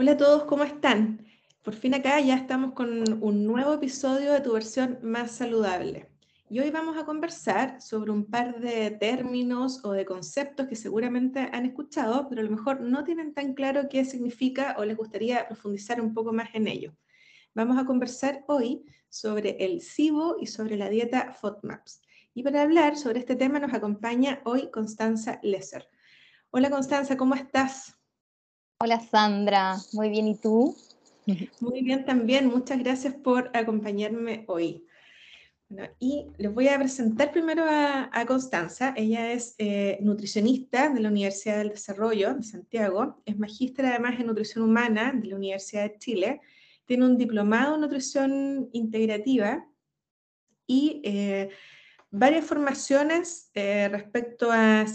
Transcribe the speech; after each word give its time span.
Hola 0.00 0.12
a 0.12 0.16
todos, 0.16 0.44
¿cómo 0.44 0.62
están? 0.62 1.26
Por 1.64 1.74
fin 1.74 1.92
acá 1.92 2.20
ya 2.20 2.36
estamos 2.36 2.72
con 2.72 3.20
un 3.20 3.44
nuevo 3.44 3.74
episodio 3.74 4.32
de 4.32 4.40
tu 4.40 4.52
versión 4.52 5.00
más 5.02 5.32
saludable. 5.32 6.08
Y 6.48 6.60
hoy 6.60 6.70
vamos 6.70 6.96
a 6.96 7.04
conversar 7.04 7.82
sobre 7.82 8.12
un 8.12 8.24
par 8.24 8.60
de 8.60 8.92
términos 8.92 9.84
o 9.84 9.90
de 9.90 10.04
conceptos 10.04 10.68
que 10.68 10.76
seguramente 10.76 11.50
han 11.52 11.66
escuchado, 11.66 12.28
pero 12.28 12.42
a 12.42 12.44
lo 12.44 12.50
mejor 12.52 12.80
no 12.80 13.02
tienen 13.02 13.34
tan 13.34 13.54
claro 13.54 13.88
qué 13.90 14.04
significa 14.04 14.76
o 14.78 14.84
les 14.84 14.96
gustaría 14.96 15.48
profundizar 15.48 16.00
un 16.00 16.14
poco 16.14 16.32
más 16.32 16.50
en 16.54 16.68
ello. 16.68 16.94
Vamos 17.52 17.76
a 17.76 17.84
conversar 17.84 18.44
hoy 18.46 18.84
sobre 19.08 19.56
el 19.58 19.80
SIBO 19.80 20.36
y 20.40 20.46
sobre 20.46 20.76
la 20.76 20.88
dieta 20.88 21.32
FODMAPS. 21.32 22.02
Y 22.34 22.44
para 22.44 22.62
hablar 22.62 22.96
sobre 22.96 23.18
este 23.18 23.34
tema 23.34 23.58
nos 23.58 23.74
acompaña 23.74 24.42
hoy 24.44 24.70
Constanza 24.70 25.40
Lesser. 25.42 25.88
Hola 26.52 26.70
Constanza, 26.70 27.16
¿cómo 27.16 27.34
estás? 27.34 27.97
Hola 28.80 29.00
Sandra, 29.00 29.76
muy 29.92 30.08
bien, 30.08 30.28
¿y 30.28 30.36
tú? 30.36 30.76
Muy 31.58 31.82
bien 31.82 32.04
también, 32.04 32.46
muchas 32.46 32.78
gracias 32.78 33.12
por 33.12 33.50
acompañarme 33.52 34.44
hoy. 34.46 34.84
y 35.98 36.26
les 36.38 36.54
voy 36.54 36.68
a 36.68 36.78
presentar 36.78 37.32
primero 37.32 37.64
a, 37.68 38.24
Constanza. 38.24 38.94
Ella 38.96 39.32
es 39.32 39.56
eh, 39.58 39.98
nutricionista 40.00 40.90
de 40.90 41.00
la 41.00 41.08
Universidad 41.08 41.58
del 41.58 41.70
Desarrollo 41.70 42.34
de 42.34 42.44
Santiago, 42.44 43.20
es 43.26 43.36
magíster 43.36 43.84
además 43.84 44.20
en 44.20 44.28
nutrición 44.28 44.62
humana 44.62 45.12
de 45.12 45.26
la 45.26 45.34
Universidad 45.34 45.82
de 45.82 45.98
Chile, 45.98 46.40
tiene 46.86 47.04
un 47.04 47.18
diplomado 47.18 47.74
en 47.74 47.80
nutrición 47.80 48.68
integrativa 48.72 49.66
y 50.68 51.00
eh, 51.02 51.50
varias 52.10 52.44
formaciones 52.44 53.50
eh, 53.54 53.88
respecto 53.90 54.50
a 54.50 54.86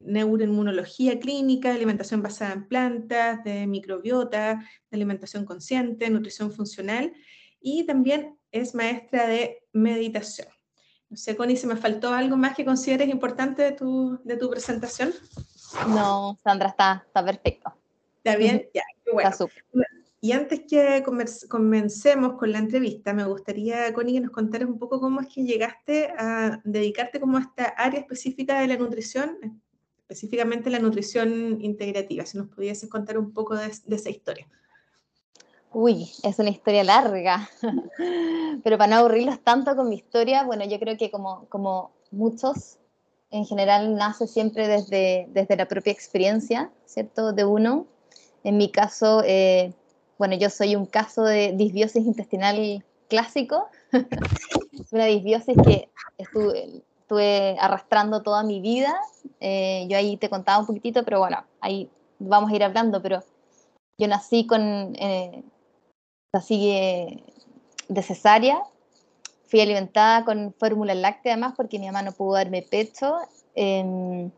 neuroinmunología 0.00 1.18
clínica, 1.18 1.72
alimentación 1.72 2.22
basada 2.22 2.52
en 2.52 2.68
plantas, 2.68 3.42
de 3.44 3.66
microbiota, 3.66 4.56
de 4.90 4.96
alimentación 4.96 5.44
consciente, 5.44 6.10
nutrición 6.10 6.52
funcional 6.52 7.12
y 7.60 7.84
también 7.86 8.38
es 8.50 8.74
maestra 8.74 9.26
de 9.26 9.64
meditación. 9.72 10.48
No 11.08 11.16
sé, 11.16 11.36
Connie, 11.36 11.56
si 11.56 11.66
me 11.66 11.76
faltó 11.76 12.12
algo 12.12 12.36
más 12.36 12.56
que 12.56 12.64
consideres 12.64 13.08
importante 13.08 13.62
de 13.62 13.72
tu, 13.72 14.18
de 14.24 14.36
tu 14.36 14.48
presentación. 14.48 15.12
No, 15.88 16.38
Sandra, 16.42 16.68
está, 16.70 17.04
está 17.06 17.24
perfecto. 17.24 17.74
¿Está 18.16 18.36
bien? 18.36 18.68
Ya, 18.74 18.82
bueno. 19.12 19.28
Está 19.28 19.46
y 20.24 20.30
antes 20.30 20.60
que 20.70 21.02
comencemos 21.48 22.34
con 22.34 22.52
la 22.52 22.58
entrevista, 22.58 23.12
me 23.12 23.24
gustaría, 23.24 23.92
Connie, 23.92 24.14
que 24.14 24.20
nos 24.20 24.30
contaras 24.30 24.68
un 24.68 24.78
poco 24.78 25.00
cómo 25.00 25.20
es 25.20 25.26
que 25.26 25.42
llegaste 25.42 26.12
a 26.16 26.60
dedicarte 26.62 27.18
como 27.18 27.38
a 27.38 27.40
esta 27.40 27.64
área 27.64 27.98
específica 27.98 28.60
de 28.60 28.68
la 28.68 28.76
nutrición, 28.76 29.60
específicamente 29.98 30.70
la 30.70 30.78
nutrición 30.78 31.60
integrativa. 31.60 32.24
Si 32.24 32.38
nos 32.38 32.46
pudieses 32.46 32.88
contar 32.88 33.18
un 33.18 33.32
poco 33.32 33.56
de, 33.56 33.66
esa 33.66 34.10
historia. 34.10 34.46
Uy, 35.72 36.08
es 36.22 36.38
una 36.38 36.50
historia 36.50 36.84
larga, 36.84 37.50
pero 38.62 38.78
para 38.78 38.90
no 38.94 39.00
aburrirlos 39.00 39.42
tanto 39.42 39.74
con 39.74 39.88
mi 39.88 39.96
historia, 39.96 40.44
bueno, 40.44 40.64
yo 40.64 40.78
creo 40.78 40.96
que 40.96 41.10
como, 41.10 41.48
como 41.48 41.96
muchos, 42.12 42.78
en 43.32 43.44
general 43.44 43.96
nace 43.96 44.28
siempre 44.28 44.68
desde, 44.68 45.26
desde 45.30 45.56
la 45.56 45.66
propia 45.66 45.92
experiencia, 45.92 46.70
¿cierto? 46.84 47.32
De 47.32 47.44
uno. 47.44 47.88
En 48.44 48.56
mi 48.56 48.70
caso, 48.70 49.22
eh, 49.24 49.72
bueno, 50.18 50.36
yo 50.36 50.50
soy 50.50 50.76
un 50.76 50.86
caso 50.86 51.22
de 51.24 51.52
disbiosis 51.52 52.04
intestinal 52.04 52.84
clásico, 53.08 53.68
una 54.92 55.04
disbiosis 55.06 55.56
que 55.64 55.90
estuve, 56.18 57.58
arrastrando 57.58 58.22
toda 58.22 58.42
mi 58.42 58.60
vida. 58.60 58.94
Eh, 59.40 59.86
yo 59.90 59.98
ahí 59.98 60.16
te 60.16 60.30
contaba 60.30 60.60
un 60.60 60.66
poquitito, 60.66 61.04
pero 61.04 61.18
bueno, 61.18 61.44
ahí 61.60 61.90
vamos 62.18 62.50
a 62.50 62.56
ir 62.56 62.64
hablando, 62.64 63.02
pero 63.02 63.22
yo 63.98 64.08
nací 64.08 64.46
con, 64.46 64.94
eh, 64.96 65.42
así 66.32 67.20
de 67.88 68.02
cesárea, 68.02 68.62
fui 69.52 69.60
alimentada 69.60 70.24
con 70.24 70.54
fórmula 70.58 70.94
láctea 70.94 71.34
además 71.34 71.52
porque 71.54 71.78
mi 71.78 71.84
mamá 71.84 72.00
no 72.00 72.12
pudo 72.12 72.32
darme 72.36 72.62
pecho. 72.62 73.18
Em, 73.54 74.30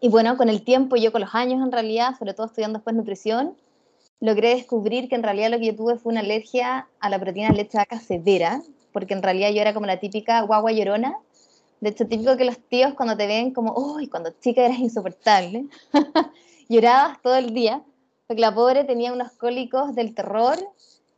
y 0.00 0.08
bueno, 0.08 0.36
con 0.36 0.48
el 0.48 0.62
tiempo, 0.62 0.94
yo 0.94 1.10
con 1.10 1.22
los 1.22 1.34
años 1.34 1.60
en 1.60 1.72
realidad, 1.72 2.16
sobre 2.16 2.32
todo 2.32 2.46
estudiando 2.46 2.78
después 2.78 2.94
nutrición, 2.94 3.56
logré 4.20 4.54
descubrir 4.54 5.08
que 5.08 5.14
en 5.14 5.22
realidad 5.22 5.50
lo 5.50 5.58
que 5.58 5.66
yo 5.66 5.76
tuve 5.76 5.98
fue 5.98 6.12
una 6.12 6.20
alergia 6.20 6.88
a 7.00 7.10
la 7.10 7.18
proteína 7.18 7.50
de 7.50 7.56
leche 7.56 7.78
vaca 7.78 8.00
severa, 8.00 8.62
porque 8.92 9.14
en 9.14 9.22
realidad 9.22 9.50
yo 9.50 9.60
era 9.60 9.74
como 9.74 9.86
la 9.86 10.00
típica 10.00 10.40
guagua 10.42 10.72
llorona. 10.72 11.18
De 11.80 11.90
hecho, 11.90 12.06
típico 12.06 12.36
que 12.36 12.44
los 12.44 12.58
tíos 12.58 12.94
cuando 12.94 13.16
te 13.16 13.26
ven 13.26 13.52
como, 13.52 13.74
uy, 13.76 14.08
cuando 14.08 14.30
chica 14.40 14.64
eras 14.64 14.78
insoportable, 14.78 15.66
llorabas 16.68 17.20
todo 17.20 17.36
el 17.36 17.52
día, 17.52 17.82
porque 18.26 18.40
la 18.40 18.54
pobre 18.54 18.84
tenía 18.84 19.12
unos 19.12 19.32
cólicos 19.32 19.94
del 19.94 20.14
terror, 20.14 20.56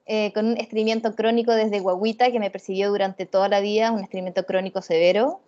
eh, 0.07 0.33
con 0.33 0.47
un 0.47 0.57
estreñimiento 0.57 1.15
crónico 1.15 1.53
desde 1.53 1.81
guaguita 1.81 2.33
que 2.33 2.41
me 2.41 2.51
persiguió 2.51 2.89
durante 2.89 3.27
toda 3.27 3.49
la 3.49 3.61
vida, 3.61 3.93
un 3.93 4.01
estreñimiento 4.01 4.45
crónico 4.45 4.83
severo. 4.83 5.41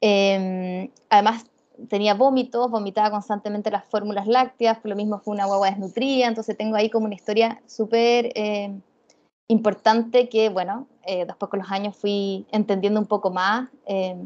Em, 0.00 0.90
además, 1.08 1.44
tenía 1.88 2.14
vómitos, 2.14 2.70
vomitaba 2.70 3.10
constantemente 3.10 3.70
las 3.70 3.84
fórmulas 3.84 4.26
lácteas, 4.26 4.78
por 4.78 4.90
lo 4.90 4.96
mismo 4.96 5.18
fue 5.18 5.34
una 5.34 5.46
guagua 5.46 5.70
desnutrida, 5.70 6.26
entonces 6.26 6.56
tengo 6.56 6.76
ahí 6.76 6.90
como 6.90 7.06
una 7.06 7.14
historia 7.14 7.60
súper 7.66 8.32
eh, 8.34 8.72
importante 9.48 10.28
que, 10.28 10.48
bueno, 10.48 10.86
eh, 11.04 11.24
después 11.26 11.50
con 11.50 11.60
los 11.60 11.70
años 11.70 11.96
fui 11.96 12.46
entendiendo 12.50 13.00
un 13.00 13.06
poco 13.06 13.30
más 13.30 13.68
eh, 13.86 14.16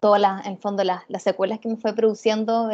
todas 0.00 0.46
en 0.46 0.58
fondo, 0.58 0.82
las, 0.82 1.02
las, 1.08 1.22
secuelas 1.22 1.60
que 1.60 1.68
me 1.68 1.76
fue 1.76 1.94
produciendo 1.94 2.70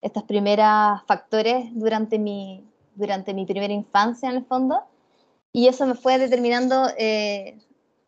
estas 0.00 0.22
primeras 0.22 1.02
factores 1.04 1.66
durante 1.74 2.18
mi, 2.18 2.64
durante 2.94 3.34
mi 3.34 3.44
primera 3.44 3.72
infancia, 3.72 4.30
en 4.30 4.36
el 4.36 4.44
fondo, 4.44 4.82
y 5.52 5.66
eso 5.66 5.84
me 5.84 5.94
fue 5.94 6.16
determinando 6.18 6.86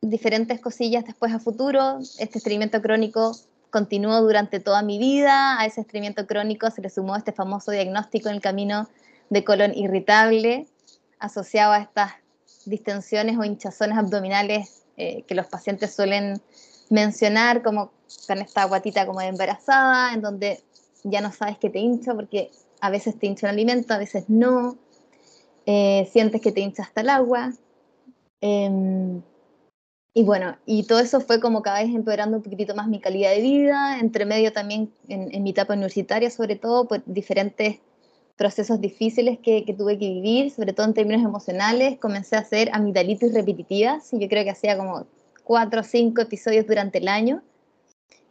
diferentes 0.01 0.61
cosillas 0.61 1.05
después 1.05 1.35
a 1.35 1.41
futuro, 1.41 1.99
este 2.19 2.39
estreñimiento 2.39 2.81
crónico 2.81 3.33
continuó 3.71 4.21
durante 4.21 4.61
toda 4.61 4.83
mi 4.83 4.99
vida. 4.99 5.59
A 5.61 5.67
ese 5.67 5.81
estreñimiento 5.81 6.27
crónico 6.27 6.71
se 6.71 6.83
le 6.83 6.91
sumó 6.91 7.17
este 7.17 7.33
famoso 7.33 7.71
diagnóstico 7.71 8.29
en 8.29 8.37
el 8.37 8.41
camino 8.41 8.89
de 9.31 9.45
colon 9.45 9.75
irritable, 9.75 10.67
asociado 11.19 11.73
a 11.73 11.79
estas 11.79 12.13
distensiones 12.67 13.39
o 13.39 13.45
hinchazones 13.45 13.97
abdominales 13.97 14.83
eh, 14.97 15.23
que 15.23 15.35
los 15.35 15.47
pacientes 15.47 15.95
suelen 15.95 16.41
mencionar, 16.91 17.63
como 17.63 17.93
con 18.27 18.39
esta 18.39 18.65
guatita 18.65 19.07
como 19.07 19.21
de 19.21 19.29
embarazada, 19.29 20.13
en 20.13 20.21
donde 20.21 20.63
ya 21.05 21.21
no 21.21 21.33
sabes 21.33 21.59
que 21.59 21.71
te 21.71 21.79
hincha 21.79 22.15
porque 22.15 22.51
a 22.81 22.91
veces 22.91 23.19
te 23.19 23.27
hincha 23.27 23.47
un 23.47 23.53
alimento, 23.53 23.95
a 23.95 23.99
veces 23.99 24.25
no. 24.29 24.77
Eh, 25.67 26.09
sientes 26.13 26.41
que 26.41 26.53
te 26.53 26.61
hincha 26.61 26.83
hasta 26.83 27.03
el 27.03 27.11
agua. 27.11 27.53
Em, 28.41 29.23
y 30.13 30.25
bueno, 30.25 30.57
y 30.67 30.85
todo 30.85 30.99
eso 30.99 31.21
fue 31.21 31.41
como 31.41 31.63
cada 31.63 31.83
vez 31.83 31.95
empeorando 31.95 32.39
un 32.39 32.43
poquitito 32.43 32.75
más 32.75 32.89
mi 32.89 33.01
calidad 33.01 33.31
de 33.31 33.41
vida, 33.41 34.01
entre 34.01 34.25
medio 34.25 34.53
también 34.53 34.93
en, 35.09 35.43
mi 35.43 35.51
etapa 35.51 35.75
universitaria, 35.75 36.31
sobre 36.31 36.57
todo, 36.57 36.89
pues 36.89 37.03
diferentes 37.07 37.79
procesos 38.37 38.81
difíciles 38.81 39.39
que, 39.39 39.65
que, 39.65 39.73
tuve 39.73 39.99
que 39.99 40.09
vivir, 40.09 40.51
sobre 40.51 40.73
todo 40.73 40.87
en 40.87 40.95
términos 40.95 41.23
emocionales. 41.23 41.99
Comencé 41.99 42.35
a 42.35 42.41
hacer 42.41 42.71
amigdalitis 42.73 43.33
repetitivas 43.33 44.13
y 44.13 44.19
yo 44.19 44.29
creo 44.29 44.43
que 44.43 44.51
hacía 44.51 44.77
como 44.77 45.07
cuatro 45.45 45.83
o 45.83 45.85
cinco 45.85 46.23
episodios 46.23 46.67
durante 46.67 46.99
el 46.99 47.07
año. 47.07 47.43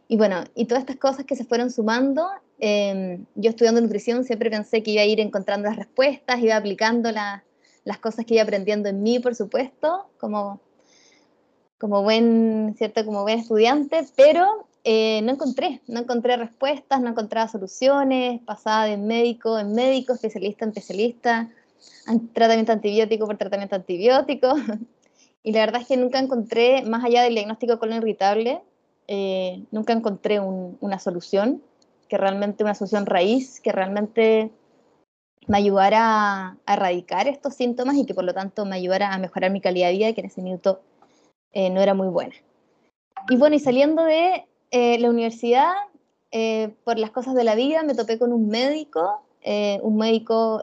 Y 0.06 0.16
bueno, 0.16 0.44
y 0.54 0.66
todas 0.66 0.82
estas 0.82 0.96
cosas 0.96 1.24
que 1.24 1.36
se 1.36 1.44
fueron 1.44 1.70
sumando, 1.70 2.28
em, 2.58 3.24
yo 3.36 3.50
estudiando 3.50 3.80
nutrición 3.80 4.24
siempre 4.24 4.50
pensé 4.50 4.82
que 4.82 4.90
iba 4.90 5.02
a 5.02 5.06
ir 5.06 5.20
encontrando 5.20 5.68
las 5.68 5.76
respuestas, 5.76 6.40
iba 6.40 6.56
aplicando 6.56 7.10
las 7.12 7.98
cosas 8.00 8.26
que 8.26 8.34
iba 8.34 8.42
aprendiendo 8.42 8.88
en 8.88 9.02
mí, 9.02 9.18
por 9.20 9.34
supuesto, 9.34 10.10
como 10.18 10.60
como 11.80 12.02
buen, 12.02 12.74
¿cierto? 12.76 13.04
Como 13.06 13.22
buen 13.22 13.38
estudiante, 13.38 14.06
pero 14.14 14.66
eh, 14.84 15.22
no 15.22 15.32
encontré, 15.32 15.80
no 15.88 16.00
encontré 16.00 16.36
respuestas, 16.36 17.00
no 17.00 17.08
encontraba 17.08 17.48
soluciones, 17.48 18.42
pasaba 18.42 18.84
de 18.84 18.98
médico 18.98 19.58
en 19.58 19.72
médico, 19.72 20.12
especialista 20.12 20.66
en 20.66 20.68
especialista, 20.70 21.50
tratamiento 22.34 22.72
antibiótico 22.72 23.26
por 23.26 23.38
tratamiento 23.38 23.76
antibiótico, 23.76 24.54
y 25.42 25.52
la 25.52 25.60
verdad 25.60 25.80
es 25.80 25.88
que 25.88 25.96
nunca 25.96 26.18
encontré, 26.18 26.82
más 26.82 27.02
allá 27.02 27.22
del 27.22 27.34
diagnóstico 27.34 27.78
colon 27.78 27.96
irritable, 27.96 28.60
eh, 29.08 29.64
nunca 29.70 29.94
encontré 29.94 30.38
una 30.38 30.98
solución, 30.98 31.62
que 32.08 32.18
realmente 32.18 32.62
una 32.62 32.74
solución 32.74 33.06
raíz, 33.06 33.58
que 33.60 33.72
realmente 33.72 34.50
me 35.46 35.56
ayudara 35.56 36.56
a, 36.66 36.74
erradicar 36.74 37.26
estos 37.26 37.54
síntomas 37.54 37.96
y 37.96 38.04
que 38.04 38.14
por 38.14 38.24
lo 38.24 38.34
tanto 38.34 38.66
me 38.66 38.76
ayudara 38.76 39.14
a 39.14 39.18
mejorar 39.18 39.50
mi 39.50 39.62
calidad 39.62 39.88
de 39.88 39.94
vida, 39.94 40.12
que 40.12 40.20
en 40.20 40.26
ese 40.26 40.42
minuto 40.42 40.82
eh, 41.52 41.70
no 41.70 41.80
era 41.80 41.94
muy 41.94 42.08
buena. 42.08 42.34
Y 43.28 43.36
bueno, 43.36 43.56
y 43.56 43.60
saliendo 43.60 44.04
de 44.04 44.46
eh, 44.70 44.98
la 44.98 45.10
universidad, 45.10 45.72
eh, 46.30 46.74
por 46.84 46.98
las 46.98 47.10
cosas 47.10 47.34
de 47.34 47.44
la 47.44 47.54
vida, 47.54 47.82
me 47.82 47.94
topé 47.94 48.18
con 48.18 48.32
un 48.32 48.48
médico, 48.48 49.22
un 49.82 49.96
médico 49.96 50.62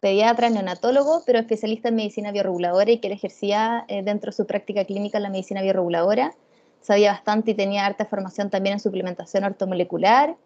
pediatra, 0.00 0.50
neonatólogo, 0.50 1.22
pero 1.24 1.38
especialista 1.38 1.88
en 1.88 1.96
medicina 1.96 2.32
biorreguladora 2.32 2.90
y 2.90 2.98
que 2.98 3.08
él 3.08 3.14
ejercía 3.14 3.86
dentro 3.88 4.30
de 4.30 4.36
su 4.36 4.46
práctica 4.46 4.84
clínica 4.84 5.18
la 5.20 5.30
medicina 5.30 5.62
biorreguladora. 5.62 6.34
Sabía 6.82 7.12
bastante 7.12 7.52
y 7.52 7.54
tenía 7.54 7.86
harta 7.86 8.04
formación 8.04 8.50
también 8.50 8.74
en 8.74 8.80
suplementación 8.80 9.44
ortomolecular 9.44 10.36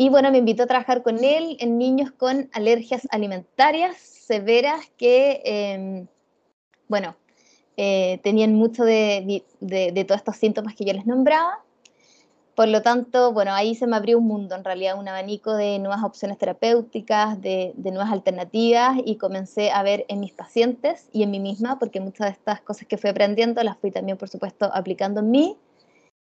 y 0.00 0.10
bueno, 0.10 0.30
me 0.30 0.38
invitó 0.38 0.62
a 0.62 0.66
trabajar 0.66 1.02
con 1.02 1.24
él 1.24 1.56
en 1.58 1.76
niños 1.76 2.12
con 2.12 2.48
alergias 2.52 3.08
alimentarias 3.10 3.96
severas 3.96 4.86
que, 4.96 5.42
em, 5.44 6.06
bueno, 6.86 7.16
eh, 7.78 8.20
tenían 8.22 8.54
mucho 8.54 8.84
de, 8.84 9.42
todos 10.06 10.18
estos 10.18 10.36
síntomas 10.36 10.74
que 10.74 10.84
yo 10.84 10.92
les 10.92 11.06
nombraba. 11.06 11.64
Por 12.54 12.68
lo 12.68 12.82
tanto, 12.82 13.32
bueno, 13.32 13.54
ahí 13.54 13.74
se 13.74 13.86
me 13.86 13.96
abrió 13.96 14.18
un 14.18 14.26
mundo, 14.26 14.56
en 14.56 14.64
realidad, 14.64 14.98
un 14.98 15.06
abanico 15.06 15.54
de 15.54 15.78
nuevas 15.78 16.02
opciones 16.02 16.38
terapéuticas, 16.38 17.40
de, 17.40 17.72
nuevas 17.76 18.10
alternativas, 18.12 18.98
y 19.04 19.16
comencé 19.16 19.70
a 19.70 19.82
ver 19.82 20.04
en 20.08 20.20
mis 20.20 20.32
pacientes 20.32 21.08
y 21.12 21.22
en 21.22 21.30
mí 21.30 21.38
misma, 21.38 21.78
porque 21.78 22.00
muchas 22.00 22.26
de 22.26 22.32
estas 22.32 22.60
cosas 22.60 22.86
que 22.88 22.98
fui 22.98 23.10
aprendiendo 23.10 23.62
las 23.62 23.78
fui 23.78 23.92
también, 23.92 24.18
por 24.18 24.28
supuesto, 24.28 24.70
aplicando 24.74 25.20
en 25.20 25.30
mí. 25.30 25.56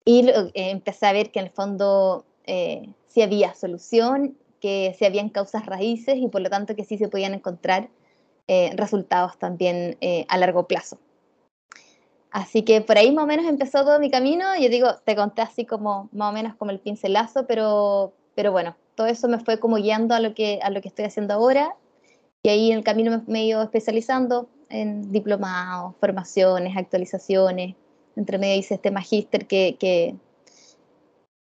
Y 0.05 0.29
eh, 0.29 0.53
empecé 0.55 1.07
a 1.07 1.13
ver 1.13 1.33
que 1.33 1.41
en 1.41 1.47
el 1.47 1.51
fondo 1.53 2.25
eh, 2.45 2.89
si 3.09 3.23
había 3.23 3.55
solución, 3.55 4.37
que 4.61 4.95
si 4.99 5.05
habían 5.05 5.31
causas 5.31 5.67
raíces 5.67 6.17
y 6.17 6.29
por 6.29 6.43
lo 6.43 6.51
tanto 6.51 6.77
que 6.77 6.85
sí 6.85 6.99
se 6.99 7.09
podían 7.09 7.35
encontrar 7.35 7.89
eh, 8.49 8.73
resultados 8.75 9.39
también 9.39 9.97
eh, 10.01 10.27
a 10.29 10.37
largo 10.37 10.67
plazo. 10.67 10.99
Así 12.31 12.62
que 12.62 12.81
por 12.81 12.97
ahí 12.97 13.11
más 13.12 13.25
o 13.25 13.27
menos 13.27 13.47
empezó 13.47 13.85
todo 13.85 13.99
mi 13.99 14.11
camino. 14.11 14.44
Yo 14.61 14.69
digo, 14.69 14.88
te 15.05 15.17
conté 15.17 15.43
así 15.43 15.65
como 15.65 16.09
más 16.12 16.31
o 16.31 16.32
menos 16.32 16.55
como 16.56 16.71
el 16.71 16.79
pincelazo, 16.79 17.47
pero, 17.47 18.12
pero 18.35 18.53
bueno, 18.53 18.77
todo 18.94 19.06
eso 19.06 19.29
me 19.29 19.41
fue 19.41 19.59
como 19.59 19.77
guiando 19.77 20.15
a 20.15 20.21
lo 20.21 20.35
que, 20.35 20.61
a 20.62 20.71
lo 20.71 20.81
que 20.81 20.88
estoy 20.88 21.05
haciendo 21.06 21.35
ahora. 21.35 21.75
Y 22.43 22.49
ahí 22.49 22.71
en 22.71 22.79
el 22.79 22.85
camino 22.85 23.23
me, 23.27 23.41
he 23.41 23.44
ido 23.44 23.62
especializando 23.62 24.49
en 24.69 25.11
diplomados, 25.11 25.94
formaciones, 26.00 26.77
actualizaciones. 26.77 27.75
Entre 28.17 28.38
medio 28.38 28.59
hice 28.59 28.75
este 28.75 28.91
magíster 28.91 29.47
que, 29.47 29.77
que 29.79 30.17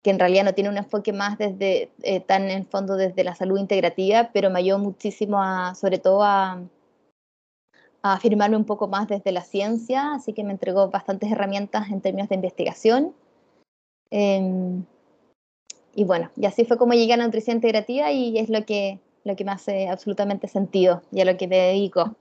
que 0.08 0.12
en 0.12 0.20
realidad 0.20 0.46
no 0.46 0.54
tiene 0.54 0.70
un 0.70 0.78
enfoque 0.78 1.12
más 1.12 1.38
desde, 1.38 1.92
eh, 2.02 2.22
tan 2.22 2.50
en 2.50 2.66
fondo 2.66 2.96
desde 2.96 3.26
la 3.26 3.36
salud 3.36 3.60
integrativa, 3.60 4.30
pero 4.32 4.50
me 4.50 4.60
ayudó 4.60 4.80
muchísimo 4.80 5.44
a, 5.44 5.76
sobre 5.76 5.98
todo 5.98 6.24
a, 6.24 6.62
a 8.12 8.14
afirmarme 8.14 8.58
un 8.58 8.66
poco 8.66 8.88
más 8.88 9.08
desde 9.08 9.32
la 9.32 9.42
ciencia, 9.42 10.14
así 10.14 10.34
que 10.34 10.44
me 10.44 10.52
entregó 10.52 10.90
bastantes 10.90 11.32
herramientas 11.32 11.90
en 11.90 12.02
términos 12.02 12.30
de 12.30 12.36
investigación. 12.36 13.14
Em, 14.10 14.86
y 15.94 16.04
bueno, 16.04 16.30
y 16.36 16.46
así 16.46 16.66
fue 16.66 16.78
como 16.78 16.94
llegué 16.94 17.14
a 17.14 17.18
la 17.18 17.26
nutrición 17.26 17.58
integrativa 17.58 18.12
y 18.12 18.38
es 18.38 18.50
lo 18.50 18.66
que, 18.66 19.00
lo 19.24 19.36
que 19.36 19.44
me 19.44 19.52
hace 19.52 19.90
absolutamente 19.90 20.48
sentido 20.48 21.02
y 21.12 21.22
a 21.22 21.26
lo 21.26 21.38
que 21.38 21.48
me 21.48 21.58
dedico. 21.58 22.16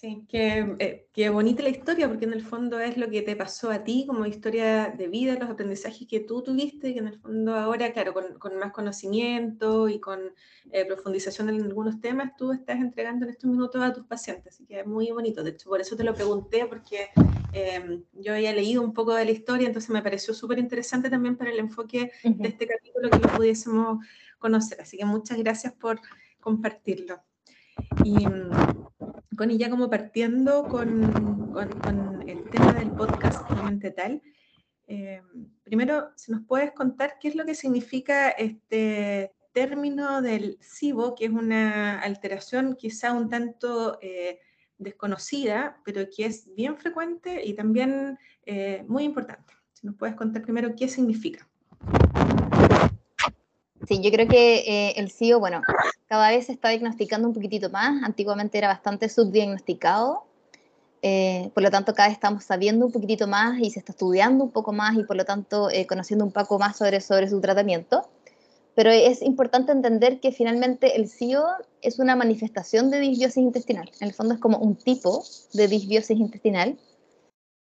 Sí, 0.00 0.24
qué, 0.30 0.76
eh, 0.78 1.08
qué, 1.12 1.28
bonita 1.28 1.62
la 1.62 1.68
historia, 1.68 2.08
porque 2.08 2.24
en 2.24 2.32
el 2.32 2.40
fondo 2.40 2.80
es 2.80 2.96
lo 2.96 3.10
que 3.10 3.20
te 3.20 3.36
pasó 3.36 3.70
a 3.70 3.84
ti 3.84 4.06
como 4.06 4.24
historia 4.24 4.88
de 4.88 5.08
vida, 5.08 5.34
los 5.38 5.50
aprendizajes 5.50 6.08
que 6.08 6.20
tú 6.20 6.42
tuviste, 6.42 6.94
que 6.94 7.00
en 7.00 7.08
el 7.08 7.18
fondo 7.18 7.54
ahora, 7.54 7.92
claro, 7.92 8.14
con, 8.14 8.38
con 8.38 8.56
más 8.56 8.72
conocimiento 8.72 9.90
y 9.90 10.00
con 10.00 10.18
eh, 10.72 10.86
profundización 10.86 11.50
en 11.50 11.60
algunos 11.60 12.00
temas, 12.00 12.34
tú 12.34 12.50
estás 12.50 12.80
entregando 12.80 13.26
en 13.26 13.32
estos 13.32 13.50
minutos 13.50 13.82
a 13.82 13.92
tus 13.92 14.06
pacientes, 14.06 14.54
así 14.54 14.64
que 14.64 14.80
es 14.80 14.86
muy 14.86 15.10
bonito. 15.10 15.44
De 15.44 15.50
hecho, 15.50 15.68
por 15.68 15.82
eso 15.82 15.94
te 15.96 16.04
lo 16.04 16.14
pregunté, 16.14 16.64
porque 16.64 17.10
em, 17.52 18.02
yo 18.14 18.32
había 18.32 18.54
leído 18.54 18.80
un 18.80 18.94
poco 18.94 19.14
de 19.14 19.26
la 19.26 19.32
historia, 19.32 19.66
entonces 19.66 19.90
me 19.90 20.00
pareció 20.00 20.32
súper 20.32 20.60
interesante 20.60 21.10
también 21.10 21.36
para 21.36 21.50
el 21.50 21.58
enfoque 21.58 22.10
de 22.24 22.48
este 22.48 22.66
capítulo 22.66 23.10
que 23.10 23.18
lo 23.18 23.28
pudiésemos 23.36 24.02
conocer. 24.38 24.80
Así 24.80 24.96
que 24.96 25.04
muchas 25.04 25.36
gracias 25.36 25.74
por 25.74 26.00
compartirlo. 26.40 27.20
Y 28.02 28.24
con 29.40 29.48
ya 29.48 29.70
como 29.70 29.88
partiendo 29.88 30.64
con, 30.64 31.02
el 32.28 32.44
tema 32.50 32.74
del 32.74 32.90
podcast 32.90 33.48
realmente 33.48 33.90
tal, 33.90 34.20
eh, 34.86 35.22
primero, 35.62 36.10
si 36.14 36.30
nos 36.30 36.42
puedes 36.46 36.72
contar 36.72 37.14
qué 37.18 37.28
es 37.28 37.34
lo 37.34 37.46
que 37.46 37.54
significa 37.54 38.28
este 38.28 39.32
término 39.52 40.20
del 40.20 40.58
SIBO, 40.60 41.14
que 41.14 41.24
es 41.24 41.30
una 41.30 42.02
alteración 42.02 42.76
quizá 42.76 43.14
un 43.14 43.30
tanto 43.30 43.98
eh, 44.02 44.40
desconocida, 44.76 45.80
pero 45.86 46.02
que 46.14 46.26
es 46.26 46.54
bien 46.54 46.76
frecuente 46.76 47.42
y 47.42 47.54
también 47.54 48.18
eh, 48.44 48.84
muy 48.88 49.04
importante. 49.04 49.54
Si 49.72 49.86
nos 49.86 49.96
puedes 49.96 50.16
contar 50.16 50.42
primero 50.42 50.76
qué 50.76 50.86
significa. 50.86 51.48
Sí, 53.88 54.00
yo 54.02 54.10
creo 54.10 54.28
que 54.28 54.58
eh, 54.58 54.92
el 54.96 55.10
SIO, 55.10 55.40
bueno, 55.40 55.62
cada 56.06 56.30
vez 56.30 56.46
se 56.46 56.52
está 56.52 56.68
diagnosticando 56.68 57.28
un 57.28 57.34
poquitito 57.34 57.70
más. 57.70 58.02
Antiguamente 58.02 58.58
era 58.58 58.68
bastante 58.68 59.08
subdiagnosticado. 59.08 60.24
Eh, 61.02 61.50
por 61.54 61.62
lo 61.62 61.70
tanto, 61.70 61.94
cada 61.94 62.08
vez 62.08 62.16
estamos 62.16 62.44
sabiendo 62.44 62.84
un 62.84 62.92
poquitito 62.92 63.26
más 63.26 63.58
y 63.58 63.70
se 63.70 63.78
está 63.78 63.92
estudiando 63.92 64.44
un 64.44 64.50
poco 64.50 64.72
más 64.72 64.96
y 64.96 65.04
por 65.04 65.16
lo 65.16 65.24
tanto 65.24 65.70
eh, 65.70 65.86
conociendo 65.86 66.24
un 66.26 66.32
poco 66.32 66.58
más 66.58 66.76
sobre, 66.76 67.00
sobre 67.00 67.28
su 67.28 67.40
tratamiento. 67.40 68.06
Pero 68.74 68.90
es 68.90 69.22
importante 69.22 69.72
entender 69.72 70.20
que 70.20 70.30
finalmente 70.30 70.96
el 70.96 71.08
SIO 71.08 71.44
es 71.80 71.98
una 71.98 72.16
manifestación 72.16 72.90
de 72.90 73.00
disbiosis 73.00 73.38
intestinal. 73.38 73.90
En 74.00 74.08
el 74.08 74.14
fondo 74.14 74.34
es 74.34 74.40
como 74.40 74.58
un 74.58 74.76
tipo 74.76 75.24
de 75.54 75.68
disbiosis 75.68 76.18
intestinal 76.18 76.78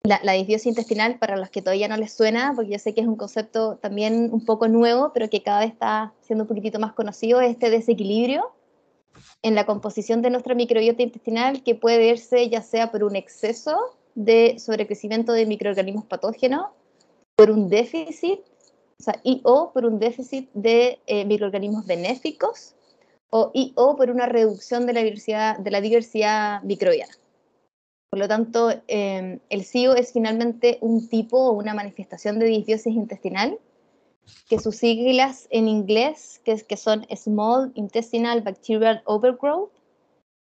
la, 0.03 0.33
disbiosis 0.33 0.67
intestinal, 0.67 1.19
para 1.19 1.37
los 1.37 1.51
que 1.51 1.61
todavía 1.61 1.89
no 1.89 1.97
les 1.97 2.13
suena, 2.13 2.53
porque 2.55 2.73
yo 2.73 2.79
sé 2.79 2.95
que 2.95 3.03
es 3.03 3.07
un 3.07 3.17
concepto 3.17 3.77
también 3.77 4.31
un 4.33 4.45
poco 4.45 4.69
nuevo, 4.69 5.13
pero 5.13 5.29
que 5.29 5.43
cada 5.43 5.61
vez 5.61 5.73
está 5.73 6.13
siendo 6.23 6.45
un 6.45 6.49
poquitito 6.49 6.79
más 6.79 6.93
conocido, 6.95 7.41
es 7.41 7.51
este 7.51 7.71
desequilibrio 7.71 8.53
en 9.43 9.55
la 9.55 9.67
composición 9.67 10.23
de 10.23 10.31
nuestra 10.31 10.55
microbiota 10.55 11.03
intestinal 11.03 11.63
que 11.63 11.75
puede 11.75 11.99
verse 11.99 12.49
ya 12.49 12.63
sea 12.63 12.91
por 12.91 13.05
un 13.05 13.17
exceso 13.17 13.77
de 14.15 14.59
sobrecrecimiento 14.59 15.33
de 15.33 15.47
microorganismos 15.47 16.07
patógenos, 16.07 16.67
por 17.37 17.51
un 17.51 17.69
déficit, 17.69 18.41
o 18.99 19.03
sea, 19.03 19.21
y 19.23 19.41
o 19.45 19.73
por 19.73 19.87
un 19.87 19.99
déficit 19.99 20.51
de 20.53 20.99
eh, 21.07 21.25
microorganismos 21.25 21.87
benéficos, 21.87 22.75
o, 23.31 23.51
y 23.55 23.73
o 23.77 23.97
por 23.97 24.11
una 24.11 24.27
reducción 24.27 24.87
de 24.87 24.93
la 24.93 25.03
diversidad, 25.03 25.59
de 25.59 25.71
la 25.71 25.81
diversidad 25.81 26.63
microbiana. 26.63 27.15
Por 28.11 28.19
lo 28.19 28.27
tanto, 28.27 28.71
em, 28.89 29.39
el 29.51 29.65
SIO 29.65 29.95
es 29.95 30.13
finalmente 30.13 30.79
un 30.81 31.09
tipo 31.09 31.39
o 31.39 31.53
una 31.53 31.75
manifestación 31.75 32.41
de 32.41 32.47
disbiosis 32.47 32.93
intestinal, 32.93 33.57
que 34.49 34.59
sus 34.59 34.77
siglas 34.77 35.47
en 35.51 35.69
inglés, 35.69 36.41
que, 36.45 36.57
que 36.57 36.77
son 36.77 37.07
Small 37.15 37.71
Intestinal 37.77 38.43
Bacterial 38.43 39.03
Overgrowth, 39.05 39.71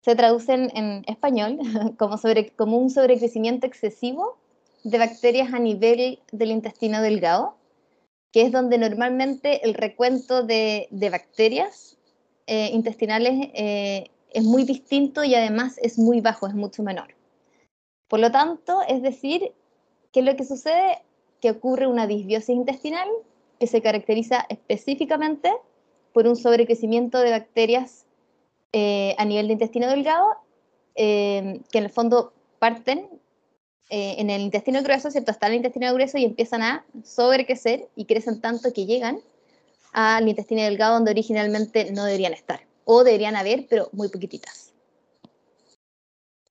se 0.03 0.15
traducen 0.15 0.72
en 0.75 1.03
español 1.08 1.60
como, 2.00 2.18
sobre, 2.18 2.50
como 2.50 2.77
un 2.80 2.89
sobrecrecimiento 2.89 3.68
excesivo 3.68 4.38
de 4.84 4.98
bacterias 4.98 5.53
a 5.53 5.60
nivel 5.60 6.20
del 6.32 6.50
intestino 6.50 7.03
delgado, 7.03 7.56
que 8.32 8.41
es 8.41 8.51
donde 8.51 8.80
normalmente 8.80 9.63
el 9.63 9.75
recuento 9.75 10.41
de, 10.41 10.88
de 10.89 11.10
bacterias 11.12 11.98
eh, 12.48 12.72
intestinales 12.74 13.50
eh, 13.53 14.10
es 14.32 14.44
muy 14.44 14.63
distinto 14.63 15.24
y 15.24 15.36
además 15.36 15.77
es 15.80 16.00
muy 16.00 16.22
bajo, 16.22 16.48
es 16.48 16.56
mucho 16.56 16.82
menor. 16.82 17.21
Por 18.12 18.20
lo 18.20 18.30
tanto, 18.30 18.82
es 18.89 19.01
decir, 19.01 19.53
¿qué 20.12 20.20
es 20.20 20.25
lo 20.25 20.36
que 20.36 20.44
sucede? 20.44 21.01
Que 21.39 21.51
ocurre 21.51 21.88
una 21.88 22.08
disbiosis 22.08 22.50
intestinal 22.50 23.08
que 23.58 23.68
se 23.68 23.82
caracteriza 23.82 24.46
específicamente 24.50 25.50
por 26.12 26.27
un 26.27 26.36
sobrecrecimiento 26.36 27.20
de 27.20 27.32
bacterias 27.32 28.03
eh, 28.74 29.15
a 29.18 29.24
nivel 29.24 29.48
de 29.48 29.53
intestino 29.53 29.88
delgado, 29.88 30.27
eh, 30.96 31.62
que 31.72 31.77
en 31.77 31.86
el 31.86 31.89
fondo 31.89 32.34
parten 32.60 33.08
eh, 33.89 34.15
en 34.18 34.30
el 34.30 34.41
intestino 34.41 34.84
grueso, 34.84 35.10
¿cierto? 35.10 35.32
En 35.32 35.48
el 35.48 35.56
intestino 35.56 35.94
grueso 35.94 36.18
y 36.18 36.25
empiezan 36.25 36.63
a 36.63 36.86
sobrecrecer 37.06 37.88
y 37.96 38.03
crecen 38.03 38.41
tanto 38.41 38.74
que 38.74 38.86
llegan 38.86 39.22
al 39.94 40.27
intestino 40.27 40.63
delgado 40.63 40.96
donde 40.96 41.12
originalmente 41.12 41.94
no 41.94 42.03
deberían 42.03 42.34
estar, 42.34 42.60
o 42.84 43.06
deberían 43.06 43.38
haber, 43.38 43.68
pero 43.70 43.88
muy 43.94 44.10
poquititas. 44.10 44.71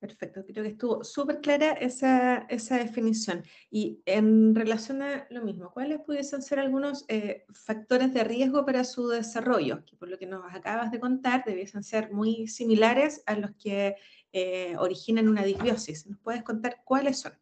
Perfecto, 0.01 0.43
creo 0.43 0.63
que 0.63 0.71
estuvo 0.71 1.03
súper 1.03 1.41
clara 1.41 1.73
esa, 1.73 2.37
esa, 2.49 2.75
definición. 2.79 3.43
Y 3.69 4.01
en 4.07 4.55
relación 4.55 5.03
a 5.03 5.27
lo 5.29 5.43
mismo, 5.43 5.69
¿cuáles 5.71 5.99
pudiesen 5.99 6.41
ser 6.41 6.57
algunos 6.57 7.05
eh, 7.07 7.45
factores 7.53 8.11
de 8.11 8.23
riesgo 8.23 8.65
para 8.65 8.83
su 8.83 9.09
desarrollo? 9.09 9.85
Que 9.85 9.95
por 9.95 10.09
lo 10.09 10.17
que 10.17 10.25
nos 10.25 10.43
acabas 10.55 10.89
de 10.91 10.99
contar, 10.99 11.43
debiesen 11.45 11.83
ser 11.83 12.11
muy 12.11 12.47
similares 12.47 13.21
a 13.27 13.35
los 13.35 13.51
que 13.51 13.95
eh, 14.33 14.75
originan 14.79 15.29
una 15.29 15.43
disbiosis. 15.43 16.07
¿Nos 16.07 16.17
puedes 16.17 16.41
contar 16.41 16.81
cuáles 16.83 17.19
son? 17.19 17.33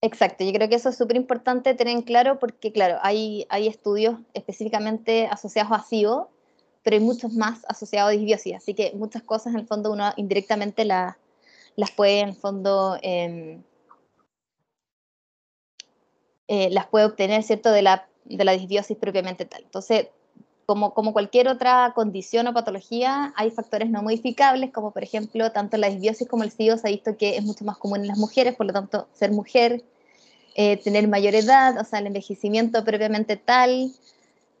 Exacto, 0.00 0.42
yo 0.42 0.54
creo 0.54 0.70
que 0.70 0.76
eso 0.76 0.88
es 0.88 0.96
súper 0.96 1.16
importante 1.16 1.74
tener 1.74 1.94
en 1.94 2.02
claro 2.02 2.38
porque, 2.38 2.72
claro, 2.72 2.96
hay, 3.02 3.44
hay 3.50 3.66
estudios 3.68 4.20
específicamente 4.32 5.26
asociados 5.26 5.70
a 5.72 5.82
SIO 5.82 6.30
pero 6.86 6.98
hay 6.98 7.02
muchos 7.02 7.32
más 7.32 7.64
asociados 7.68 8.10
a 8.10 8.12
disbiosis, 8.12 8.54
así 8.54 8.72
que 8.72 8.92
muchas 8.94 9.24
cosas 9.24 9.52
en 9.52 9.58
el 9.58 9.66
fondo 9.66 9.92
uno 9.92 10.12
indirectamente 10.16 10.84
las 10.84 11.16
puede 11.90 12.20
en 12.20 12.34
fondo 12.34 12.98
em, 13.02 13.62
eh, 16.48 16.70
las 16.70 16.86
puede 16.86 17.06
obtener, 17.06 17.42
¿cierto?, 17.42 17.70
de 17.70 17.82
la, 17.82 18.08
de 18.24 18.44
la 18.44 18.52
disbiosis 18.52 18.96
propiamente 18.96 19.44
tal. 19.44 19.62
Entonces, 19.64 20.08
como, 20.64 20.94
como, 20.94 21.12
cualquier 21.12 21.48
otra 21.48 21.92
condición 21.94 22.46
o 22.48 22.54
patología, 22.54 23.32
hay 23.36 23.50
factores 23.50 23.88
no 23.90 24.02
modificables, 24.02 24.72
como 24.72 24.90
por 24.90 25.02
ejemplo, 25.02 25.52
tanto 25.52 25.76
la 25.76 25.88
disbiosis 25.88 26.28
como 26.28 26.42
el 26.42 26.50
SIDO 26.50 26.76
se 26.76 26.88
ha 26.88 26.90
visto 26.90 27.16
que 27.16 27.36
es 27.36 27.44
mucho 27.44 27.64
más 27.64 27.78
común 27.78 28.00
en 28.00 28.08
las 28.08 28.18
mujeres, 28.18 28.54
por 28.56 28.66
lo 28.66 28.72
tanto, 28.72 29.06
ser 29.12 29.30
mujer, 29.30 29.84
eh, 30.56 30.76
tener 30.78 31.06
mayor 31.06 31.34
edad, 31.34 31.78
o 31.78 31.84
sea, 31.84 32.00
el 32.00 32.06
envejecimiento 32.06 32.84
propiamente 32.84 33.36
tal, 33.36 33.92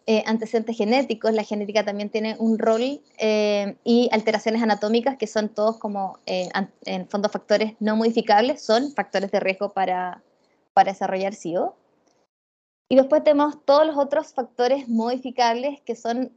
eh, 0.06 0.22
antecedentes 0.26 0.76
genéticos, 0.76 1.32
la 1.32 1.42
genética 1.42 1.84
también 1.84 2.10
tiene 2.10 2.36
un 2.38 2.58
rol, 2.58 3.00
eh, 3.18 3.76
y 3.84 4.08
alteraciones 4.12 4.62
anatómicas, 4.62 5.16
que 5.16 5.26
son 5.26 5.48
todos 5.48 5.78
como, 5.78 6.18
en 6.26 7.08
fondo, 7.08 7.28
factores 7.28 7.74
no 7.80 7.96
modificables, 7.96 8.62
son 8.62 8.92
factores 8.92 9.30
de 9.32 9.40
riesgo 9.40 9.70
para, 9.70 10.22
para 10.74 10.92
desarrollar 10.92 11.34
SIDO. 11.34 11.76
Y 12.88 12.96
después 12.96 13.24
tenemos 13.24 13.64
todos 13.64 13.84
los 13.84 13.96
otros 13.98 14.32
factores 14.32 14.88
modificables, 14.88 15.80
que 15.80 15.96
son 15.96 16.30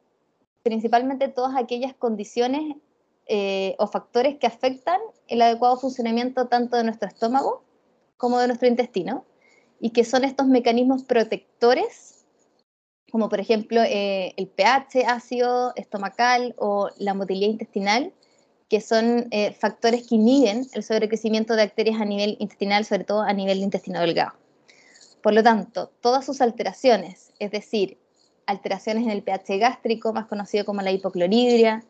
principalmente 0.64 1.28
todas 1.28 1.56
aquellas 1.56 1.94
condiciones 1.94 2.76
o 3.78 3.86
factores 3.86 4.40
que 4.40 4.48
afectan 4.48 5.00
el 5.28 5.44
adecuado 5.44 5.78
funcionamiento 5.78 6.48
tanto 6.48 6.78
de 6.78 6.84
nuestro 6.84 7.08
estómago 7.08 7.64
como 8.18 8.38
de 8.40 8.48
nuestro 8.48 8.68
intestino 8.68 9.24
y 9.80 9.92
que 9.92 10.04
son 10.04 10.26
estos 10.26 10.46
mecanismos 10.46 11.04
protectores, 11.04 12.19
como 13.10 13.30
por 13.30 13.40
ejemplo 13.40 13.82
eh, 13.82 14.34
el 14.38 14.48
pH 14.48 15.06
ácido 15.08 15.74
estomacal 15.76 16.56
o 16.58 16.90
la 16.98 17.14
motilidad 17.14 17.50
intestinal, 17.50 18.14
que 18.70 18.82
son 18.82 19.28
eh, 19.32 19.52
factores 19.54 20.08
que 20.08 20.16
inhiben 20.16 20.68
el 20.74 20.84
sobrecrecimiento 20.84 21.56
de 21.56 21.66
bacterias 21.66 22.00
a 22.00 22.06
nivel 22.06 22.38
intestinal, 22.40 22.86
sobre 22.86 23.04
todo 23.04 23.22
a 23.22 23.34
nivel 23.34 23.58
de 23.58 23.64
intestino 23.66 24.00
delgado. 24.00 24.34
Por 25.22 25.34
lo 25.34 25.44
tanto, 25.44 25.92
todas 26.02 26.26
sus 26.26 26.40
alteraciones, 26.40 27.34
es 27.40 27.52
decir, 27.52 27.98
alteraciones 28.46 29.04
en 29.04 29.12
el 29.12 29.24
pH 29.24 29.58
gástrico, 29.58 30.14
más 30.14 30.28
conocido 30.28 30.66
como 30.66 30.82
la 30.82 30.92
hipocloridria, 30.92 31.84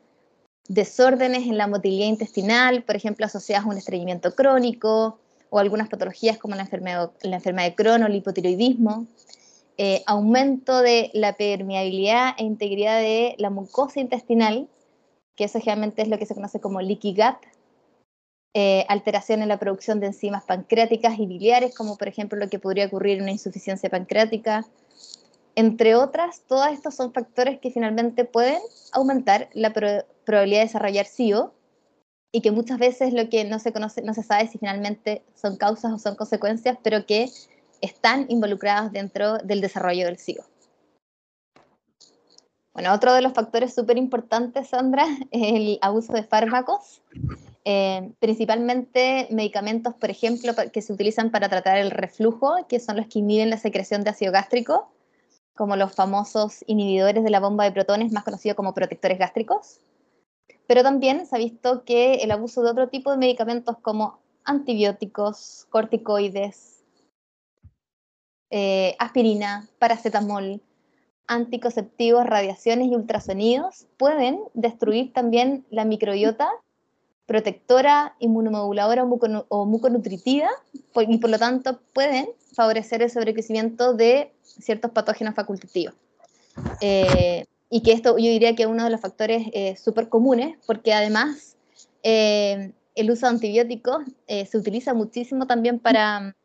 desórdenes 0.68 1.48
en 1.48 1.58
la 1.58 1.68
motilidad 1.68 2.08
intestinal, 2.08 2.84
por 2.84 2.96
ejemplo, 2.96 3.26
asociadas 3.26 3.66
a 3.66 3.70
un 3.70 3.78
estreñimiento 3.78 4.34
crónico, 4.34 5.20
o 5.50 5.60
algunas 5.60 5.90
patologías 5.90 6.38
como 6.38 6.56
la 6.56 6.62
enfermedad, 6.62 7.12
la 7.22 7.38
enfermedad 7.38 7.70
de 7.70 7.76
Crohn 7.76 8.04
o 8.04 8.08
el 8.08 8.16
hipotiroidismo, 8.16 9.08
eh, 9.82 10.04
aumento 10.08 10.82
de 10.82 11.10
la 11.14 11.38
permeabilidad 11.38 12.36
e 12.38 12.44
integridad 12.44 13.00
de 13.00 13.36
la 13.38 13.50
mucosa 13.50 14.02
intestinal, 14.02 14.68
que 15.38 15.46
eso 15.46 15.60
generalmente 15.60 16.02
es 16.02 16.10
lo 16.10 16.20
que 16.20 16.26
se 16.26 16.36
conoce 16.36 16.60
como 16.60 16.82
leaky 16.82 17.14
gut, 17.14 17.38
eh, 18.54 18.86
alteración 18.90 19.42
en 19.42 19.48
la 19.48 19.58
producción 19.58 20.02
de 20.02 20.08
enzimas 20.08 20.44
pancreáticas 20.44 21.18
y 21.18 21.28
biliares, 21.28 21.74
como 21.74 21.96
por 21.96 22.10
ejemplo 22.10 22.38
lo 22.38 22.50
que 22.50 22.60
podría 22.60 22.88
ocurrir 22.88 23.20
en 23.20 23.24
una 23.24 23.32
insuficiencia 23.32 23.90
pancreática, 23.90 24.66
entre 25.56 25.96
otras, 25.96 26.42
todos 26.46 26.68
estos 26.74 26.96
son 26.96 27.14
factores 27.14 27.62
que 27.62 27.72
finalmente 27.72 28.26
pueden 28.26 28.60
aumentar 28.92 29.48
la 29.54 29.72
probabilidad 29.72 30.60
de 30.60 30.66
desarrollar 30.66 31.06
SIO 31.06 31.54
y 32.34 32.42
que 32.42 32.52
muchas 32.52 32.80
veces 32.80 33.14
lo 33.14 33.30
que 33.30 33.46
no 33.46 33.60
se 33.60 33.72
conoce, 33.72 34.02
no 34.02 34.14
se 34.14 34.24
sabe 34.24 34.50
si 34.50 34.58
finalmente 34.58 35.24
son 35.36 35.56
causas 35.56 35.94
o 35.94 36.00
son 36.00 36.18
consecuencias, 36.18 36.78
pero 36.84 37.06
que 37.06 37.30
están 37.82 38.26
involucradas 38.30 38.92
dentro 38.92 39.38
del 39.40 39.62
desarrollo 39.62 40.06
del 40.06 40.18
SIGO. 40.18 40.44
Bueno, 42.74 42.94
otro 42.94 43.14
de 43.14 43.22
los 43.22 43.34
factores 43.34 43.74
súper 43.74 43.98
importantes, 43.98 44.70
Sandra, 44.70 45.06
es 45.32 45.54
el 45.54 45.80
abuso 45.82 46.14
de 46.14 46.24
fármacos, 46.24 47.02
eh, 47.66 48.12
principalmente 48.20 49.28
medicamentos, 49.32 49.94
por 49.96 50.10
ejemplo, 50.10 50.54
que 50.72 50.82
se 50.82 50.94
utilizan 50.94 51.32
para 51.32 51.50
tratar 51.50 51.78
el 51.78 51.92
reflujo, 51.92 52.68
que 52.68 52.80
son 52.80 52.98
los 52.98 53.08
que 53.08 53.20
inhiben 53.20 53.50
la 53.50 53.58
secreción 53.58 54.04
de 54.04 54.12
ácido 54.12 54.32
gástrico, 54.32 54.92
como 55.56 55.76
los 55.76 55.94
famosos 55.94 56.64
inhibidores 56.68 57.24
de 57.24 57.30
la 57.30 57.40
bomba 57.40 57.66
de 57.66 57.72
protones, 57.72 58.12
más 58.12 58.24
conocidos 58.24 58.56
como 58.56 58.74
protectores 58.74 59.20
gástricos 59.20 59.82
pero 60.70 60.84
también 60.84 61.26
se 61.26 61.36
ha 61.36 61.40
visto 61.40 61.84
que 61.84 62.18
el 62.18 62.30
abuso 62.30 62.62
de 62.62 62.70
otro 62.70 62.90
tipo 62.90 63.10
de 63.10 63.18
medicamentos 63.18 63.78
como 63.82 64.20
antibióticos, 64.44 65.66
corticoides, 65.72 66.79
eh, 68.52 68.96
aspirina, 69.00 69.68
paracetamol, 69.80 70.62
anticonceptivos, 71.28 72.26
radiaciones 72.26 72.88
y 72.88 72.96
ultrasonidos 72.96 73.86
pueden 73.98 74.40
destruir 74.56 75.14
también 75.14 75.66
la 75.70 75.86
microbiota 75.86 76.50
protectora, 77.30 78.16
inmunomoduladora 78.18 79.04
o, 79.50 79.66
muconutritiva 79.68 80.50
y 80.96 81.18
por 81.20 81.30
lo 81.30 81.38
tanto 81.38 81.80
pueden 81.94 82.28
favorecer 82.54 83.04
el 83.04 83.12
sobrecrecimiento 83.12 83.94
de 83.94 84.34
ciertos 84.42 84.90
patógenos 84.90 85.36
facultativos. 85.36 85.94
Eh, 86.82 87.46
y 87.70 87.82
que 87.84 87.92
esto 87.92 88.18
yo 88.18 88.32
diría 88.32 88.56
que 88.56 88.64
es 88.64 88.68
uno 88.68 88.84
de 88.84 88.90
los 88.90 89.00
factores 89.00 89.44
eh, 89.54 89.76
súper 89.76 90.10
comunes, 90.10 90.58
porque 90.66 90.92
además 90.92 91.56
eh, 92.02 92.74
el 92.96 93.12
uso 93.12 93.28
de 93.28 93.34
antibióticos 93.34 94.06
se 94.28 94.58
utiliza 94.58 94.96
muchísimo 94.96 95.46
también 95.46 95.78
para, 95.78 96.36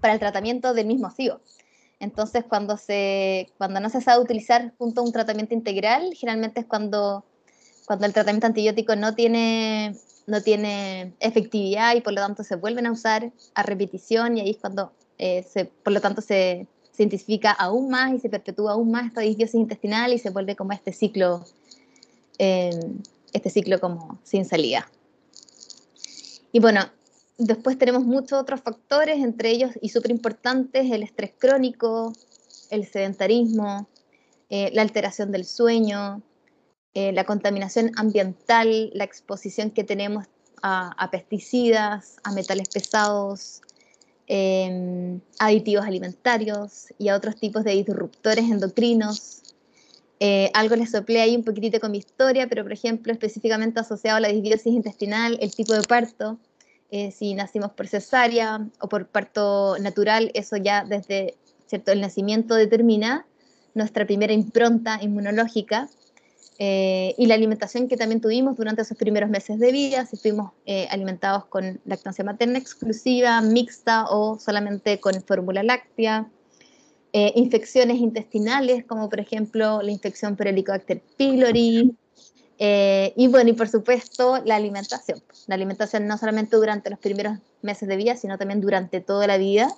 para 0.00 0.14
el 0.14 0.20
tratamiento 0.20 0.74
del 0.74 0.86
mismo 0.86 1.10
SIBO. 1.10 1.40
Entonces, 2.00 2.44
cuando, 2.48 2.76
se, 2.76 3.50
cuando 3.58 3.80
no 3.80 3.90
se 3.90 4.00
sabe 4.00 4.22
utilizar 4.22 4.72
junto 4.78 5.00
a 5.00 5.04
un 5.04 5.12
tratamiento 5.12 5.54
integral, 5.54 6.14
generalmente 6.14 6.60
es 6.60 6.66
cuando, 6.66 7.24
cuando 7.86 8.06
el 8.06 8.12
tratamiento 8.12 8.46
antibiótico 8.46 8.94
no 8.94 9.14
tiene, 9.14 9.96
no 10.26 10.40
tiene 10.40 11.14
efectividad 11.18 11.96
y 11.96 12.00
por 12.00 12.12
lo 12.12 12.20
tanto 12.20 12.44
se 12.44 12.54
vuelven 12.54 12.86
a 12.86 12.92
usar 12.92 13.32
a 13.54 13.62
repetición 13.64 14.36
y 14.36 14.42
ahí 14.42 14.50
es 14.50 14.58
cuando, 14.58 14.92
se, 15.18 15.70
por 15.82 15.92
lo 15.92 16.00
tanto, 16.00 16.22
se, 16.22 16.68
se 16.98 17.04
intensifica 17.04 17.52
aún 17.52 17.90
más 17.90 18.12
y 18.12 18.18
se 18.18 18.28
perpetúa 18.28 18.72
aún 18.72 18.90
más 18.90 19.06
esta 19.06 19.20
disbiosis 19.20 19.54
intestinal 19.54 20.12
y 20.12 20.18
se 20.18 20.30
vuelve 20.30 20.56
como 20.56 20.72
este 20.72 20.92
ciclo, 20.92 21.44
eh, 22.38 22.70
este 23.32 23.50
ciclo 23.50 23.78
como 23.78 24.18
sin 24.24 24.44
salida. 24.44 24.90
Y 26.50 26.58
bueno, 26.58 26.80
después 27.38 27.78
tenemos 27.78 28.04
muchos 28.04 28.40
otros 28.40 28.60
factores, 28.60 29.18
entre 29.18 29.50
ellos 29.50 29.70
y 29.80 29.88
súper 29.88 30.10
importantes, 30.10 30.90
el 30.90 31.02
estrés 31.02 31.32
crónico, 31.38 32.12
el 32.70 32.86
sedentarismo, 32.86 33.88
eh, 34.50 34.70
la 34.74 34.82
alteración 34.82 35.32
del 35.32 35.44
sueño, 35.44 36.22
eh, 36.94 37.12
la 37.12 37.24
contaminación 37.24 37.92
ambiental, 37.96 38.90
la 38.92 39.04
exposición 39.04 39.70
que 39.70 39.84
tenemos 39.84 40.26
a 40.60 41.08
pesticidas, 41.12 42.16
a 42.24 42.32
metales 42.32 42.68
pesados, 42.68 43.62
Em, 44.30 45.22
aditivos 45.38 45.86
alimentarios 45.86 46.92
y 46.98 47.08
a 47.08 47.16
otros 47.16 47.36
tipos 47.36 47.64
de 47.64 47.70
disruptores 47.72 48.44
endocrinos. 48.44 49.40
Eh, 50.20 50.50
algo 50.52 50.76
les 50.76 50.90
soplé 50.90 51.22
ahí 51.22 51.34
un 51.34 51.44
poquitito 51.44 51.80
con 51.80 51.92
mi 51.92 51.98
historia, 51.98 52.46
pero 52.46 52.62
por 52.62 52.74
ejemplo, 52.74 53.10
específicamente 53.10 53.80
asociado 53.80 54.18
a 54.18 54.20
la 54.20 54.28
disbiosis 54.28 54.74
intestinal, 54.74 55.38
el 55.40 55.54
tipo 55.54 55.72
de 55.72 55.80
parto, 55.80 56.38
eh, 56.90 57.10
si 57.10 57.34
nacimos 57.34 57.72
por 57.72 57.86
cesárea 57.86 58.66
o 58.80 58.88
por 58.88 59.06
parto 59.06 59.78
natural, 59.78 60.30
eso 60.34 60.56
ya 60.56 60.84
desde 60.84 61.36
¿cierto? 61.66 61.92
el 61.92 62.00
nacimiento 62.00 62.54
determina 62.54 63.26
nuestra 63.74 64.06
primera 64.06 64.32
impronta 64.32 64.98
inmunológica 65.02 65.88
eh, 66.60 67.14
y 67.16 67.26
la 67.26 67.34
alimentación 67.34 67.86
que 67.86 67.96
también 67.96 68.20
tuvimos 68.20 68.56
durante 68.56 68.82
esos 68.82 68.98
primeros 68.98 69.30
meses 69.30 69.60
de 69.60 69.70
vida, 69.70 70.04
si 70.06 70.16
fuimos 70.16 70.50
eh, 70.66 70.88
alimentados 70.90 71.44
con 71.44 71.80
lactancia 71.84 72.24
materna 72.24 72.58
exclusiva, 72.58 73.40
mixta 73.40 74.06
o 74.10 74.40
solamente 74.40 74.98
con 74.98 75.22
fórmula 75.22 75.62
láctea, 75.62 76.28
eh, 77.12 77.32
infecciones 77.36 77.98
intestinales 77.98 78.84
como 78.84 79.08
por 79.08 79.20
ejemplo 79.20 79.80
la 79.82 79.92
infección 79.92 80.36
por 80.36 80.48
Helicobacter 80.48 81.00
pylori, 81.16 81.94
y 82.60 83.28
bueno, 83.28 83.50
y 83.50 83.52
por 83.52 83.68
supuesto 83.68 84.42
la 84.44 84.56
alimentación. 84.56 85.22
La 85.46 85.54
alimentación 85.54 86.06
no 86.06 86.18
solamente 86.18 86.56
durante 86.56 86.90
los 86.90 86.98
primeros 86.98 87.38
meses 87.62 87.88
de 87.88 87.96
vida, 87.96 88.16
sino 88.16 88.36
también 88.36 88.60
durante 88.60 89.00
toda 89.00 89.26
la 89.26 89.38
vida. 89.38 89.72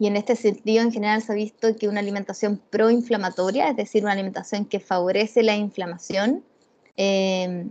Y 0.00 0.06
en 0.06 0.16
este 0.16 0.34
sentido, 0.34 0.82
en 0.82 0.92
general, 0.92 1.22
se 1.22 1.30
ha 1.30 1.34
visto 1.34 1.76
que 1.76 1.86
una 1.86 2.00
alimentación 2.00 2.56
proinflamatoria, 2.70 3.68
es 3.68 3.76
decir, 3.76 4.02
una 4.02 4.12
alimentación 4.12 4.64
que 4.64 4.80
favorece 4.80 5.42
la 5.42 5.54
inflamación, 5.54 6.42
eh, 6.96 7.68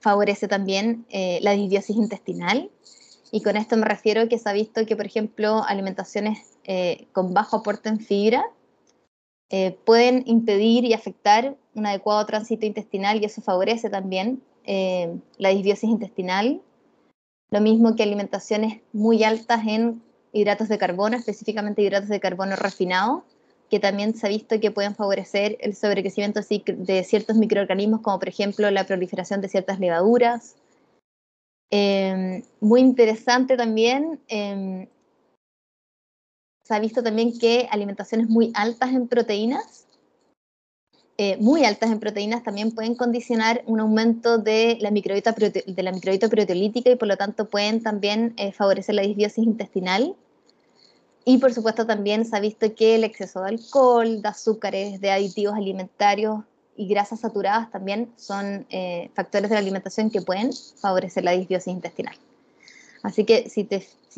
favorece 0.00 0.48
también 0.48 1.06
eh, 1.08 1.38
la 1.40 1.52
disbiosis 1.52 1.96
intestinal. 1.96 2.70
Y 3.32 3.42
con 3.42 3.56
esto 3.56 3.78
me 3.78 3.86
refiero 3.86 4.20
a 4.20 4.28
que 4.28 4.38
se 4.38 4.48
ha 4.50 4.52
visto 4.52 4.84
que, 4.84 4.96
por 4.96 5.06
ejemplo, 5.06 5.64
alimentaciones 5.64 6.58
eh, 6.64 7.08
con 7.12 7.32
bajo 7.32 7.56
aporte 7.56 7.88
en 7.88 8.00
fibra 8.00 8.44
pueden 9.84 10.22
impedir 10.26 10.84
y 10.84 10.92
afectar 10.92 11.56
un 11.74 11.86
adecuado 11.86 12.24
tránsito 12.26 12.66
intestinal 12.66 13.20
y 13.20 13.26
eso 13.26 13.40
favorece 13.42 13.90
también 13.90 14.42
la 14.66 15.50
disbiosis 15.50 15.88
intestinal. 15.88 16.60
Lo 17.50 17.60
mismo 17.60 17.94
que 17.94 18.02
alimentaciones 18.02 18.80
muy 18.92 19.22
altas 19.22 19.66
en 19.66 20.02
hidratos 20.32 20.68
de 20.68 20.78
carbono, 20.78 21.16
específicamente 21.16 21.82
hidratos 21.82 22.08
de 22.08 22.20
carbono 22.20 22.56
refinados, 22.56 23.22
que 23.70 23.80
también 23.80 24.14
se 24.14 24.26
ha 24.26 24.30
visto 24.30 24.60
que 24.60 24.70
pueden 24.70 24.94
favorecer 24.94 25.56
el 25.60 25.74
sobrecrecimiento 25.74 26.40
de 26.40 27.04
ciertos 27.04 27.36
microorganismos, 27.36 28.00
como 28.00 28.18
por 28.18 28.28
ejemplo 28.28 28.70
la 28.70 28.84
proliferación 28.84 29.40
de 29.40 29.48
ciertas 29.48 29.80
levaduras. 29.80 30.56
Em, 31.70 32.42
muy 32.60 32.80
interesante 32.80 33.56
también, 33.56 34.20
em, 34.28 34.86
se 36.66 36.74
ha 36.74 36.78
visto 36.78 37.02
también 37.02 37.38
que 37.38 37.68
alimentaciones 37.70 38.28
muy 38.28 38.50
altas 38.54 38.90
en 38.92 39.08
proteínas 39.08 39.86
eh, 41.18 41.38
muy 41.38 41.64
altas 41.64 41.90
en 41.90 41.98
proteínas 41.98 42.42
también 42.42 42.72
pueden 42.72 42.94
condicionar 42.94 43.62
un 43.64 43.80
aumento 43.80 44.36
de 44.36 44.76
la 44.82 44.90
microbiota, 44.90 45.32
de 45.32 45.82
la 45.82 45.90
microbiota 45.90 46.28
proteolítica 46.28 46.90
y 46.90 46.96
por 46.96 47.08
lo 47.08 47.16
tanto 47.16 47.48
pueden 47.48 47.82
también 47.82 48.34
eh, 48.36 48.52
favorecer 48.52 48.96
la 48.96 49.02
disbiosis 49.02 49.42
intestinal. 49.42 50.14
Y 51.24 51.38
por 51.38 51.54
supuesto 51.54 51.86
también 51.86 52.26
se 52.26 52.36
ha 52.36 52.40
visto 52.40 52.74
que 52.74 52.96
el 52.96 53.04
exceso 53.04 53.40
de 53.40 53.48
alcohol, 53.48 54.20
de 54.20 54.28
azúcares, 54.28 55.00
de 55.00 55.10
aditivos 55.10 55.56
alimentarios 55.56 56.44
y 56.76 56.86
grasas 56.86 57.20
saturadas 57.20 57.70
también 57.70 58.12
son 58.16 58.66
eh, 58.68 59.10
factores 59.14 59.48
de 59.48 59.54
la 59.54 59.60
alimentación 59.60 60.10
que 60.10 60.20
pueden 60.20 60.50
favorecer 60.52 61.24
la 61.24 61.32
disbiosis 61.32 61.72
intestinal. 61.72 62.14
Así 63.02 63.24
que 63.24 63.48
si, 63.48 63.66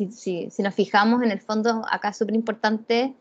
si, 0.07 0.49
nos 0.59 0.73
fijamos 0.73 1.21
en 1.23 1.31
el 1.31 1.39
fondo, 1.39 1.83
acá 1.89 2.09
es 2.09 2.17
súper 2.17 2.35
importante 2.35 3.13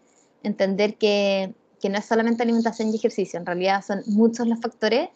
entender 0.43 0.97
que 0.97 1.55
no 1.85 1.99
es 1.99 2.05
solamente 2.05 2.43
alimentación 2.43 2.89
y 2.89 2.97
ejercicio, 2.97 3.39
en 3.39 3.47
realidad 3.47 3.85
son 3.85 4.03
muchos 4.07 4.47
los 4.47 4.61
factores 4.61 5.11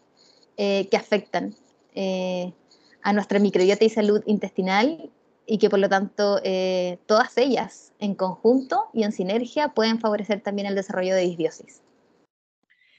eh, 0.58 0.86
que 0.90 0.98
afectan 0.98 1.54
eh, 1.94 2.52
a 3.00 3.14
nuestra 3.14 3.38
microbiota 3.38 3.86
y 3.86 3.88
salud 3.88 4.22
intestinal 4.26 5.10
y 5.46 5.56
que 5.56 5.70
por 5.70 5.78
lo 5.78 5.88
tanto 5.88 6.40
eh, 6.44 6.98
todas 7.06 7.38
ellas 7.38 7.94
en 8.00 8.14
conjunto 8.14 8.84
y 8.92 9.04
en 9.04 9.12
sinergia 9.12 9.68
pueden 9.68 9.98
favorecer 9.98 10.42
también 10.42 10.68
el 10.68 10.74
desarrollo 10.74 11.14
de 11.14 11.22
disbiosis. 11.22 11.80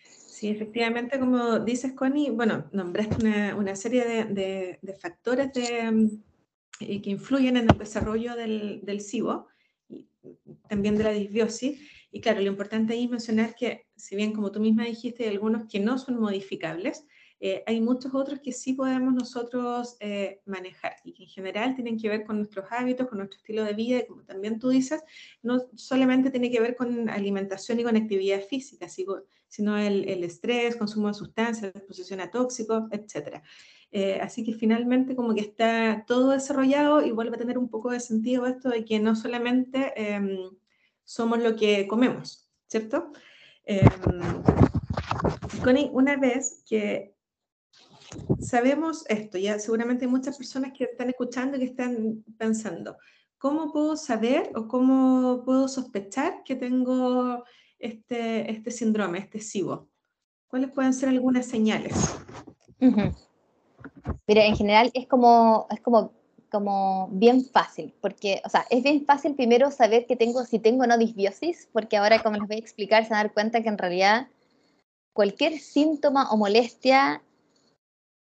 Sí, 0.03 0.50
efectivamente, 0.50 1.20
como 1.20 1.60
dices, 1.60 1.93
Connie, 1.93 2.32
bueno, 2.32 2.65
nombraste 2.72 3.53
una, 3.53 3.75
serie 3.75 4.25
de, 4.25 4.98
factores 5.00 5.51
que 6.80 7.10
influyen 7.10 7.58
en 7.58 7.70
el 7.70 7.77
desarrollo 7.77 8.36
del, 8.36 8.82
del 8.84 9.01
SIBO 9.01 9.48
y 9.89 10.08
también 10.68 10.98
de 10.98 11.03
la 11.03 11.12
disbiosis. 11.12 11.80
Y 12.12 12.22
claro, 12.22 12.42
lo 12.42 12.48
importante 12.48 12.94
ahí 12.94 13.06
es 13.06 13.10
mencionar 13.10 13.56
que, 13.56 13.88
si 13.96 14.15
bien 14.15 14.34
como 14.34 14.51
tú 14.51 14.60
misma 14.60 14.86
dijiste, 14.86 15.24
hay 15.24 15.32
algunos 15.32 15.65
que 15.68 15.80
no 15.80 15.98
son 15.98 16.20
modificables, 16.20 17.06
eh, 17.46 17.62
hay 17.65 17.82
muchos 17.82 18.13
otros 18.15 18.39
que 18.39 18.53
sí 18.53 18.72
podemos 18.72 19.13
nosotros 19.13 19.98
eh, 20.00 20.39
manejar 20.46 20.94
y 21.03 21.12
que 21.12 21.24
en 21.24 21.30
general 21.30 21.75
tienen 21.75 22.00
que 22.00 22.08
ver 22.08 22.24
con 22.24 22.38
nuestros 22.38 22.65
hábitos, 22.70 23.06
con 23.10 23.18
nuestro 23.18 23.38
estilo 23.38 23.65
de 23.65 23.74
vida, 23.74 24.00
y 24.00 24.08
como 24.08 24.24
también 24.24 24.60
tú 24.60 24.70
dices, 24.70 25.03
no 25.42 25.60
solamente 25.75 26.32
tiene 26.32 26.50
que 26.50 26.62
ver 26.62 26.74
con 26.77 27.10
alimentación 27.10 27.82
y 27.82 27.84
con 27.84 27.98
actividad 27.98 28.42
física, 28.44 28.88
sino 28.88 29.77
el, 29.77 30.08
el 30.08 30.24
estrés, 30.24 30.77
consumo 30.77 31.10
de 31.10 31.15
sustancias, 31.15 31.75
exposición 31.75 32.22
a 32.22 32.32
tóxicos, 32.32 32.84
etc. 32.92 33.42
Eh, 33.96 34.20
así 34.20 34.44
que 34.44 34.54
finalmente 34.54 35.16
como 35.16 35.36
que 35.36 35.42
está 35.42 36.04
todo 36.08 36.32
desarrollado 36.32 37.06
y 37.06 37.12
vuelve 37.12 37.36
a 37.36 37.40
tener 37.40 37.60
un 37.60 37.70
poco 37.70 37.92
de 37.92 38.00
sentido 38.00 38.48
esto 38.48 38.70
de 38.70 38.84
que 38.86 39.00
no 39.00 39.16
solamente 39.16 39.94
em, 39.96 40.50
somos 41.04 41.38
lo 41.38 41.56
que 41.56 41.88
comemos, 41.88 42.50
¿cierto? 42.66 43.12
Eh, 43.66 43.88
Connie, 45.64 45.92
una 45.94 46.18
vez 46.18 46.64
que 46.68 47.14
sabemos 48.40 49.06
esto, 49.10 49.38
ya 49.38 49.60
seguramente 49.60 50.06
hay 50.06 50.12
muchas 50.12 50.40
personas 50.40 50.74
que 50.76 50.86
están 50.86 51.10
escuchando 51.10 51.58
y 51.58 51.60
que 51.60 51.66
están 51.66 52.24
pensando, 52.36 52.98
¿cómo 53.38 53.72
puedo 53.72 53.96
saber 53.96 54.50
o 54.56 54.68
cómo 54.68 55.44
puedo 55.46 55.68
sospechar 55.68 56.42
que 56.44 56.56
tengo 56.56 57.44
este, 57.78 58.50
este 58.50 58.72
síndrome, 58.72 59.20
este 59.20 59.40
SIBO? 59.40 59.88
¿Cuáles 60.48 60.72
pueden 60.72 60.96
ser 60.96 61.10
algunas 61.10 61.46
señales? 61.46 61.94
Mira, 64.28 64.46
en 64.46 64.56
general 64.56 64.91
es 64.93 65.08
como, 65.08 65.67
es 65.69 65.82
como 65.82 66.12
como 66.54 67.08
bien 67.12 67.43
fácil, 67.46 67.96
porque, 68.00 68.39
o 68.46 68.50
sea, 68.50 68.67
es 68.69 68.84
bien 68.84 69.08
fácil 69.08 69.34
primero 69.34 69.72
saber 69.72 70.06
que 70.06 70.15
tengo, 70.15 70.46
si 70.46 70.60
tengo 70.60 70.84
o 70.84 70.86
no 70.86 71.00
disbiosis, 71.00 71.67
porque 71.74 71.98
ahora 71.98 72.22
como 72.22 72.38
les 72.38 72.48
voy 72.48 72.58
a 72.58 72.60
explicar, 72.60 73.04
se 73.04 73.10
van 73.10 73.22
a 73.22 73.24
dar 73.24 73.34
cuenta 73.34 73.63
que 73.63 73.69
en 73.69 73.78
realidad 73.80 74.28
cualquier 75.13 75.58
síntoma 75.58 76.30
o 76.30 76.38
molestia 76.38 77.24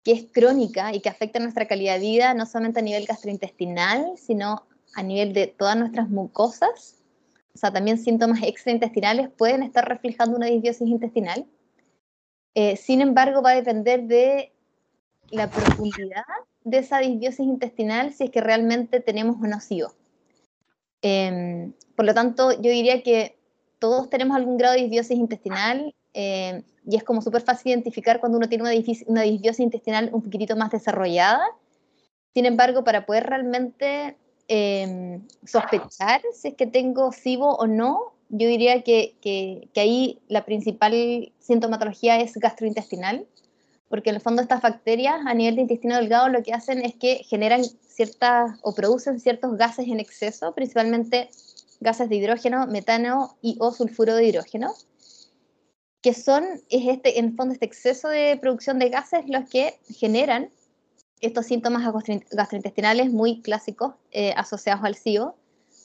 que 0.03 0.12
es 0.12 0.25
crónica 0.33 0.94
y 0.94 1.01
que 1.01 1.11
afecta 1.11 1.40
nuestra 1.40 1.68
calidad 1.68 1.96
de 1.96 2.01
vida, 2.01 2.33
no 2.33 2.46
solamente 2.46 2.81
a 2.81 2.83
nivel 2.83 3.05
gastrointestinal, 3.05 4.14
sino 4.16 4.64
a 4.94 5.03
nivel 5.03 5.35
de 5.35 5.48
todas 5.48 5.77
nuestras 5.77 6.09
mucosas, 6.09 7.03
o 7.55 7.59
sea, 7.59 7.70
también 7.70 7.98
síntomas 7.98 8.42
extraintestinales 8.42 9.29
pueden 9.29 9.62
estar 9.62 9.87
reflejando 9.87 10.38
una 10.38 10.46
disbiosis 10.46 10.88
intestinal. 10.88 11.44
Eh, 12.55 12.77
sin 12.77 13.03
embargo, 13.03 13.42
va 13.42 13.51
a 13.51 13.57
depender 13.57 14.05
de 14.05 14.53
la 15.33 15.51
profundidad 15.51 16.25
de 16.62 16.79
esa 16.79 16.99
disbiosis 16.99 17.40
intestinal 17.40 18.12
si 18.12 18.25
es 18.25 18.31
que 18.31 18.40
realmente 18.40 19.01
tenemos 19.01 19.37
un 19.37 19.51
nocivo. 19.51 19.92
Em, 21.01 21.73
por 21.97 22.05
lo 22.05 22.14
tanto, 22.14 22.53
yo 22.53 22.71
diría 22.71 23.03
que 23.03 23.37
todos 23.79 24.09
tenemos 24.09 24.37
algún 24.37 24.59
grado 24.59 24.75
de 24.75 24.83
disbiosis 24.83 25.18
intestinal 25.18 25.95
em, 26.12 26.62
y 26.87 26.97
es 26.97 27.03
como 27.03 27.23
súper 27.23 27.42
fácil 27.42 27.73
identificar 27.73 28.21
cuando 28.21 28.38
uno 28.38 28.49
tiene 28.49 28.62
una, 28.62 28.73
una 29.07 29.23
disbiosis 29.23 29.61
intestinal 29.61 30.11
un 30.12 30.23
poquitito 30.23 30.55
más 30.55 30.71
desarrollada. 30.71 31.45
Sin 32.35 32.47
embargo, 32.47 32.85
para 32.85 33.07
poder 33.07 33.25
realmente 33.25 34.16
em, 34.49 35.27
sospechar 35.45 36.21
si 36.35 36.49
es 36.49 36.55
que 36.55 36.66
tengo 36.66 37.11
SIBO 37.11 37.57
o 37.57 37.66
no, 37.66 38.12
yo 38.29 38.49
diría 38.49 38.83
que, 38.83 39.16
que, 39.21 39.68
que 39.73 39.81
ahí 39.81 40.21
la 40.29 40.45
principal 40.45 41.33
sintomatología 41.38 42.21
es 42.21 42.35
gastrointestinal 42.35 43.27
porque 43.92 44.09
en 44.09 44.16
el 44.16 44.22
fondo 44.22 44.40
estas 44.40 44.62
bacterias 44.62 45.16
a 45.26 45.35
nivel 45.35 45.57
de 45.57 45.61
intestino 45.61 45.96
delgado 45.96 46.31
lo 46.31 46.42
que 46.42 46.55
hacen 46.55 46.83
es 46.83 46.94
que 46.94 47.16
generan 47.28 47.62
ciertas 47.62 48.59
o 48.62 48.74
producen 48.74 49.20
ciertos 49.20 49.59
gases 49.59 49.87
en 49.87 50.00
exceso, 50.00 50.55
principalmente 50.55 51.28
gases 51.78 52.09
de 52.09 52.16
hidrógeno, 52.16 52.66
metano 52.68 53.37
y 53.42 53.59
o 53.61 53.70
sulfuro 53.70 54.14
de 54.14 54.24
hidrógeno, 54.24 54.72
que 56.00 56.14
son, 56.14 56.42
es 56.70 56.88
este, 56.88 57.18
en 57.18 57.26
el 57.26 57.37
fondo, 57.37 57.52
este 57.52 57.66
exceso 57.66 58.09
de 58.09 58.38
producción 58.40 58.78
de 58.78 58.88
gases 58.88 59.28
los 59.28 59.46
que 59.50 59.78
generan 59.94 60.48
estos 61.20 61.44
síntomas 61.44 61.85
gastrointestinales 62.31 63.12
muy 63.12 63.42
clásicos 63.42 63.92
eh, 64.11 64.33
asociados 64.38 64.83
al 64.85 64.94
SIBO, 64.94 65.37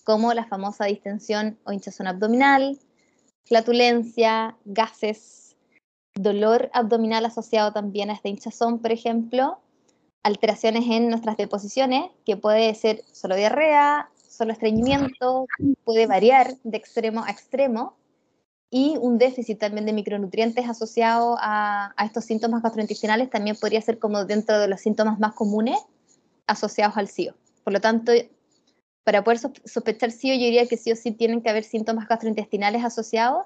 como 0.05 0.33
la 0.33 0.45
famosa 0.45 0.85
distensión 0.85 1.59
o 1.65 1.73
hinchazón 1.73 2.07
abdominal, 2.07 2.79
flatulencia, 3.43 4.55
gases, 4.63 5.46
dolor 6.21 6.69
abdominal 6.73 7.25
asociado 7.25 7.73
también 7.73 8.09
a 8.09 8.13
esta 8.13 8.29
hinchazón, 8.29 8.79
por 8.79 8.91
ejemplo, 8.91 9.59
alteraciones 10.23 10.85
en 10.89 11.09
nuestras 11.09 11.37
deposiciones, 11.37 12.11
que 12.25 12.37
puede 12.37 12.73
ser 12.75 13.03
solo 13.11 13.35
diarrea, 13.35 14.09
solo 14.27 14.51
estreñimiento, 14.51 15.47
puede 15.83 16.07
variar 16.07 16.55
de 16.63 16.77
extremo 16.77 17.23
a 17.23 17.31
extremo, 17.31 17.95
y 18.69 18.97
un 18.99 19.17
déficit 19.17 19.59
también 19.59 19.85
de 19.85 19.93
micronutrientes 19.93 20.67
asociado 20.67 21.37
a, 21.39 21.93
estos 22.03 22.25
síntomas 22.25 22.61
gastrointestinales 22.61 23.29
también 23.29 23.55
podría 23.55 23.81
ser 23.81 23.97
como 23.97 24.25
dentro 24.25 24.59
de 24.59 24.67
los 24.67 24.81
síntomas 24.81 25.19
más 25.19 25.33
comunes 25.33 25.77
asociados 26.47 26.97
al 26.97 27.07
SIO. 27.07 27.33
Por 27.63 27.73
lo 27.73 27.79
tanto, 27.79 28.11
para 29.03 29.23
poder 29.23 29.39
sospechar 29.39 30.11
SIO, 30.11 30.33
yo 30.33 30.41
diría 30.41 30.67
que 30.67 30.77
sí 30.77 30.91
o 30.91 30.95
sí 30.95 31.11
tienen 31.11 31.41
que 31.41 31.49
haber 31.49 31.63
síntomas 31.63 32.07
gastrointestinales 32.07 32.83
asociados 32.83 33.45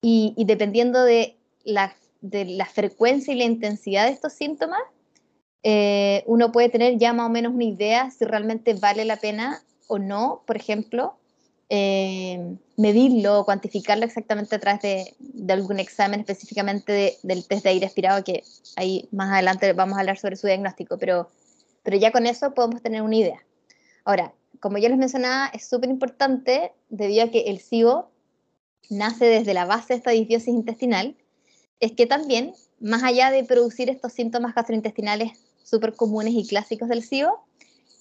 y, 0.00 0.34
y 0.36 0.44
dependiendo 0.44 1.02
de 1.02 1.36
la, 1.64 1.94
de 2.20 2.44
la 2.44 2.66
frecuencia 2.66 3.34
y 3.34 3.38
la 3.38 3.44
intensidad 3.44 4.06
de 4.06 4.12
estos 4.12 4.32
síntomas, 4.32 4.80
eh, 5.62 6.22
uno 6.26 6.52
puede 6.52 6.68
tener 6.68 6.98
ya 6.98 7.12
más 7.12 7.26
o 7.26 7.30
menos 7.30 7.54
una 7.54 7.64
idea 7.64 8.10
si 8.10 8.24
realmente 8.24 8.74
vale 8.74 9.04
la 9.04 9.16
pena 9.16 9.62
o 9.86 9.98
no, 9.98 10.42
por 10.46 10.56
ejemplo, 10.56 11.16
eh, 11.70 12.56
medirlo 12.76 13.40
o 13.40 13.44
cuantificarlo 13.44 14.04
exactamente 14.04 14.54
a 14.56 14.58
través 14.58 14.82
de, 14.82 15.14
de 15.18 15.52
algún 15.52 15.80
examen 15.80 16.20
específicamente 16.20 17.16
del 17.22 17.46
test 17.46 17.64
de 17.64 17.70
aire 17.70 17.86
aspirado, 17.86 18.22
que 18.22 18.42
ahí 18.76 19.08
más 19.12 19.32
adelante 19.32 19.72
vamos 19.72 19.96
a 19.96 20.00
hablar 20.00 20.18
sobre 20.18 20.36
su 20.36 20.46
diagnóstico, 20.46 20.98
pero, 20.98 21.30
pero 21.82 21.96
ya 21.96 22.12
con 22.12 22.26
eso 22.26 22.52
podemos 22.52 22.82
tener 22.82 23.00
una 23.00 23.16
idea. 23.16 23.42
Ahora, 24.04 24.34
como 24.60 24.78
ya 24.78 24.88
les 24.88 24.98
mencionaba, 24.98 25.46
es 25.54 25.66
súper 25.66 25.88
importante 25.88 26.72
debido 26.90 27.24
a 27.24 27.30
que 27.30 27.40
el 27.42 27.60
SIBO 27.60 28.10
nace 28.90 29.24
desde 29.24 29.54
la 29.54 29.64
base 29.64 29.94
de 29.94 29.98
esta 29.98 30.10
disbiosis 30.10 30.48
intestinal 30.48 31.16
es 31.80 31.92
que 31.92 32.06
también, 32.06 32.54
más 32.80 33.02
allá 33.02 33.30
de 33.30 33.44
producir 33.44 33.90
estos 33.90 34.12
síntomas 34.12 34.54
gastrointestinales 34.54 35.32
súper 35.62 35.94
comunes 35.94 36.34
y 36.34 36.46
clásicos 36.46 36.88
del 36.88 37.02
SIBO, 37.02 37.44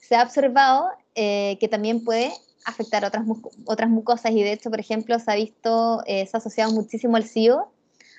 se 0.01 0.15
ha 0.15 0.23
observado 0.23 0.89
eh, 1.15 1.57
que 1.59 1.67
también 1.67 2.03
puede 2.03 2.31
afectar 2.65 3.03
otras, 3.05 3.25
otras 3.65 3.89
mucosas 3.89 4.31
y 4.31 4.43
de 4.43 4.53
hecho, 4.53 4.69
por 4.69 4.79
ejemplo, 4.79 5.17
se 5.19 5.31
ha 5.31 5.35
visto, 5.35 6.03
eh, 6.05 6.25
se 6.25 6.37
ha 6.37 6.39
asociado 6.39 6.71
muchísimo 6.71 7.17
el 7.17 7.25
SIBO 7.25 7.71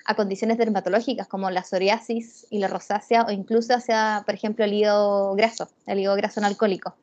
a 0.05 0.15
condiciones 0.15 0.57
dermatológicas 0.57 1.27
como 1.27 1.49
la 1.49 1.63
psoriasis 1.63 2.45
y 2.51 2.59
la 2.59 2.67
rosácea 2.67 3.23
o 3.23 3.31
incluso 3.31 3.73
hacia, 3.73 4.21
por 4.25 4.35
ejemplo, 4.35 4.63
el 4.63 4.73
hígado 4.73 5.33
graso, 5.33 5.67
el 5.87 5.99
hígado 5.99 6.15
graso 6.15 6.41
no 6.41 6.47
alcohólico. 6.47 6.95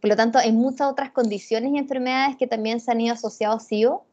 Por 0.00 0.08
lo 0.08 0.16
tanto, 0.16 0.38
hay 0.38 0.52
muchas 0.52 0.90
otras 0.90 1.10
condiciones 1.10 1.72
y 1.74 1.78
enfermedades 1.78 2.36
que 2.36 2.46
también 2.46 2.80
se 2.80 2.90
han 2.90 3.00
ido 3.00 3.14
asociados 3.14 3.64
SIBO 3.64 4.06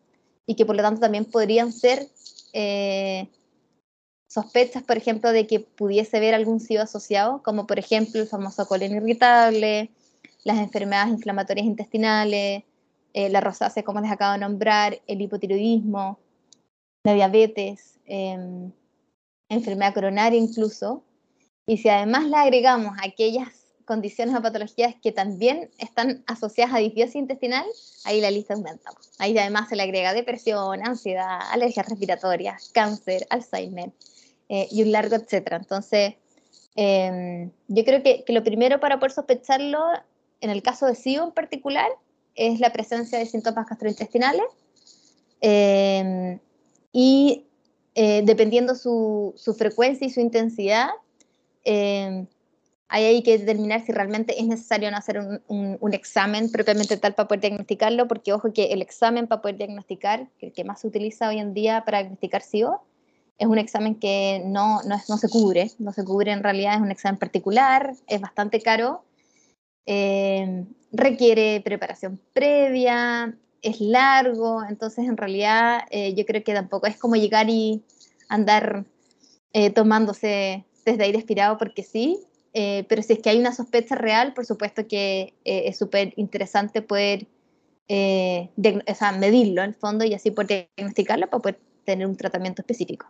y 0.46 0.56
que 0.56 0.66
por 0.66 0.76
lo 0.76 0.82
tanto 0.82 1.00
también 1.00 1.24
podrían 1.24 1.72
ser 1.72 2.08
eh, 2.52 3.30
sospechas, 4.28 4.84
por 4.84 4.98
ejemplo, 4.98 5.32
de 5.32 5.48
que 5.48 5.62
pudiese 5.62 6.18
haber 6.18 6.36
algún 6.36 6.60
SIBO 6.60 6.84
asociado, 6.84 7.42
como 7.44 7.66
por 7.66 7.80
ejemplo 7.80 8.22
el 8.22 8.28
famoso 8.28 8.68
colon 8.68 8.92
irritable, 8.92 9.90
las 10.44 10.60
enfermedades 10.60 11.14
inflamatorias 11.14 11.66
intestinales, 11.66 12.64
eh, 13.14 13.30
la 13.30 13.42
rosácea, 13.42 13.84
como 13.84 14.02
les 14.02 14.12
acabo 14.12 14.34
de 14.34 14.40
nombrar, 14.40 15.02
el 15.08 15.22
hipotiroidismo, 15.22 16.20
la 17.04 17.14
diabetes, 17.14 18.00
em, 18.06 18.72
enfermedad 19.50 19.94
coronaria 19.94 20.40
incluso. 20.40 21.04
Y 21.66 21.78
si 21.78 21.90
además 21.90 22.26
le 22.26 22.38
agregamos 22.38 22.98
aquellas 23.02 23.50
condiciones 23.86 24.36
o 24.36 24.42
patologías 24.42 24.96
que 25.02 25.14
también 25.14 25.70
están 25.78 26.24
asociadas 26.28 26.76
a 26.76 26.80
disbiosis 26.80 27.16
intestinal, 27.16 27.66
ahí 28.04 28.20
la 28.20 28.30
lista 28.30 28.54
aumenta. 28.54 28.92
Ahí 29.18 29.38
además 29.38 29.70
se 29.70 29.78
le 29.78 29.84
agrega 29.84 30.14
depresión, 30.14 30.86
ansiedad, 30.86 31.40
alergias 31.52 31.88
respiratorias, 31.88 32.70
cáncer, 32.74 33.26
Alzheimer 33.30 33.94
eh, 34.50 34.68
y 34.72 34.84
un 34.84 34.92
largo 34.92 35.16
etcétera. 35.16 35.58
Entonces, 35.58 36.14
em, 36.76 37.52
yo 37.68 37.84
creo 37.84 38.02
que, 38.04 38.24
lo 38.28 38.44
primero 38.44 38.80
para 38.80 38.98
poder 38.98 39.12
sospecharlo, 39.12 39.80
en 40.42 40.50
el 40.50 40.62
caso 40.62 40.86
de 40.86 40.96
SIBO 40.96 41.26
en 41.26 41.32
particular, 41.32 41.90
es 42.36 42.60
la 42.60 42.72
presencia 42.72 43.20
de 43.20 43.26
síntomas 43.26 43.68
gastrointestinales 43.68 44.46
em, 45.42 46.40
y 46.94 47.46
eh, 47.96 48.22
dependiendo 48.24 48.76
su, 48.76 49.34
su, 49.36 49.54
frecuencia 49.56 50.06
y 50.08 50.12
su 50.12 50.20
intensidad, 50.22 50.90
em, 51.64 52.28
ahí 52.90 53.06
hay 53.06 53.24
que 53.24 53.38
determinar 53.40 53.86
si 53.86 53.92
realmente 53.92 54.40
es 54.40 54.48
necesario 54.48 54.90
no 54.92 54.98
hacer 54.98 55.20
un, 55.20 55.78
un, 55.80 55.94
examen 55.94 56.52
propiamente 56.52 56.96
tal 56.98 57.16
para 57.16 57.28
poder 57.28 57.42
diagnosticarlo, 57.42 58.08
porque 58.08 58.34
ojo 58.34 58.54
que 58.54 58.66
el 58.66 58.82
examen 58.82 59.28
para 59.28 59.42
poder 59.42 59.58
diagnosticar, 59.58 60.28
que 60.40 60.48
el 60.48 60.54
que 60.54 60.64
más 60.64 60.82
se 60.82 60.88
utiliza 60.88 61.28
hoy 61.30 61.40
en 61.40 61.54
día 61.54 61.84
para 61.86 62.00
diagnosticar 62.00 62.44
SIBO, 62.44 62.82
es 63.38 63.48
un 63.48 63.60
examen 63.60 63.96
que 63.96 64.42
no, 64.46 64.82
no, 64.84 64.98
no, 65.08 65.18
se 65.18 65.30
cubre, 65.30 65.72
no 65.80 65.94
se 65.94 66.04
cubre 66.04 66.32
en 66.32 66.44
realidad, 66.44 66.76
es 66.76 66.82
un 66.82 66.92
examen 66.92 67.20
particular, 67.20 67.94
es 68.08 68.20
bastante 68.20 68.62
caro, 68.62 69.04
eh, 69.86 70.66
requiere 70.92 71.62
preparación 71.62 72.20
previa, 72.34 73.38
es 73.62 73.80
largo, 73.80 74.64
entonces 74.68 75.08
en 75.08 75.18
realidad 75.18 75.82
eh, 75.92 76.14
yo 76.16 76.26
creo 76.26 76.44
que 76.44 76.54
tampoco 76.54 76.88
es 76.88 76.98
como 76.98 77.16
llegar 77.16 77.50
y 77.50 77.84
andar 78.28 78.86
eh, 79.54 79.70
tomándose 79.70 80.66
desde 80.86 81.04
aire 81.04 81.20
expirado 81.20 81.58
porque 81.58 81.84
sí, 81.84 82.20
pero 82.90 83.04
si 83.04 83.14
es 83.14 83.20
que 83.20 83.30
hay 83.30 83.38
una 83.38 83.54
sospecha 83.54 83.94
real, 83.94 84.34
por 84.34 84.44
supuesto 84.44 84.88
que 84.88 85.36
es 85.44 85.78
súper 85.78 86.14
interesante 86.16 86.82
poder 86.82 87.28
medirlo 89.20 89.62
en 89.62 89.70
el 89.70 89.76
fondo 89.76 90.06
y 90.06 90.16
así 90.16 90.32
poder 90.32 90.68
diagnosticarlo 90.76 91.30
para 91.30 91.42
poder 91.44 91.60
tener 91.86 92.08
un 92.08 92.18
tratamiento 92.18 92.64
específico 92.64 93.06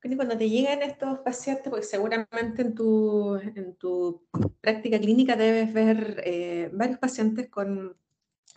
cuando 0.00 0.38
te 0.38 0.48
llegan 0.48 0.82
estos 0.82 1.18
pacientes, 1.20 1.68
porque 1.68 1.84
seguramente 1.84 2.62
en 2.62 2.74
tu, 2.74 3.36
en 3.36 3.74
tu 3.74 4.26
práctica 4.60 4.98
clínica 4.98 5.36
debes 5.36 5.72
ver 5.72 6.22
eh, 6.24 6.70
varios 6.72 6.98
pacientes 6.98 7.48
con, 7.48 7.96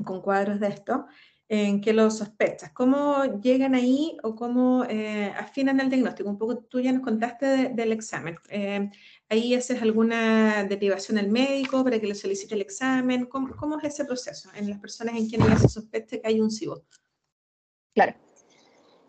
con, 0.05 0.21
cuadros 0.21 0.59
de 0.59 0.67
esto, 0.67 1.07
en 1.49 1.81
que 1.81 1.93
los 1.93 2.19
sospechas. 2.19 2.71
¿Cómo 2.71 3.41
llegan 3.41 3.75
ahí 3.75 4.17
o 4.23 4.35
cómo 4.35 4.85
eh, 4.85 5.33
afinan 5.37 5.79
el 5.79 5.89
diagnóstico? 5.89 6.29
Un 6.29 6.37
poco 6.37 6.59
tú 6.59 6.79
ya 6.79 6.93
nos 6.93 7.01
contaste 7.01 7.69
del 7.69 7.91
examen. 7.91 8.37
Eh, 8.49 8.89
¿Ahí 9.27 9.53
haces 9.55 9.81
alguna 9.81 10.63
derivación 10.63 11.17
al 11.17 11.29
médico 11.29 11.83
para 11.83 11.99
que 11.99 12.07
le 12.07 12.15
solicite 12.15 12.55
el 12.55 12.61
examen? 12.61 13.25
¿Cómo, 13.25 13.55
¿Cómo, 13.55 13.79
es 13.79 13.85
ese 13.85 14.05
proceso 14.05 14.49
en 14.55 14.69
las 14.69 14.79
personas 14.79 15.15
en 15.15 15.27
quienes 15.27 15.59
se 15.59 15.69
sospecha 15.69 16.21
que 16.21 16.27
hay 16.27 16.39
un 16.39 16.51
SIBO? 16.51 16.83
Claro. 17.93 18.13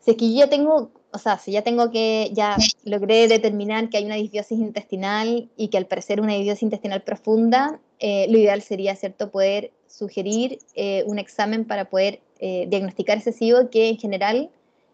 Si 0.01 0.11
es 0.11 0.17
que 0.17 0.35
yo 0.35 0.49
tengo 0.49 1.02
o 1.13 1.19
sea, 1.19 1.39
si 1.39 1.53
ya 1.53 1.63
tengo 1.63 1.91
que, 1.91 2.31
ya 2.33 2.57
logré 2.85 3.29
determinar 3.29 3.91
que 3.91 3.99
hay 3.99 4.07
una 4.07 4.15
disbiosis 4.15 4.59
intestinal 4.59 5.51
y 5.57 5.69
que 5.69 5.77
al 5.77 5.87
parecer 5.87 6.21
una 6.21 6.33
disbiosis 6.33 6.63
intestinal 6.63 7.03
profunda, 7.03 7.81
eh, 7.99 8.27
lo 8.31 8.39
ideal 8.39 8.63
sería, 8.63 8.97
¿cierto?, 8.97 9.31
poder 9.31 9.73
sugerir 9.87 10.59
eh, 10.75 11.05
un 11.07 11.19
examen 11.19 11.67
para 11.67 11.91
poder 11.91 12.21
eh, 12.41 12.67
diagnosticar 12.69 13.19
ese 13.19 13.33
SIBO, 13.33 13.69
que 13.69 13.91
en 13.91 13.99
general 13.99 14.51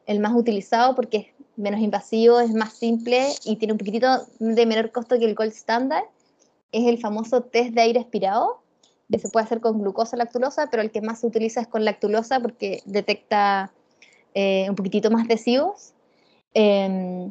el 0.06 0.18
más 0.18 0.34
utilizado 0.34 0.96
porque 0.96 1.16
es 1.18 1.26
menos 1.56 1.80
invasivo, 1.80 2.40
es 2.40 2.52
más 2.52 2.72
simple 2.72 3.28
y 3.44 3.56
tiene 3.56 3.72
un 3.72 3.78
poquitito 3.78 4.26
de 4.40 4.66
menor 4.66 4.90
costo 4.90 5.18
que 5.18 5.24
el 5.24 5.34
gold 5.36 5.52
standard, 5.52 6.04
es 6.72 6.86
el 6.86 6.98
famoso 6.98 7.42
test 7.42 7.70
de 7.70 7.82
aire 7.82 8.00
expirado, 8.00 8.60
que 9.10 9.18
se 9.18 9.28
puede 9.28 9.46
hacer 9.46 9.60
con 9.60 9.80
glucosa 9.80 10.16
lactulosa, 10.16 10.68
pero 10.68 10.82
el 10.82 10.90
que 10.90 11.00
más 11.00 11.20
se 11.20 11.28
utiliza 11.28 11.60
es 11.60 11.68
con 11.68 11.84
lactulosa 11.84 12.40
porque 12.40 12.82
detecta 12.84 13.72
un 14.68 14.76
poquitito 14.76 15.10
más 15.10 15.26
de 15.26 15.36
SIBOs 15.36 15.94
Em, 16.54 17.30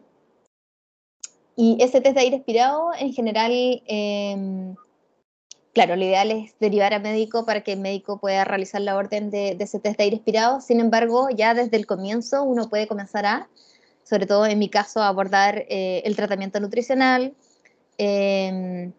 y 1.55 1.77
ese 1.81 2.01
test 2.01 2.15
de 2.15 2.21
aire 2.21 2.35
expirado, 2.37 2.91
en 2.99 3.13
general, 3.13 3.51
em, 3.87 4.75
claro, 5.73 5.95
lo 5.95 6.03
ideal 6.03 6.31
es 6.31 6.53
derivar 6.59 6.93
a 6.93 6.99
médico 6.99 7.45
para 7.45 7.61
que 7.61 7.73
el 7.73 7.79
médico 7.79 8.19
pueda 8.19 8.45
realizar 8.45 8.81
la 8.81 8.95
orden 8.95 9.31
de, 9.31 9.57
ese 9.59 9.79
test 9.79 9.97
de 9.97 10.03
aire 10.03 10.15
expirado. 10.17 10.61
Sin 10.61 10.79
embargo, 10.79 11.29
ya 11.35 11.53
desde 11.53 11.77
el 11.77 11.87
comienzo 11.87 12.43
uno 12.43 12.69
puede 12.69 12.87
comenzar 12.87 13.25
a, 13.25 13.49
sobre 14.03 14.27
todo 14.27 14.45
en 14.45 14.59
mi 14.59 14.69
caso, 14.69 15.01
abordar 15.01 15.65
eh, 15.67 16.03
el 16.05 16.15
tratamiento 16.15 16.59
nutricional 16.59 17.33
em, 17.97 18.93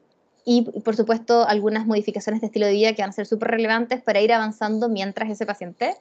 y, 0.44 0.62
por 0.81 0.96
supuesto, 0.96 1.46
algunas 1.46 1.87
modificaciones 1.87 2.40
de 2.40 2.48
estilo 2.48 2.66
de 2.66 2.72
vida 2.72 2.92
que 2.94 3.02
van 3.02 3.11
a 3.11 3.12
ser 3.12 3.26
súper 3.26 3.50
relevantes 3.50 4.02
para 4.02 4.20
ir 4.20 4.33
avanzando 4.33 4.88
mientras 4.88 5.31
ese 5.31 5.46
paciente 5.46 5.94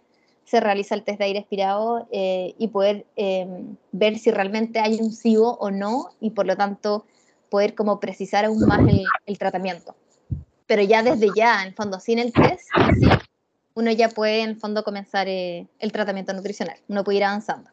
se 0.48 0.62
realiza 0.62 0.96
el 0.96 1.04
test 1.04 1.20
de 1.20 1.26
aire 1.26 1.40
expirado 1.40 2.08
eh, 2.10 2.56
y 2.58 2.70
poder 2.70 3.06
em, 3.18 3.76
ver 3.92 4.18
si 4.18 4.32
realmente 4.32 4.80
hay 4.80 4.98
un 5.02 5.12
SIBO 5.12 5.58
o 5.60 5.72
no 5.72 6.10
y 6.22 6.30
por 6.30 6.46
lo 6.46 6.56
tanto 6.56 7.06
poder 7.50 7.76
como 7.76 8.00
precisar 8.00 8.46
aún 8.46 8.66
más 8.66 8.80
el, 9.26 9.38
tratamiento. 9.38 9.94
Pero 10.66 10.84
ya 10.84 11.04
desde 11.04 11.28
ya, 11.36 11.64
en 11.66 11.76
fondo, 11.76 12.00
sin 12.00 12.20
el 12.20 12.32
test, 12.32 12.70
uno 13.74 13.92
ya 13.92 14.08
puede 14.08 14.42
en 14.42 14.58
fondo 14.58 14.86
comenzar 14.86 15.28
eh, 15.28 15.68
el 15.80 15.92
tratamiento 15.92 16.32
nutricional, 16.32 16.78
uno 16.88 17.04
puede 17.04 17.18
ir 17.18 17.26
avanzando. 17.26 17.70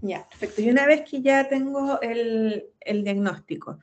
Ya, 0.00 0.26
perfecto. 0.28 0.60
Y 0.60 0.70
una 0.70 0.86
vez 0.86 1.08
que 1.08 1.22
ya 1.22 1.48
tengo 1.48 2.00
el, 2.00 2.66
el 2.80 3.04
diagnóstico, 3.04 3.78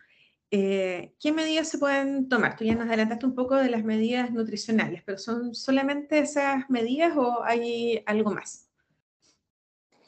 eh, 0.58 1.13
¿qué 1.20 1.34
medidas 1.34 1.68
se 1.68 1.78
pueden 1.78 2.30
tomar? 2.30 2.56
Tú 2.56 2.63
ya 2.63 2.76
nos 2.76 2.88
adelantaste 2.88 3.26
un 3.26 3.36
poco 3.36 3.56
de 3.56 3.70
las 3.70 3.84
medidas 3.84 4.32
nutricionales, 4.32 5.04
pero 5.06 5.18
¿son 5.18 5.54
solamente 5.54 6.20
esas 6.20 6.70
medidas 6.70 7.12
o 7.18 7.44
hay 7.44 8.02
algo 8.06 8.32
más? 8.32 8.70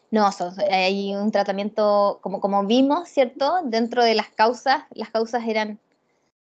No, 0.09 0.29
hay 0.71 1.15
un 1.15 1.31
tratamiento, 1.31 2.19
como, 2.21 2.65
vimos, 2.65 3.09
¿cierto? 3.09 3.55
Dentro 3.65 4.01
de 4.05 4.15
las 4.15 4.29
causas, 4.29 4.83
las 4.91 5.09
causas 5.09 5.43
eran 5.45 5.81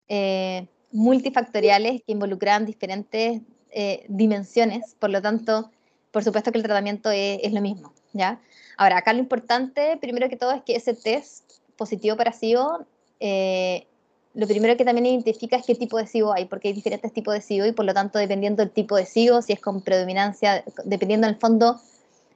eh, 0.07 0.65
multifactoriales 0.91 2.01
que 2.01 2.13
involucraban 2.13 2.65
diferentes 2.65 3.43
eh, 3.69 4.05
dimensiones, 4.09 4.95
por 4.97 5.11
lo 5.11 5.21
tanto, 5.21 5.69
por 6.09 6.23
supuesto 6.23 6.51
que 6.51 6.57
el 6.57 6.63
tratamiento 6.63 7.11
es, 7.11 7.53
lo 7.53 7.61
mismo, 7.61 7.93
¿ya? 8.11 8.41
Ahora, 8.75 8.97
acá 8.97 9.13
lo 9.13 9.19
importante, 9.19 9.97
primero 10.01 10.29
que 10.29 10.35
todo, 10.35 10.51
es 10.51 10.63
que 10.63 10.75
ese 10.75 10.95
test 10.95 11.59
positivo 11.77 12.17
para 12.17 12.31
SIBO 12.31 12.87
eh, 13.25 13.87
lo 14.33 14.47
primero 14.47 14.75
que 14.75 14.83
también 14.83 15.05
identifica 15.05 15.55
es 15.55 15.65
qué 15.65 15.75
tipo 15.75 15.97
de 15.97 16.07
SIBO 16.07 16.33
hay, 16.33 16.43
porque 16.43 16.67
hay 16.67 16.73
diferentes 16.73 17.13
tipos 17.13 17.33
de 17.33 17.39
SIBO 17.39 17.67
y 17.67 17.71
por 17.71 17.85
lo 17.85 17.93
tanto, 17.93 18.19
dependiendo 18.19 18.61
del 18.61 18.71
tipo 18.71 18.97
de 18.97 19.05
SIBO, 19.05 19.41
si 19.41 19.53
es 19.53 19.61
con 19.61 19.81
predominancia, 19.81 20.65
dependiendo 20.83 21.27
en 21.27 21.35
el 21.35 21.39
fondo 21.39 21.79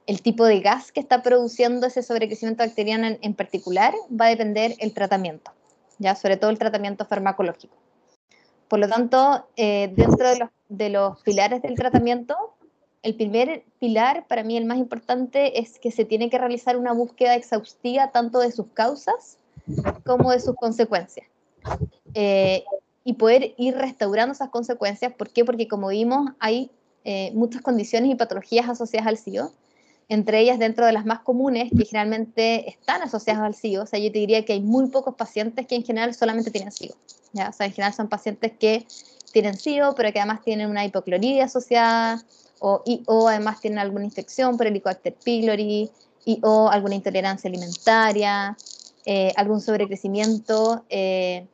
el 0.06 0.22
tipo 0.22 0.46
de 0.46 0.60
gas 0.60 0.90
que 0.90 1.00
está 1.00 1.22
produciendo 1.22 1.86
ese 1.86 2.02
sobrecrecimiento 2.02 2.62
bacteriano 2.62 3.18
en, 3.20 3.34
particular, 3.34 3.92
va 4.18 4.26
a 4.26 4.30
depender 4.30 4.76
el 4.78 4.94
tratamiento, 4.94 5.50
ya 5.98 6.14
sobre 6.14 6.38
todo 6.38 6.48
el 6.50 6.58
tratamiento 6.58 7.04
farmacológico. 7.04 7.76
Por 8.68 8.78
lo 8.78 8.88
tanto, 8.88 9.46
eh, 9.56 9.92
dentro 9.94 10.26
de 10.30 10.38
los, 10.38 10.48
de 10.70 10.88
los 10.88 11.20
pilares 11.20 11.60
del 11.60 11.74
tratamiento, 11.74 12.34
el 13.02 13.14
primer 13.14 13.64
pilar, 13.78 14.26
para 14.26 14.42
mí 14.42 14.56
el 14.56 14.64
más 14.64 14.78
importante, 14.78 15.60
es 15.60 15.78
que 15.78 15.90
se 15.90 16.06
tiene 16.06 16.30
que 16.30 16.38
realizar 16.38 16.78
una 16.78 16.94
búsqueda 16.94 17.34
exhaustiva 17.34 18.10
tanto 18.10 18.38
de 18.38 18.52
sus 18.52 18.68
causas 18.68 19.38
como 20.04 20.30
de 20.30 20.40
sus 20.40 20.54
consecuencias. 20.54 21.26
Eh, 22.14 22.64
y 23.04 23.14
poder 23.14 23.54
ir 23.56 23.74
restaurando 23.74 24.32
esas 24.32 24.50
consecuencias. 24.50 25.12
¿Por 25.14 25.30
qué? 25.30 25.44
Porque 25.44 25.66
como 25.66 25.88
vimos, 25.88 26.30
hay 26.40 26.70
eh, 27.04 27.30
muchas 27.32 27.62
condiciones 27.62 28.10
y 28.10 28.14
patologías 28.14 28.68
asociadas 28.68 29.08
al 29.08 29.16
SIO, 29.16 29.52
entre 30.10 30.40
ellas 30.40 30.58
dentro 30.58 30.84
de 30.84 30.92
las 30.92 31.06
más 31.06 31.20
comunes 31.20 31.70
que 31.74 31.84
generalmente 31.86 32.68
están 32.68 33.00
asociadas 33.02 33.42
al 33.42 33.54
SIO. 33.54 33.84
O 33.84 33.86
sea, 33.86 33.98
yo 33.98 34.12
te 34.12 34.18
diría 34.18 34.44
que 34.44 34.52
hay 34.54 34.60
muy 34.60 34.88
pocos 34.88 35.14
pacientes 35.14 35.66
que 35.66 35.74
en 35.74 35.84
general 35.84 36.14
solamente 36.14 36.50
tienen 36.50 36.70
SIO. 36.70 36.94
¿ya? 37.32 37.48
O 37.48 37.52
sea, 37.52 37.66
en 37.66 37.72
general 37.72 37.94
son 37.94 38.08
pacientes 38.08 38.52
que 38.58 38.86
tienen 39.32 39.56
SIO, 39.56 39.94
pero 39.94 40.12
que 40.12 40.20
además 40.20 40.42
tienen 40.42 40.68
una 40.68 40.84
hipocloridria 40.84 41.46
asociada 41.46 42.22
o, 42.58 42.82
y, 42.84 43.02
o 43.06 43.28
además 43.28 43.60
tienen 43.60 43.78
alguna 43.78 44.04
infección 44.04 44.56
por 44.56 44.66
Helicobacter 44.66 45.14
pylori 45.14 45.90
y, 46.24 46.40
o 46.42 46.68
alguna 46.68 46.94
intolerancia 46.94 47.48
alimentaria 47.48 48.54
eh, 49.06 49.32
algún 49.36 49.60
sobrecrecimiento 49.60 50.84
eh, 50.88 51.46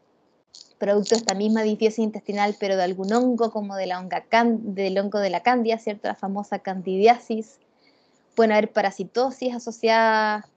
producto 0.78 1.14
de 1.14 1.20
esta 1.20 1.34
misma 1.34 1.62
disbiosis 1.62 2.00
intestinal, 2.00 2.56
pero 2.58 2.76
de 2.76 2.82
algún 2.82 3.12
hongo, 3.12 3.50
como 3.50 3.76
de 3.76 3.86
la 3.86 4.00
onga 4.00 4.24
del 4.52 4.98
hongo 4.98 5.18
de 5.18 5.30
la 5.30 5.42
candia, 5.42 5.78
¿cierto? 5.78 6.08
La 6.08 6.14
famosa 6.14 6.58
candidiasis. 6.58 7.58
Pueden 8.34 8.52
haber 8.52 8.72
parasitosis 8.72 9.54
asociada, 9.54 10.48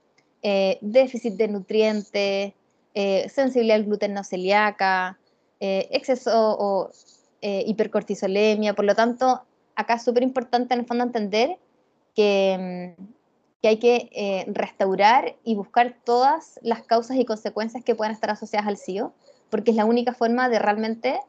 eh, 0.42 0.80
déficit 0.82 1.34
de 1.36 1.48
nutrientes, 1.48 2.54
eh, 2.94 3.30
sensibilidad 3.30 3.78
al 3.78 3.86
gluten 3.86 4.14
no 4.14 4.24
celíaca, 4.24 5.18
exceso 5.60 6.56
o 6.60 6.92
hipercortisolemia. 7.42 8.74
Por 8.74 8.86
lo 8.86 8.96
tanto, 8.96 9.42
acá 9.76 9.96
es 9.96 10.04
súper 10.04 10.24
importante 10.24 10.74
en 10.74 10.82
el 10.82 10.86
fondo 10.86 11.04
entender 11.04 11.58
que, 12.16 12.96
mm, 12.98 13.17
que 13.62 13.70
hay 13.70 13.80
que 13.80 14.46
restaurar 14.48 15.36
y 15.44 15.56
buscar 15.56 15.98
todas 16.04 16.60
las 16.62 16.84
causas 16.84 17.18
y 17.18 17.26
consecuencias 17.26 17.84
que 17.84 17.96
puedan 17.96 18.14
estar 18.14 18.30
asociadas 18.30 18.68
al 18.68 18.78
SIO 18.78 19.14
porque 19.50 19.72
es 19.72 19.78
la 19.78 19.86
única 19.86 20.14
forma 20.14 20.50
de 20.50 20.60
realmente 20.60 21.20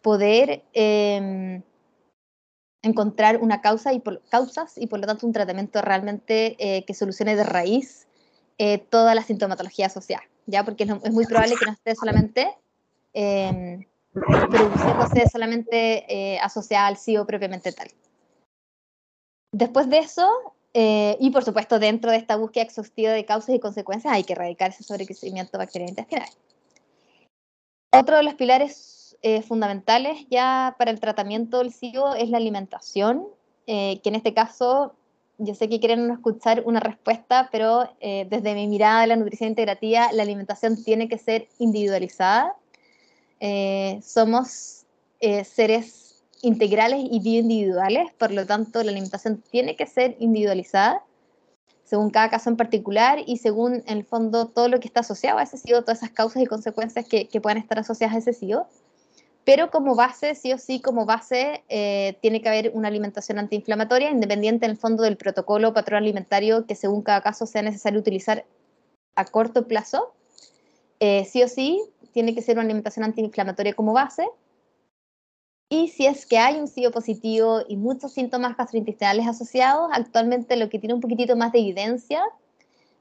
poder 0.00 0.64
em, 0.72 1.62
encontrar 2.82 3.38
una 3.40 3.60
causa 3.60 3.92
y 3.92 4.00
por, 4.00 4.22
causas 4.28 4.76
y 4.76 4.86
por 4.86 5.00
lo 5.00 5.06
tanto 5.06 5.26
un 5.26 5.32
tratamiento 5.32 5.80
realmente 5.82 6.56
eh, 6.58 6.84
que 6.84 6.94
solucione 6.94 7.36
de 7.36 7.44
raíz 7.44 8.06
eh, 8.58 8.78
toda 8.78 9.14
la 9.14 9.22
sintomatología 9.22 9.86
asociada, 9.86 10.24
¿ya? 10.46 10.64
Porque 10.64 10.84
es, 10.84 11.12
muy 11.12 11.26
probable 11.26 11.54
que 11.58 11.66
no 11.66 11.72
esté 11.72 11.94
solamente 11.94 12.54
eh, 13.14 13.86
produciéndose 14.12 16.04
eh, 16.08 16.38
asociada 16.40 16.86
al 16.88 16.96
SIO 16.96 17.26
propiamente 17.26 17.72
tal. 17.72 17.88
Después 19.52 19.88
de 19.88 19.98
eso, 19.98 20.54
y 20.74 21.30
por 21.30 21.44
supuesto 21.44 21.78
dentro 21.78 22.10
de 22.10 22.16
esta 22.16 22.36
búsqueda 22.36 22.64
exhaustiva 22.64 23.12
de 23.12 23.24
causas 23.24 23.54
y 23.54 23.60
consecuencias, 23.60 24.12
hay 24.12 24.24
que 24.24 24.32
erradicar 24.32 24.70
ese 24.70 24.82
sobrecrecimiento 24.82 25.58
bacteriano 25.58 25.90
intestinal. 25.90 26.28
Otro 27.94 28.16
de 28.16 28.22
los 28.22 28.34
pilares 28.34 29.18
eh, 29.20 29.42
fundamentales 29.42 30.26
ya 30.30 30.74
para 30.78 30.90
el 30.90 30.98
tratamiento 30.98 31.58
del 31.58 31.72
SIBO 31.72 32.14
es 32.14 32.30
la 32.30 32.38
alimentación, 32.38 33.28
eh, 33.66 34.00
que 34.02 34.08
en 34.08 34.14
este 34.16 34.34
caso 34.34 34.94
yo 35.38 35.54
sé 35.54 35.68
que 35.68 35.78
quieren 35.78 36.10
escuchar 36.10 36.62
una 36.64 36.80
respuesta, 36.80 37.48
pero 37.52 37.88
eh, 38.00 38.26
desde 38.30 38.54
mi 38.54 38.66
mirada 38.66 39.02
de 39.02 39.08
la 39.08 39.16
nutrición 39.16 39.50
integrativa, 39.50 40.10
la 40.12 40.22
alimentación 40.22 40.82
tiene 40.82 41.08
que 41.08 41.18
ser 41.18 41.48
individualizada. 41.58 42.56
somos 44.02 44.86
seres 45.44 46.11
integrales 46.42 47.00
y 47.10 47.20
bioindividuales, 47.20 48.12
por 48.18 48.30
lo 48.30 48.46
tanto 48.46 48.82
la 48.82 48.90
alimentación 48.90 49.42
tiene 49.50 49.74
que 49.76 49.86
ser 49.86 50.16
individualizada 50.18 51.02
según 51.92 52.08
cada 52.08 52.30
caso 52.30 52.48
en 52.48 52.56
particular 52.56 53.18
y 53.26 53.36
según 53.36 53.82
en 53.86 53.98
el 53.98 54.04
fondo 54.04 54.48
todo 54.48 54.68
lo 54.68 54.80
que 54.80 54.88
está 54.88 55.00
asociado 55.00 55.38
a 55.38 55.42
ese 55.42 55.58
SIO, 55.58 55.82
todas 55.82 55.98
esas 55.98 56.10
causas 56.10 56.42
y 56.42 56.46
consecuencias 56.46 57.06
que, 57.06 57.28
que 57.28 57.38
puedan 57.38 57.58
estar 57.58 57.78
asociadas 57.78 58.16
a 58.16 58.18
ese 58.18 58.32
SIO. 58.32 58.66
Pero 59.44 59.70
como 59.70 59.94
base, 59.94 60.34
sí 60.34 60.54
o 60.54 60.58
sí, 60.58 60.80
como 60.80 61.04
base, 61.04 61.64
eh, 61.68 62.16
tiene 62.22 62.40
que 62.40 62.48
haber 62.48 62.70
una 62.72 62.88
alimentación 62.88 63.38
antiinflamatoria, 63.38 64.10
independiente 64.10 64.64
en 64.64 64.70
el 64.70 64.78
fondo 64.78 65.02
del 65.02 65.18
protocolo 65.18 65.68
o 65.68 65.74
patrón 65.74 65.98
alimentario 65.98 66.64
que 66.64 66.76
según 66.76 67.02
cada 67.02 67.20
caso 67.20 67.44
sea 67.44 67.60
necesario 67.60 68.00
utilizar 68.00 68.46
a 69.14 69.26
corto 69.26 69.68
plazo. 69.68 70.14
Eh, 70.98 71.26
sí 71.26 71.42
o 71.42 71.48
sí, 71.48 71.78
tiene 72.12 72.34
que 72.34 72.40
ser 72.40 72.56
una 72.56 72.64
alimentación 72.64 73.04
antiinflamatoria 73.04 73.74
como 73.74 73.92
base. 73.92 74.26
Y 75.72 75.88
si 75.88 76.04
es 76.04 76.26
que 76.26 76.36
hay 76.36 76.60
un 76.60 76.68
SIBO 76.68 76.90
positivo 76.90 77.62
y 77.66 77.78
muchos 77.78 78.12
síntomas 78.12 78.58
gastrointestinales 78.58 79.26
asociados, 79.26 79.88
actualmente 79.94 80.56
lo 80.56 80.68
que 80.68 80.78
tiene 80.78 80.92
un 80.92 81.00
poquitito 81.00 81.34
más 81.34 81.50
de 81.50 81.60
evidencia, 81.60 82.22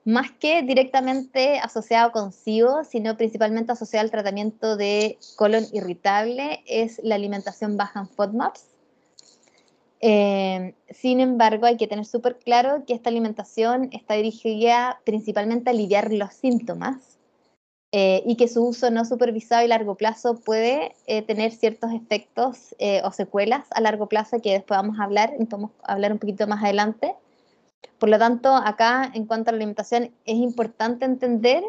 más 0.05 0.31
que 0.31 0.61
directamente 0.61 1.59
asociado 1.59 2.13
con 2.13 2.31
SIBO, 2.31 2.85
sino 2.85 3.17
principalmente 3.17 3.73
asociado 3.73 4.05
al 4.05 4.09
tratamiento 4.09 4.77
de 4.77 5.17
colon 5.35 5.65
irritable, 5.73 6.63
es 6.65 7.01
la 7.03 7.15
alimentación 7.15 7.75
baja 7.75 7.99
en 7.99 8.07
FODMAPs. 8.07 8.63
Eh, 9.99 10.73
sin 10.91 11.19
embargo, 11.19 11.65
hay 11.65 11.75
que 11.75 11.87
tener 11.87 12.05
súper 12.05 12.37
claro 12.37 12.85
que 12.87 12.93
esta 12.93 13.09
alimentación 13.09 13.89
está 13.91 14.13
dirigida 14.13 15.01
principalmente 15.03 15.69
a 15.69 15.73
aliviar 15.73 16.13
los 16.13 16.33
síntomas 16.35 17.10
eh, 17.93 18.23
y 18.25 18.37
que 18.37 18.47
su 18.47 18.63
uso 18.65 18.89
no 18.89 19.03
supervisado 19.03 19.65
y 19.65 19.67
largo 19.67 19.95
plazo 19.95 20.35
puede 20.35 20.95
eh, 21.07 21.23
tener 21.23 21.51
ciertos 21.51 21.91
efectos 21.91 22.73
eh, 22.79 23.01
o 23.03 23.11
secuelas 23.11 23.67
a 23.71 23.81
largo 23.81 24.07
plazo 24.07 24.41
que 24.41 24.53
después 24.53 24.77
vamos 24.77 24.97
a 24.97 25.03
hablar, 25.03 25.33
vamos 25.49 25.71
a 25.83 25.93
hablar 25.93 26.13
un 26.13 26.19
poquito 26.19 26.47
más 26.47 26.63
adelante. 26.63 27.15
Por 27.99 28.07
lo 28.07 28.17
tanto, 28.17 28.55
acá 28.55 29.11
en 29.13 29.25
cuanto 29.25 29.49
a 29.49 29.51
la 29.51 29.57
alimentación, 29.57 30.11
es 30.25 30.35
importante 30.35 31.03
entender 31.03 31.63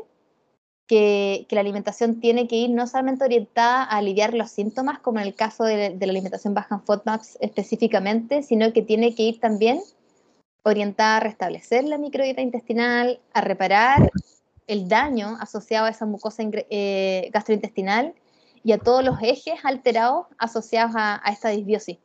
que, 0.87 1.47
la 1.51 1.61
alimentación 1.61 2.21
tiene 2.21 2.47
que 2.47 2.57
ir 2.57 2.71
no 2.71 2.87
solamente 2.87 3.25
orientada 3.25 3.83
a 3.83 3.97
aliviar 3.97 4.33
los 4.33 4.51
síntomas, 4.53 5.01
como 5.01 5.19
en 5.19 5.27
el 5.27 5.35
caso 5.35 5.65
de, 5.65 5.91
de 5.91 6.07
la 6.07 6.13
alimentación 6.13 6.55
baja 6.55 6.77
en 6.77 6.83
FODMAPs 6.83 7.37
específicamente, 7.41 8.45
sino 8.45 8.73
que 8.73 8.83
tiene 8.83 9.17
que 9.17 9.25
ir 9.25 9.41
también 9.41 9.81
orientada 10.63 11.17
a 11.17 11.21
restablecer 11.21 11.83
la 11.83 11.99
microbiota 11.99 12.43
intestinal, 12.43 13.21
a 13.33 13.41
reparar 13.41 14.11
el 14.73 14.89
daño 14.89 15.37
asociado 15.39 15.87
a 15.87 15.91
esa 15.91 16.07
mucosa 16.07 16.43
eh, 16.71 17.31
gastrointestinal 17.33 18.15
y 18.65 18.73
a 18.73 18.79
todos 18.79 19.05
los 19.05 19.19
ejes 19.23 19.65
alterados 19.65 20.27
asociados 20.39 20.93
a, 20.97 21.21
esta 21.31 21.51
disbiosis. 21.51 21.99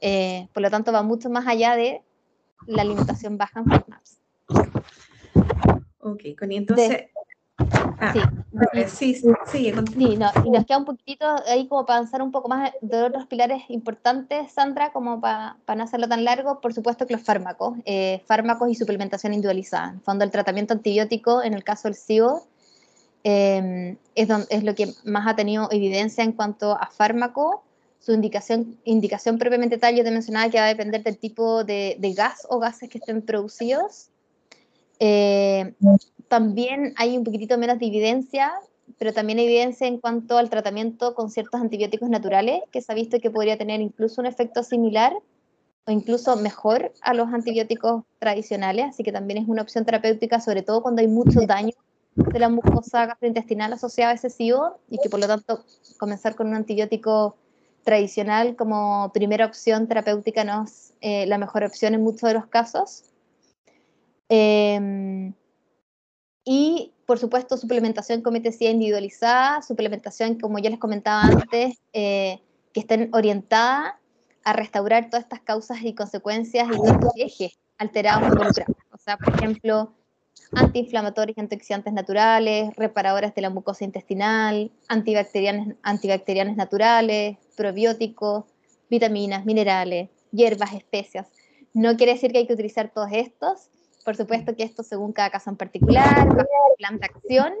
Eh, 0.00 0.48
por 0.52 0.62
lo 0.62 0.70
tanto, 0.70 0.92
va 0.92 1.02
mucho 1.02 1.30
más 1.30 1.46
allá 1.46 1.76
de 1.76 2.02
la 2.66 2.82
alimentación 2.82 3.38
baja 3.38 3.60
en 3.60 3.66
FODMAPs. 3.66 4.18
Ok, 6.00 6.22
Connie, 6.38 6.58
entonces... 6.58 7.06
Ah, 8.00 8.14
sí, 8.88 9.14
sí, 9.14 9.28
sí, 9.52 9.68
y 9.68 10.16
nos 10.16 10.64
queda 10.64 10.78
un 10.78 10.86
poquitito 10.86 11.26
ahí 11.46 11.68
como 11.68 11.84
para 11.84 11.98
avanzar 11.98 12.22
un 12.22 12.32
poco 12.32 12.48
más 12.48 12.72
de 12.80 13.02
otros 13.02 13.26
pilares 13.26 13.62
importantes, 13.68 14.52
Sandra, 14.52 14.90
como 14.90 15.20
para, 15.20 15.58
para 15.66 15.76
no 15.78 15.84
hacerlo 15.84 16.08
tan 16.08 16.24
largo, 16.24 16.60
por 16.62 16.72
supuesto 16.72 17.06
que 17.06 17.12
los 17.12 17.22
fármacos, 17.22 17.76
eh, 17.84 18.22
fármacos 18.26 18.70
y 18.70 18.74
suplementación 18.74 19.34
individualizada. 19.34 19.90
En 19.90 20.00
fondo, 20.00 20.24
el 20.24 20.30
tratamiento 20.30 20.72
antibiótico, 20.72 21.42
en 21.42 21.52
el 21.52 21.62
caso 21.62 21.88
del 21.88 21.94
SIBO, 21.94 22.46
em, 23.22 23.98
es, 24.14 24.28
es 24.48 24.64
lo 24.64 24.74
que 24.74 24.94
más 25.04 25.26
ha 25.28 25.36
tenido 25.36 25.68
evidencia 25.70 26.24
en 26.24 26.32
cuanto 26.32 26.72
a 26.72 26.86
fármaco. 26.86 27.62
Su 27.98 28.12
indicación, 28.12 28.78
indicación 28.84 29.36
propiamente 29.36 29.76
tal, 29.76 29.94
yo 29.94 30.04
te 30.04 30.10
mencionaba 30.10 30.48
que 30.50 30.58
va 30.58 30.64
a 30.64 30.68
depender 30.68 31.02
del 31.02 31.18
tipo 31.18 31.64
de, 31.64 31.96
de 31.98 32.14
gas 32.14 32.46
o 32.48 32.58
gases 32.58 32.88
que 32.88 32.96
estén 32.96 33.20
producidos. 33.20 34.08
Eh, 34.98 35.74
también 36.30 36.94
hay 36.96 37.18
un 37.18 37.24
poquitito 37.24 37.58
menos 37.58 37.80
de 37.80 37.86
evidencia, 37.86 38.52
pero 38.98 39.12
también 39.12 39.40
evidencia 39.40 39.88
en 39.88 39.98
cuanto 39.98 40.38
al 40.38 40.48
tratamiento 40.48 41.12
con 41.16 41.28
ciertos 41.28 41.60
antibióticos 41.60 42.08
naturales, 42.08 42.62
que 42.70 42.80
se 42.80 42.92
ha 42.92 42.94
visto 42.94 43.18
que 43.18 43.32
podría 43.32 43.58
tener 43.58 43.80
incluso 43.80 44.20
un 44.20 44.28
efecto 44.28 44.62
similar 44.62 45.12
o 45.86 45.90
incluso 45.90 46.36
mejor 46.36 46.92
a 47.02 47.14
los 47.14 47.26
antibióticos 47.34 48.04
tradicionales, 48.20 48.86
así 48.90 49.02
que 49.02 49.10
también 49.10 49.42
es 49.42 49.48
una 49.48 49.62
opción 49.62 49.84
terapéutica, 49.84 50.40
sobre 50.40 50.62
todo 50.62 50.82
cuando 50.82 51.00
hay 51.00 51.08
mucho 51.08 51.40
daño 51.48 51.74
de 52.14 52.38
la 52.38 52.48
mucosa 52.48 53.06
gastrointestinal 53.06 53.72
asociada 53.72 54.12
a 54.12 54.14
ese 54.14 54.30
SIBO 54.30 54.78
y 54.88 54.98
que 55.02 55.10
por 55.10 55.18
lo 55.18 55.26
tanto 55.26 55.64
comenzar 55.98 56.36
con 56.36 56.46
un 56.46 56.54
antibiótico 56.54 57.34
tradicional 57.82 58.54
como 58.54 59.10
primera 59.12 59.46
opción 59.46 59.88
terapéutica 59.88 60.44
no 60.44 60.62
es 60.62 60.94
eh, 61.00 61.26
la 61.26 61.38
mejor 61.38 61.64
opción 61.64 61.94
en 61.94 62.02
muchos 62.02 62.28
de 62.28 62.34
los 62.34 62.46
casos. 62.46 63.02
Eh, 64.28 65.32
y, 66.44 66.92
por 67.06 67.18
supuesto, 67.18 67.56
suplementación, 67.56 68.22
te 68.22 68.40
decía, 68.40 68.70
individualizada, 68.70 69.62
suplementación, 69.62 70.38
como 70.38 70.58
ya 70.58 70.70
les 70.70 70.78
comentaba 70.78 71.22
antes, 71.22 71.78
eh, 71.92 72.40
que 72.72 72.80
estén 72.80 73.10
orientada 73.12 74.00
a 74.44 74.52
restaurar 74.52 75.10
todas 75.10 75.24
estas 75.24 75.40
causas 75.40 75.78
y 75.82 75.94
consecuencias 75.94 76.68
y 76.68 76.76
todos 76.76 76.92
estos 76.92 77.12
ejes 77.16 77.58
alterados 77.78 78.22
involucrados. 78.22 78.76
O 78.92 78.98
sea, 78.98 79.16
por 79.16 79.34
ejemplo, 79.34 79.92
antiinflamatorios 80.52 81.36
y 81.36 81.40
antioxidantes 81.40 81.92
naturales, 81.92 82.74
reparadores 82.76 83.34
de 83.34 83.42
la 83.42 83.50
mucosa 83.50 83.84
intestinal, 83.84 84.70
antibacterianos, 84.88 85.76
antibacterianos 85.82 86.56
naturales, 86.56 87.36
probióticos, 87.56 88.44
vitaminas, 88.88 89.44
minerales, 89.44 90.10
hierbas, 90.32 90.72
especias. 90.74 91.28
No 91.72 91.96
quiere 91.96 92.14
decir 92.14 92.32
que 92.32 92.38
hay 92.38 92.46
que 92.46 92.54
utilizar 92.54 92.90
todos 92.92 93.10
estos, 93.12 93.70
por 94.10 94.16
supuesto 94.16 94.56
que 94.56 94.64
esto 94.64 94.82
según 94.82 95.12
cada 95.12 95.30
caso 95.30 95.50
en 95.50 95.56
particular, 95.56 96.26
bajo 96.26 96.74
plan 96.78 96.98
de 96.98 97.06
acción 97.06 97.52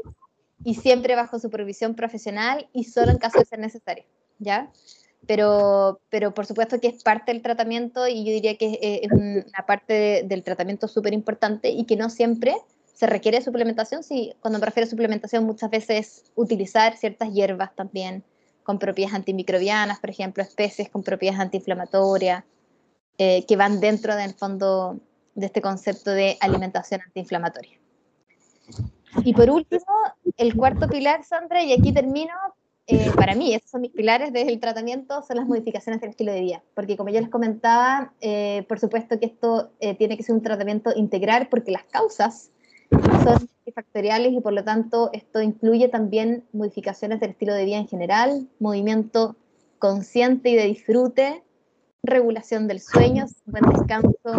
y 0.64 0.74
siempre 0.74 1.14
bajo 1.14 1.38
supervisión 1.38 1.94
profesional 1.94 2.68
y 2.72 2.82
solo 2.82 3.12
en 3.12 3.18
caso 3.18 3.38
de 3.38 3.44
ser 3.44 3.60
necesario, 3.60 4.04
¿ya? 4.40 4.68
Pero, 5.28 6.00
pero 6.08 6.34
por 6.34 6.46
supuesto 6.46 6.80
que 6.80 6.88
es 6.88 7.04
parte 7.04 7.32
del 7.32 7.40
tratamiento 7.40 8.08
y 8.08 8.24
yo 8.24 8.32
diría 8.32 8.56
que 8.56 8.80
es, 8.82 9.12
una 9.12 9.64
parte 9.64 10.24
del 10.24 10.42
tratamiento 10.42 10.88
súper 10.88 11.12
importante 11.12 11.70
y 11.70 11.84
que 11.84 11.94
no 11.94 12.10
siempre 12.10 12.56
se 12.94 13.06
requiere 13.06 13.40
suplementación. 13.42 14.02
Sí, 14.02 14.34
cuando 14.40 14.58
me 14.58 14.66
refiero 14.66 14.88
a 14.88 14.90
suplementación 14.90 15.44
muchas 15.44 15.70
veces 15.70 16.24
utilizar 16.34 16.96
ciertas 16.96 17.32
hierbas 17.32 17.76
también 17.76 18.24
con 18.64 18.80
propiedades 18.80 19.14
antimicrobianas, 19.14 20.00
por 20.00 20.10
ejemplo, 20.10 20.42
especies 20.42 20.90
con 20.90 21.04
propiedades 21.04 21.42
antiinflamatorias, 21.42 22.42
eh, 23.18 23.46
que 23.46 23.54
van 23.54 23.78
dentro 23.78 24.16
del 24.16 24.34
fondo 24.34 24.98
de 25.34 25.46
este 25.46 25.60
concepto 25.60 26.10
de 26.10 26.36
alimentación 26.40 27.00
antiinflamatoria. 27.02 27.78
Y 29.24 29.34
por 29.34 29.50
último, 29.50 29.84
el 30.36 30.54
cuarto 30.54 30.88
pilar, 30.88 31.24
Sandra, 31.24 31.62
y 31.62 31.72
aquí 31.72 31.92
termino, 31.92 32.34
eh, 32.86 33.10
para 33.16 33.34
mí, 33.34 33.54
esos 33.54 33.70
son 33.70 33.80
mis 33.80 33.90
pilares 33.90 34.32
del 34.32 34.60
tratamiento, 34.60 35.22
son 35.22 35.36
las 35.36 35.46
modificaciones 35.46 36.00
del 36.00 36.10
estilo 36.10 36.32
de 36.32 36.40
vida. 36.40 36.62
Porque 36.74 36.96
como 36.96 37.10
yo 37.10 37.20
les 37.20 37.28
comentaba, 37.28 38.12
eh, 38.20 38.64
por 38.68 38.78
supuesto 38.78 39.18
que 39.18 39.26
esto 39.26 39.70
eh, 39.80 39.94
tiene 39.94 40.16
que 40.16 40.22
ser 40.22 40.34
un 40.34 40.42
tratamiento 40.42 40.92
integral 40.94 41.48
porque 41.50 41.70
las 41.70 41.84
causas 41.84 42.50
son 42.90 43.48
factoriales 43.72 44.32
y 44.32 44.40
por 44.40 44.52
lo 44.52 44.64
tanto 44.64 45.10
esto 45.12 45.40
incluye 45.40 45.88
también 45.88 46.44
modificaciones 46.52 47.20
del 47.20 47.30
estilo 47.30 47.54
de 47.54 47.64
vida 47.64 47.76
en 47.76 47.86
general, 47.86 48.48
movimiento 48.58 49.36
consciente 49.78 50.50
y 50.50 50.56
de 50.56 50.64
disfrute, 50.64 51.42
regulación 52.02 52.68
del 52.68 52.80
sueño, 52.80 53.26
buen 53.46 53.64
descanso, 53.72 54.36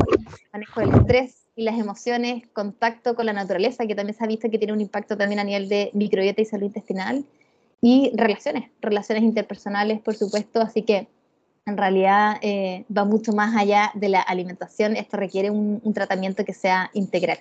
manejo 0.51 0.79
del 0.81 0.93
estrés 0.93 1.47
y 1.55 1.63
las 1.63 1.79
emociones, 1.79 2.47
contacto 2.53 3.15
con 3.15 3.25
la 3.25 3.33
naturaleza, 3.33 3.85
que 3.85 3.95
también 3.95 4.17
se 4.17 4.23
ha 4.23 4.27
visto 4.27 4.49
que 4.49 4.57
tiene 4.57 4.73
un 4.73 4.81
impacto 4.81 5.17
también 5.17 5.39
a 5.39 5.43
nivel 5.43 5.69
de 5.69 5.91
microbiota 5.93 6.41
y 6.41 6.45
salud 6.45 6.67
intestinal, 6.67 7.25
y 7.81 8.11
relaciones, 8.15 8.69
relaciones 8.79 9.23
interpersonales, 9.23 9.99
por 10.01 10.15
supuesto, 10.15 10.61
así 10.61 10.83
que 10.83 11.07
en 11.65 11.77
realidad 11.77 12.37
eh, 12.41 12.85
va 12.95 13.05
mucho 13.05 13.33
más 13.33 13.55
allá 13.55 13.91
de 13.95 14.09
la 14.09 14.21
alimentación, 14.21 14.95
esto 14.95 15.17
requiere 15.17 15.51
un, 15.51 15.93
tratamiento 15.93 16.43
que 16.45 16.53
sea 16.53 16.89
integral. 16.93 17.39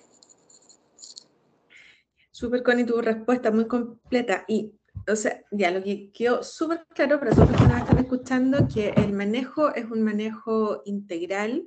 Súper, 2.31 2.63
Connie, 2.63 2.85
tu 2.85 3.01
respuesta 3.01 3.51
muy 3.51 3.67
completa. 3.67 4.45
Y 4.49 4.73
o 5.09 5.17
sea, 5.17 5.43
ya 5.51 5.71
lo 5.71 5.83
que 5.83 6.11
quedó 6.13 6.43
súper 6.43 6.87
claro 6.95 7.19
para 7.19 7.33
todos 7.33 7.51
los 7.51 7.61
que 7.61 7.67
nos 7.69 7.79
están 7.79 7.99
escuchando, 7.99 8.69
que 8.73 8.91
el 8.91 9.13
manejo 9.13 9.75
es 9.75 9.85
un 9.91 10.03
manejo 10.03 10.83
integral 10.85 11.67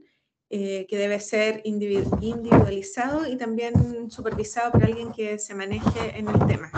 eh, 0.49 0.85
que 0.87 0.97
debe 0.97 1.19
ser 1.19 1.61
individualizado 1.63 3.25
y 3.27 3.37
también 3.37 4.11
supervisado 4.11 4.71
por 4.71 4.83
alguien 4.83 5.11
que 5.11 5.39
se 5.39 5.55
maneje 5.55 6.17
en 6.17 6.27
el 6.27 6.45
tema. 6.45 6.71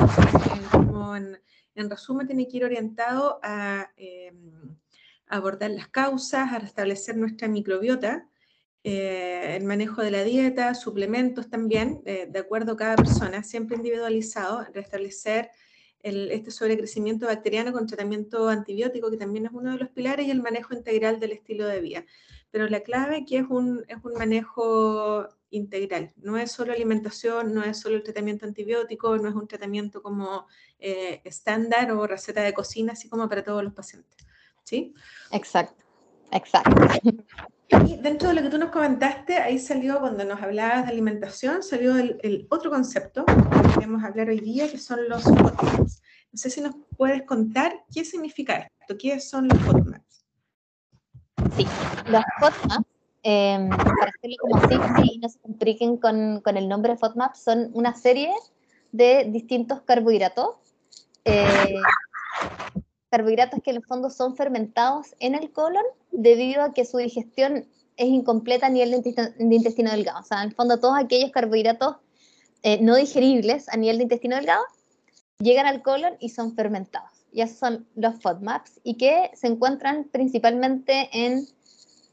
en, 1.76 1.90
resumen, 1.90 2.26
tiene 2.26 2.48
que 2.48 2.58
ir 2.58 2.66
orientado 2.66 3.40
a, 3.44 3.92
em, 3.98 4.78
abordar 5.28 5.72
las 5.72 5.90
causas, 5.90 6.54
a 6.54 6.60
restablecer 6.60 7.18
nuestra 7.18 7.48
microbiota, 7.48 8.30
eh, 8.84 9.58
el 9.58 9.66
manejo 9.66 10.02
de 10.02 10.12
la 10.12 10.24
dieta, 10.24 10.74
suplementos 10.76 11.50
también, 11.50 12.02
eh, 12.06 12.28
de 12.30 12.40
acuerdo 12.40 12.74
a 12.74 12.78
cada 12.78 12.96
persona, 12.96 13.44
siempre 13.44 13.76
individualizado, 13.76 14.64
restablecer 14.74 15.50
este 16.06 16.52
sobrecrecimiento 16.52 17.26
bacteriano 17.26 17.74
con 17.74 17.88
tratamiento 17.88 18.48
antibiótico, 18.48 19.10
que 19.10 19.18
también 19.18 19.48
es 19.48 19.52
uno 19.54 19.72
de 19.72 19.80
los 19.80 19.90
pilares, 19.90 20.28
y 20.28 20.32
el 20.32 20.42
manejo 20.42 20.76
integral 20.76 21.20
del 21.20 21.32
estilo 21.32 21.66
de 21.66 21.82
vida. 21.82 22.06
Pero 22.52 22.70
la 22.70 22.82
clave 22.82 23.18
aquí 23.18 23.38
es 23.38 23.46
un, 23.50 23.84
es 23.88 23.98
un 24.04 24.14
manejo 24.14 25.28
integral. 25.50 26.14
No 26.18 26.38
es 26.38 26.52
solo 26.52 26.74
alimentación, 26.74 27.54
no 27.54 27.64
es 27.64 27.80
solo 27.80 27.96
el 27.96 28.04
tratamiento 28.04 28.46
antibiótico, 28.46 29.18
no 29.18 29.30
es 29.30 29.36
un 29.36 29.48
tratamiento 29.48 30.04
como 30.04 30.46
eh, 30.80 31.22
estándar 31.24 31.92
o 31.92 32.06
receta 32.06 32.44
de 32.44 32.54
cocina, 32.54 32.94
así 32.94 33.10
como 33.10 33.28
para 33.28 33.44
todos 33.44 33.64
los 33.64 33.74
pacientes. 33.74 34.16
¿Sí? 34.64 34.94
Exacto, 35.32 35.84
exacto. 36.32 36.72
Y 37.70 37.98
dentro 37.98 38.30
de 38.30 38.36
lo 38.36 38.42
que 38.42 38.50
tú 38.50 38.58
nos 38.58 38.70
comentaste, 38.70 39.38
ahí 39.38 39.58
salió, 39.58 40.00
cuando 40.00 40.24
nos 40.24 40.42
hablabas 40.42 40.86
de 40.86 40.92
alimentación, 40.92 41.64
salió 41.64 41.98
el, 41.98 42.48
otro 42.50 42.70
concepto 42.70 43.26
que 43.26 43.74
queremos 43.74 44.04
hablar 44.04 44.30
hoy 44.30 44.40
día, 44.40 44.70
que 44.70 44.78
son 44.78 45.10
los 45.10 45.24
FODMAPs. 45.24 46.02
No 46.32 46.38
sé 46.38 46.50
si 46.50 46.62
nos 46.62 46.76
puedes 46.98 47.24
contar 47.24 47.84
qué 47.94 48.06
significa 48.06 48.70
esto, 48.80 48.96
qué 48.98 49.20
son 49.20 49.48
los 49.48 49.58
FODMAPs. 49.60 50.26
Sí, 51.58 51.66
los 52.08 52.24
FODMAPs, 52.40 52.88
em, 53.24 53.70
para 53.70 54.12
hacerlo 54.16 54.36
como 54.42 54.60
simple 54.68 55.12
y 55.14 55.18
no 55.20 55.30
se 55.30 55.40
compliquen 55.40 55.98
con, 55.98 56.42
con 56.42 56.58
el 56.58 56.70
nombre 56.70 56.98
FODMAPs, 56.98 57.44
son 57.44 57.72
una 57.74 57.96
serie 57.96 58.32
de 58.92 59.26
distintos 59.32 59.82
carbohidratos 59.82 60.58
eh, 61.26 61.82
carbohidratos 63.10 63.62
que 63.64 63.72
en 63.72 63.78
el 63.78 63.86
fondo 63.86 64.10
son 64.10 64.36
fermentados 64.36 65.16
en 65.20 65.36
el 65.36 65.52
colon 65.52 65.84
debido 66.12 66.62
a 66.64 66.74
que 66.74 66.86
su 66.86 66.98
digestión 66.98 67.68
es 67.98 68.08
incompleta 68.08 68.68
a 68.68 68.70
nivel 68.70 68.92
de 68.92 69.56
intestino, 69.56 69.92
delgado. 69.92 70.20
O 70.20 70.24
sea, 70.24 70.42
en 70.42 70.50
el 70.50 70.56
fondo 70.56 70.80
todos 70.80 70.98
aquellos 70.98 71.32
carbohidratos 71.32 71.98
eh, 72.64 72.80
no 72.82 72.96
digeribles 72.96 73.70
a 73.70 73.78
nivel 73.78 73.98
de 73.98 74.04
intestino 74.04 74.36
delgado 74.36 74.64
llegan 75.40 75.66
al 75.66 75.82
colon 75.82 76.16
y 76.20 76.30
son 76.30 76.56
fermentados. 76.56 77.12
Y 77.32 77.42
esos 77.42 77.58
son 77.58 77.88
los 77.96 78.22
FODMAPs 78.22 78.80
y 78.84 78.96
que 78.96 79.32
se 79.34 79.48
encuentran 79.48 80.06
principalmente 80.06 81.10
en 81.12 81.48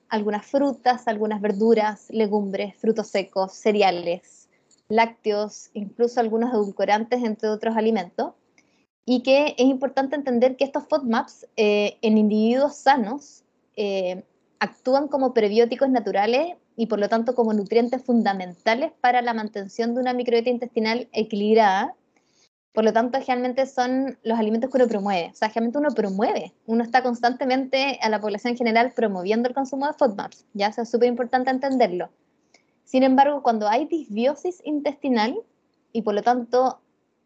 algunas 0.09 0.45
frutas, 0.45 1.07
algunas 1.07 1.41
verduras, 1.41 2.07
legumbres, 2.11 2.77
frutos 2.77 3.07
secos, 3.07 3.53
cereales, 3.53 4.49
lácteos, 4.89 5.71
incluso 5.73 6.21
algunos 6.21 6.53
edulcorantes, 6.53 7.23
entre 7.23 7.49
otros 7.49 7.77
alimentos 7.77 8.35
y 9.05 9.23
que 9.23 9.55
es 9.59 9.67
importante 9.67 10.17
entender 10.17 10.57
que 10.57 10.65
estos 10.65 10.87
FODMAPs 10.89 11.47
eh, 11.57 11.99
en 12.03 12.19
individuos 12.19 12.77
sanos 12.77 13.43
eh, 13.77 14.25
actúan 14.61 15.09
como 15.09 15.35
prebióticos 15.35 15.89
naturales 15.89 16.57
y 16.77 16.87
por 16.87 17.01
lo 17.01 17.09
tanto 17.09 17.35
como 17.35 17.53
nutrientes 17.53 18.03
fundamentales 18.05 18.93
para 19.01 19.21
la 19.23 19.35
mantención 19.35 19.95
de 19.95 20.01
una 20.01 20.15
microbiota 20.15 20.51
intestinal 20.51 21.09
equilibrada. 21.13 21.95
Por 22.73 22.85
lo 22.85 22.93
tanto, 22.95 23.19
generalmente 23.19 23.67
son 23.67 24.19
los 24.23 24.39
alimentos 24.39 24.71
que 24.71 24.79
uno 24.79 24.89
promueve. 24.89 25.31
O 25.33 25.35
sea, 25.35 25.51
generalmente 25.51 25.79
uno 25.79 25.91
promueve. 25.91 26.55
Uno 26.65 26.83
está 26.83 27.03
constantemente 27.03 27.99
a 28.01 28.09
la 28.09 28.21
población 28.21 28.57
general 28.57 28.93
promoviendo 28.97 29.49
el 29.49 29.55
consumo 29.55 29.87
de 29.87 29.93
FODMAPs. 29.93 30.47
Ya, 30.55 30.69
eso 30.69 30.81
es 30.81 30.91
súper 30.91 31.09
importante 31.09 31.51
entenderlo. 31.51 32.09
Sin 32.85 33.03
embargo, 33.03 33.43
cuando 33.43 33.69
hay 33.69 33.85
disbiosis 33.85 34.63
intestinal 34.65 35.39
y 35.93 36.03
por 36.03 36.15
lo 36.15 36.23
tanto 36.23 36.81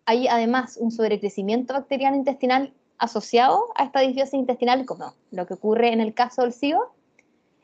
hay 0.06 0.28
además 0.28 0.76
un 0.80 0.90
sobrecrecimiento 0.92 1.74
bacteriano 1.74 2.16
intestinal 2.16 2.72
asociado 2.98 3.72
a 3.74 3.84
esta 3.84 4.00
disbiosis 4.00 4.34
intestinal, 4.34 4.86
como 4.86 5.14
lo 5.32 5.46
que 5.46 5.54
ocurre 5.54 5.92
en 5.92 6.00
el 6.00 6.14
caso 6.14 6.42
del 6.42 6.52
SIBO. 6.52 6.94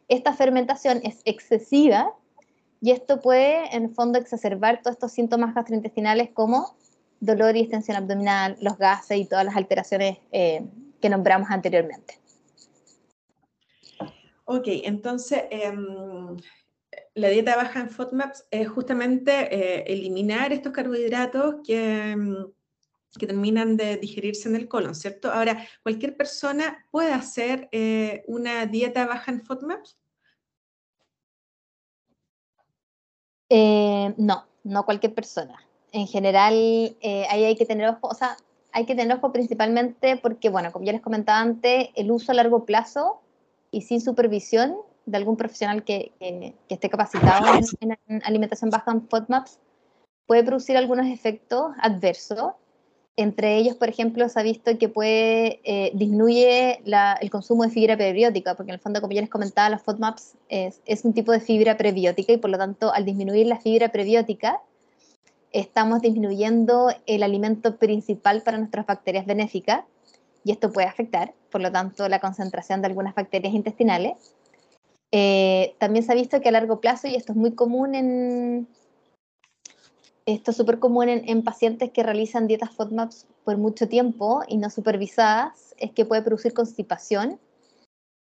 Esta 0.08 0.34
fermentación 0.34 1.00
es 1.04 1.22
excesiva 1.24 2.12
y 2.80 2.90
esto 2.90 3.20
puede, 3.20 3.74
en 3.74 3.94
fondo, 3.94 4.18
exacerbar 4.18 4.82
todos 4.82 4.96
estos 4.96 5.12
síntomas 5.12 5.54
gastrointestinales 5.54 6.30
como 6.30 6.76
dolor 7.20 7.56
y 7.56 7.60
extensión 7.60 7.96
abdominal, 7.96 8.56
los 8.60 8.76
gases 8.76 9.18
y 9.18 9.24
todas 9.24 9.44
las 9.44 9.56
alteraciones 9.56 10.18
eh, 10.32 10.66
que 11.00 11.08
nombramos 11.08 11.48
anteriormente. 11.50 12.18
Ok, 14.44 14.64
entonces, 14.66 15.44
em, 15.50 16.36
la 17.14 17.28
dieta 17.28 17.56
baja 17.56 17.80
en 17.80 17.90
FODMAPs 17.90 18.46
es 18.50 18.68
justamente 18.68 19.32
eh, 19.54 19.84
eliminar 19.86 20.52
estos 20.52 20.72
carbohidratos 20.72 21.56
que, 21.66 22.16
mm, 22.16 22.46
que, 23.18 23.26
terminan 23.26 23.76
de 23.76 23.98
digerirse 23.98 24.48
en 24.48 24.56
el 24.56 24.68
colon, 24.68 24.94
¿cierto? 24.94 25.30
Ahora, 25.30 25.66
¿cualquier 25.82 26.16
persona 26.16 26.86
puede 26.90 27.12
hacer 27.12 27.68
eh, 27.72 28.24
una 28.26 28.66
dieta 28.66 29.06
baja 29.06 29.30
en 29.30 29.44
FODMAPs? 29.44 29.98
Eh, 33.50 34.14
no, 34.16 34.46
no 34.64 34.84
cualquier 34.86 35.14
persona. 35.14 35.62
En 35.92 36.06
general, 36.06 36.54
ahí 36.54 37.44
hay 37.44 37.54
que 37.54 37.66
tener 37.66 37.86
ojo, 37.90 38.08
o 38.08 38.14
sea, 38.14 38.38
hay 38.72 38.86
que 38.86 38.94
tener 38.94 39.14
ojo 39.18 39.30
principalmente 39.30 40.16
porque, 40.16 40.48
bueno, 40.48 40.72
como 40.72 40.86
ya 40.86 40.92
les 40.92 41.02
comentaba 41.02 41.40
antes, 41.40 41.90
el 41.94 42.10
uso 42.10 42.32
a 42.32 42.34
largo 42.34 42.64
plazo 42.64 43.20
y 43.70 43.82
sin 43.82 44.00
supervisión 44.00 44.78
de 45.06 45.16
algún 45.16 45.36
profesional 45.36 45.84
que, 45.84 46.12
esté 46.68 46.88
capacitado 46.88 47.46
en, 47.80 48.22
alimentación 48.24 48.70
baja 48.70 48.92
en 48.92 49.08
FODMAPs 49.08 49.58
puede 50.26 50.44
producir 50.44 50.76
algunos 50.76 51.06
efectos 51.06 51.72
adversos. 51.80 52.52
Entre 53.16 53.56
ellos, 53.56 53.76
por 53.76 53.90
ejemplo, 53.90 54.26
se 54.28 54.40
ha 54.40 54.42
visto 54.42 54.78
que 54.78 54.88
puede 54.88 55.60
eh, 55.64 55.90
disminuye 55.94 56.80
el 57.20 57.30
consumo 57.30 57.64
de 57.64 57.70
fibra 57.70 57.96
prebiótica, 57.96 58.54
porque 58.54 58.70
en 58.70 58.74
el 58.74 58.80
fondo, 58.80 59.00
como 59.02 59.12
ya 59.12 59.20
les 59.20 59.28
comentaba, 59.28 59.68
los 59.68 59.82
FODMAPs 59.82 60.36
es, 60.48 60.80
es 60.86 61.04
un 61.04 61.12
tipo 61.12 61.32
de 61.32 61.40
fibra 61.40 61.76
prebiótica 61.76 62.32
y 62.32 62.38
por 62.38 62.50
lo 62.50 62.56
tanto, 62.56 62.92
al 62.92 63.04
disminuir 63.04 63.46
la 63.46 63.60
fibra 63.60 63.92
prebiótica, 63.92 64.60
estamos 65.50 66.00
disminuyendo 66.00 66.88
el 67.06 67.22
alimento 67.22 67.76
principal 67.76 68.42
para 68.42 68.56
nuestras 68.56 68.86
bacterias 68.86 69.26
benéficas 69.26 69.84
y 70.44 70.52
esto 70.52 70.72
puede 70.72 70.88
afectar, 70.88 71.34
por 71.50 71.60
lo 71.60 71.70
tanto, 71.70 72.08
la 72.08 72.18
concentración 72.18 72.80
de 72.80 72.88
algunas 72.88 73.14
bacterias 73.14 73.52
intestinales 73.54 74.14
eh, 75.12 75.74
también 75.78 76.04
se 76.04 76.12
ha 76.12 76.14
visto 76.14 76.40
que 76.40 76.48
a 76.48 76.52
largo 76.52 76.80
plazo, 76.80 77.06
y 77.06 77.14
esto 77.14 77.32
es 77.32 77.38
muy 77.38 77.52
común 77.52 77.94
en, 77.94 78.66
esto 80.24 80.52
es 80.52 80.56
súper 80.56 80.78
común 80.78 81.08
en, 81.08 81.42
pacientes 81.42 81.90
que 81.90 82.02
realizan 82.02 82.46
dietas 82.46 82.70
FODMAPs 82.70 83.26
por 83.44 83.58
mucho 83.58 83.88
tiempo 83.88 84.42
y 84.48 84.56
no 84.56 84.70
supervisadas, 84.70 85.74
es 85.78 85.90
que 85.92 86.04
puede 86.04 86.22
producir 86.22 86.54
constipación 86.54 87.38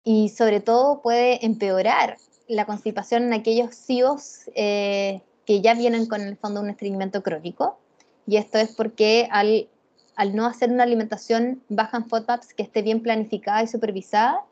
y 0.04 0.30
sobre 0.30 0.62
todo 0.62 1.02
puede 1.02 1.46
empeorar 1.46 2.18
la 2.48 2.66
constipación 2.66 3.24
en 3.24 3.34
aquellos 3.34 3.76
CIOs 3.76 4.50
eh, 4.56 5.22
que 5.46 5.62
ya 5.62 5.76
vienen 5.76 6.08
con 6.08 6.22
el 6.22 6.38
fondo 6.38 6.62
un 6.62 6.70
estreñimiento 6.70 7.22
crónico. 7.22 7.78
Y 8.26 8.38
esto 8.38 8.58
es 8.58 8.74
porque 8.76 9.28
al, 9.32 9.68
al 10.16 10.36
no 10.36 10.46
hacer 10.46 10.72
una 10.72 10.84
alimentación 10.84 11.62
baja 11.70 11.98
en 11.98 12.06
FODMAPs 12.06 12.54
que 12.54 12.64
esté 12.64 12.82
bien 12.82 13.02
planificada 13.02 13.62
y 13.62 13.68
supervisada, 13.68 14.46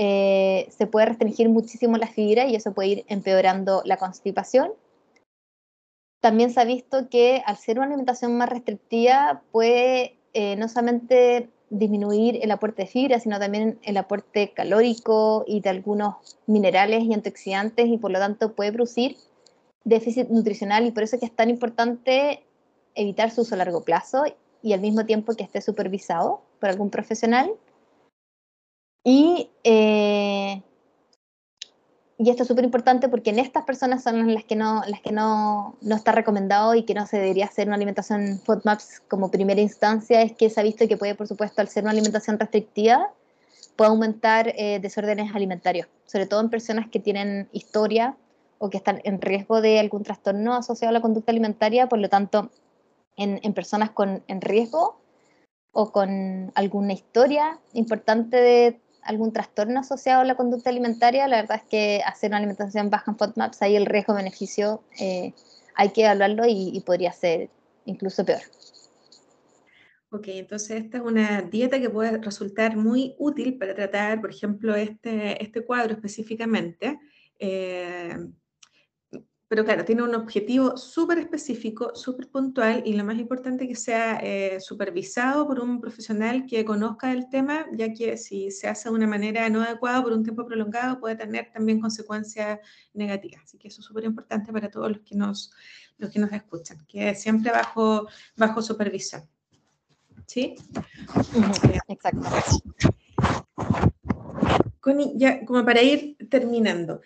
eh, 0.00 0.68
se 0.70 0.86
puede 0.86 1.06
restringir 1.06 1.48
muchísimo 1.48 1.96
la 1.96 2.06
fibra 2.06 2.46
y 2.46 2.54
eso 2.54 2.72
puede 2.72 2.88
ir 2.88 3.04
empeorando 3.08 3.82
la 3.84 3.96
constipación. 3.96 4.72
también 6.20 6.52
se 6.52 6.60
ha 6.60 6.64
visto 6.64 7.08
que 7.08 7.42
al 7.46 7.56
ser 7.56 7.78
una 7.78 7.86
alimentación 7.86 8.36
más 8.36 8.48
restrictiva 8.48 9.42
puede 9.52 10.16
eh, 10.34 10.56
no 10.56 10.68
solamente 10.68 11.48
disminuir 11.70 12.38
el 12.42 12.50
aporte 12.52 12.82
de 12.82 12.88
fibra, 12.88 13.20
sino 13.20 13.38
también 13.40 13.78
el 13.82 13.96
aporte 13.96 14.52
calórico 14.52 15.44
y 15.46 15.60
de 15.60 15.70
algunos 15.70 16.38
minerales 16.46 17.02
y 17.02 17.12
antioxidantes 17.12 17.86
y 17.88 17.98
por 17.98 18.12
lo 18.12 18.20
tanto 18.20 18.54
puede 18.54 18.72
producir 18.72 19.16
déficit 19.84 20.28
nutricional 20.28 20.86
y 20.86 20.92
por 20.92 21.02
eso 21.02 21.16
es 21.16 21.20
que 21.20 21.26
es 21.26 21.34
tan 21.34 21.50
importante 21.50 22.44
evitar 22.94 23.32
su 23.32 23.40
uso 23.40 23.56
a 23.56 23.58
largo 23.58 23.82
plazo 23.82 24.24
y 24.62 24.72
al 24.74 24.80
mismo 24.80 25.06
tiempo 25.06 25.34
que 25.34 25.42
esté 25.42 25.60
supervisado 25.60 26.42
por 26.60 26.68
algún 26.68 26.90
profesional. 26.90 27.50
Y 29.04 29.50
eh, 29.64 30.62
y 32.20 32.30
esto 32.30 32.42
es 32.42 32.48
súper 32.48 32.64
importante 32.64 33.08
porque 33.08 33.30
en 33.30 33.38
estas 33.38 33.62
personas 33.62 34.02
son 34.02 34.34
las 34.34 34.42
que, 34.42 34.56
no, 34.56 34.82
las 34.88 35.00
que 35.00 35.12
no, 35.12 35.76
no, 35.80 35.94
está 35.94 36.10
recomendado 36.10 36.74
y 36.74 36.82
que 36.82 36.92
no 36.92 37.06
se 37.06 37.16
debería 37.16 37.44
hacer 37.44 37.68
una 37.68 37.76
alimentación 37.76 38.40
FODMAPs 38.44 39.02
como 39.06 39.30
primera 39.30 39.60
instancia, 39.60 40.20
es 40.22 40.32
que 40.32 40.50
se 40.50 40.58
ha 40.58 40.64
visto 40.64 40.88
que 40.88 40.96
puede, 40.96 41.14
por 41.14 41.28
supuesto, 41.28 41.60
al 41.60 41.68
ser 41.68 41.84
una 41.84 41.92
alimentación 41.92 42.36
restrictiva, 42.36 43.12
puede 43.76 43.90
aumentar 43.90 44.52
eh, 44.56 44.80
desórdenes 44.80 45.32
alimentarios, 45.32 45.86
sobre 46.06 46.26
todo 46.26 46.40
en 46.40 46.50
personas 46.50 46.88
que 46.88 46.98
tienen 46.98 47.48
historia 47.52 48.16
o 48.58 48.68
que 48.68 48.78
están 48.78 49.00
en 49.04 49.20
riesgo 49.20 49.60
de 49.60 49.78
algún 49.78 50.02
trastorno 50.02 50.54
asociado 50.56 50.90
a 50.90 50.94
la 50.94 51.00
conducta 51.00 51.30
alimentaria, 51.30 51.88
por 51.88 52.00
lo 52.00 52.08
tanto, 52.08 52.50
en, 53.16 53.38
en 53.44 53.54
personas 53.54 53.90
con, 53.90 54.24
en 54.26 54.40
riesgo 54.40 55.00
o 55.70 55.92
con 55.92 56.50
alguna 56.56 56.94
historia 56.94 57.60
importante 57.74 58.38
de 58.38 58.80
algún 59.08 59.32
trastorno 59.32 59.80
asociado 59.80 60.20
a 60.20 60.24
la 60.24 60.36
conducta 60.36 60.68
alimentaria, 60.68 61.26
la 61.28 61.40
verdad 61.40 61.62
es 61.62 61.68
que 61.68 62.02
hacer 62.04 62.28
una 62.28 62.36
alimentación 62.36 62.90
baja 62.90 63.10
en 63.10 63.16
FODMAPs, 63.16 63.62
ahí 63.62 63.74
el 63.74 63.86
riesgo-beneficio 63.86 64.82
eh, 65.00 65.32
hay 65.74 65.88
que 65.90 66.04
evaluarlo 66.04 66.44
y, 66.46 66.78
podría 66.84 67.10
ser 67.12 67.48
incluso 67.86 68.24
peor. 68.26 68.42
Ok, 70.10 70.28
entonces 70.28 70.82
esta 70.82 70.98
es 70.98 71.02
una 71.02 71.40
dieta 71.40 71.80
que 71.80 71.88
puede 71.88 72.18
resultar 72.18 72.76
muy 72.76 73.14
útil 73.18 73.56
para 73.56 73.74
tratar, 73.74 74.20
por 74.20 74.30
ejemplo, 74.30 74.74
este, 74.74 75.42
este 75.42 75.64
cuadro 75.64 75.94
específicamente. 75.94 76.98
Eh, 77.38 78.14
pero 79.48 79.64
claro, 79.64 79.82
tiene 79.84 80.02
un 80.02 80.14
objetivo 80.14 80.76
súper 80.76 81.18
específico, 81.18 81.92
súper 81.94 82.28
puntual 82.28 82.82
y 82.84 82.92
lo 82.92 83.02
más 83.02 83.18
importante 83.18 83.66
que 83.66 83.74
sea 83.74 84.20
eh, 84.22 84.60
supervisado 84.60 85.46
por 85.46 85.58
un 85.60 85.80
profesional 85.80 86.44
que 86.46 86.66
conozca 86.66 87.10
el 87.12 87.30
tema, 87.30 87.64
ya 87.72 87.94
que 87.94 88.18
si 88.18 88.50
se 88.50 88.68
hace 88.68 88.90
de 88.90 88.94
una 88.94 89.06
manera 89.06 89.48
no 89.48 89.62
adecuada 89.62 90.02
por 90.02 90.12
un 90.12 90.22
tiempo 90.22 90.44
prolongado 90.44 91.00
puede 91.00 91.16
tener 91.16 91.50
también 91.50 91.80
consecuencias 91.80 92.60
negativas. 92.92 93.42
Así 93.42 93.56
que 93.56 93.68
eso 93.68 93.80
es 93.80 93.86
súper 93.86 94.04
importante 94.04 94.52
para 94.52 94.70
todos 94.70 94.90
los 94.90 95.00
que 95.00 95.14
nos, 95.14 95.50
los 95.96 96.10
que 96.10 96.18
nos 96.18 96.30
escuchan, 96.32 96.84
que 96.86 97.14
siempre 97.14 97.50
bajo, 97.50 98.06
bajo 98.36 98.60
supervisión. 98.60 99.22
¿Sí? 100.26 100.56
Exacto. 101.88 102.28
Connie, 104.80 105.14
ya 105.16 105.44
como 105.46 105.64
para 105.64 105.82
ir 105.82 106.16
terminando, 106.28 107.00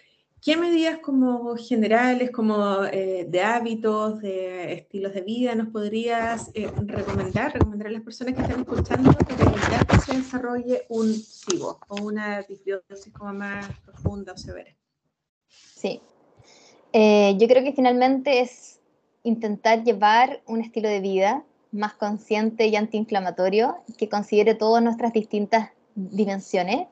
¿Qué 0.44 0.56
medidas 0.56 0.98
como 0.98 1.54
generales, 1.54 2.32
como 2.32 2.82
eh, 2.86 3.24
de 3.28 3.42
hábitos, 3.42 4.20
de 4.20 4.72
estilos 4.72 5.14
de 5.14 5.20
vida 5.20 5.54
nos 5.54 5.68
podrías 5.68 6.50
eh, 6.54 6.68
recomendar, 6.84 7.52
recomendar 7.52 7.86
a 7.86 7.90
las 7.92 8.02
personas 8.02 8.34
que 8.34 8.42
están 8.42 8.58
escuchando 8.58 9.12
para 9.12 9.52
evitar 9.52 9.86
que 9.86 10.00
se 10.00 10.16
desarrolle 10.16 10.82
un 10.88 11.14
SIBO 11.14 11.78
o 11.86 12.02
una 12.02 12.42
disbiosis 12.42 13.12
como 13.12 13.32
más 13.34 13.68
profunda 13.84 14.32
o 14.32 14.36
severa? 14.36 14.74
Sí, 15.48 16.00
eh, 16.92 17.36
yo 17.38 17.46
creo 17.46 17.62
que 17.62 17.72
finalmente 17.72 18.40
es 18.40 18.80
intentar 19.22 19.84
llevar 19.84 20.42
un 20.48 20.60
estilo 20.60 20.88
de 20.88 20.98
vida 20.98 21.44
más 21.70 21.94
consciente 21.94 22.66
y 22.66 22.74
antiinflamatorio 22.74 23.76
que 23.96 24.08
considere 24.08 24.56
todas 24.56 24.82
nuestras 24.82 25.12
distintas 25.12 25.70
dimensiones, 25.94 26.88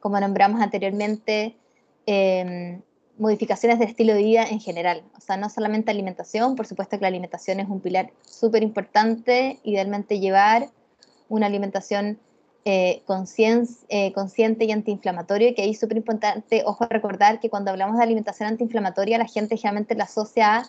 como 0.00 0.20
nombramos 0.20 0.60
anteriormente, 0.60 1.56
eh, 2.04 2.82
modificaciones 3.20 3.78
del 3.78 3.88
estilo 3.88 4.14
de 4.14 4.22
vida 4.22 4.44
en 4.44 4.60
general. 4.60 5.02
O 5.16 5.20
sea, 5.20 5.36
no 5.36 5.50
solamente 5.50 5.90
alimentación, 5.90 6.56
por 6.56 6.66
supuesto 6.66 6.96
que 6.96 7.02
la 7.02 7.08
alimentación 7.08 7.60
es 7.60 7.68
un 7.68 7.80
pilar 7.80 8.10
súper 8.24 8.62
importante, 8.62 9.60
idealmente 9.62 10.18
llevar 10.18 10.70
una 11.28 11.46
alimentación 11.46 12.18
eh, 12.64 13.02
eh, 13.02 14.12
consciente 14.12 14.64
y 14.64 14.72
antiinflamatoria, 14.72 15.54
que 15.54 15.62
ahí 15.62 15.70
es 15.70 15.80
súper 15.80 15.98
importante, 15.98 16.62
ojo, 16.64 16.86
recordar 16.86 17.40
que 17.40 17.50
cuando 17.50 17.70
hablamos 17.70 17.98
de 17.98 18.04
alimentación 18.04 18.48
antiinflamatoria, 18.48 19.18
la 19.18 19.26
gente 19.26 19.56
generalmente 19.56 19.94
la 19.94 20.04
asocia 20.04 20.56
a 20.56 20.68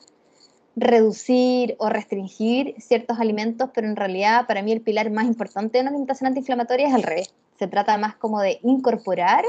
reducir 0.76 1.76
o 1.80 1.90
restringir 1.90 2.76
ciertos 2.80 3.20
alimentos, 3.20 3.70
pero 3.74 3.88
en 3.88 3.96
realidad 3.96 4.46
para 4.46 4.62
mí 4.62 4.72
el 4.74 4.82
pilar 4.82 5.10
más 5.10 5.26
importante 5.26 5.78
de 5.78 5.82
una 5.82 5.90
alimentación 5.90 6.28
antiinflamatoria 6.28 6.88
es 6.88 6.94
al 6.94 7.04
revés. 7.04 7.34
Se 7.58 7.68
trata 7.68 7.98
más 7.98 8.16
como 8.16 8.42
de 8.42 8.60
incorporar 8.64 9.44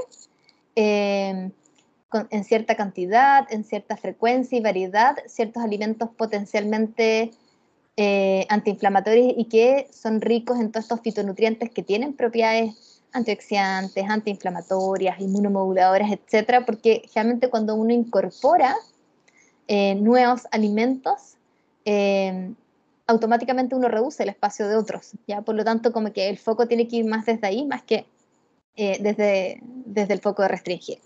eh, 0.75 1.51
en 2.31 2.45
cierta 2.45 2.75
cantidad, 2.75 3.47
en 3.51 3.65
cierta 3.65 3.97
frecuencia 3.97 4.59
y 4.59 4.61
variedad, 4.61 5.17
ciertos 5.27 5.63
alimentos 5.63 6.11
potencialmente 6.11 7.31
eh, 7.97 8.47
antiinflamatorios 8.49 9.35
y 9.37 9.45
que 9.45 9.87
son 9.93 10.23
ricos 10.23 10.59
en 10.59 10.73
todos 10.73 10.85
estos 10.85 11.01
fitonutrientes 11.01 11.71
que 11.71 11.83
tienen 11.83 12.15
propiedades 12.15 13.03
antioxidantes, 13.13 14.09
antiinflamatorias, 14.09 15.21
inmunomoduladoras, 15.21 16.11
etcétera, 16.11 16.65
porque 16.65 17.03
realmente 17.15 17.51
cuando 17.51 17.75
uno 17.75 17.93
incorpora 17.93 18.75
eh, 19.69 19.95
nuevos 19.97 20.47
alimentos, 20.53 21.37
eh, 21.85 22.55
automáticamente 23.07 23.75
uno 23.75 23.89
reduce 23.89 24.23
el 24.23 24.31
espacio 24.31 24.69
de 24.69 24.77
otros, 24.77 25.11
¿ya? 25.27 25.43
Por 25.43 25.55
lo 25.55 25.63
tanto, 25.63 25.93
como 25.93 26.15
que 26.15 26.31
el 26.31 26.39
foco 26.39 26.67
tiene 26.67 26.89
que 26.89 26.97
ir 26.97 27.05
más 27.05 27.27
desde 27.27 27.47
ahí, 27.47 27.67
más 27.67 27.83
que 27.83 28.07
desde, 28.75 29.61
desde 29.63 30.15
el 30.15 30.21
foco 30.21 30.41
de 30.41 30.49
restringir. 30.49 30.99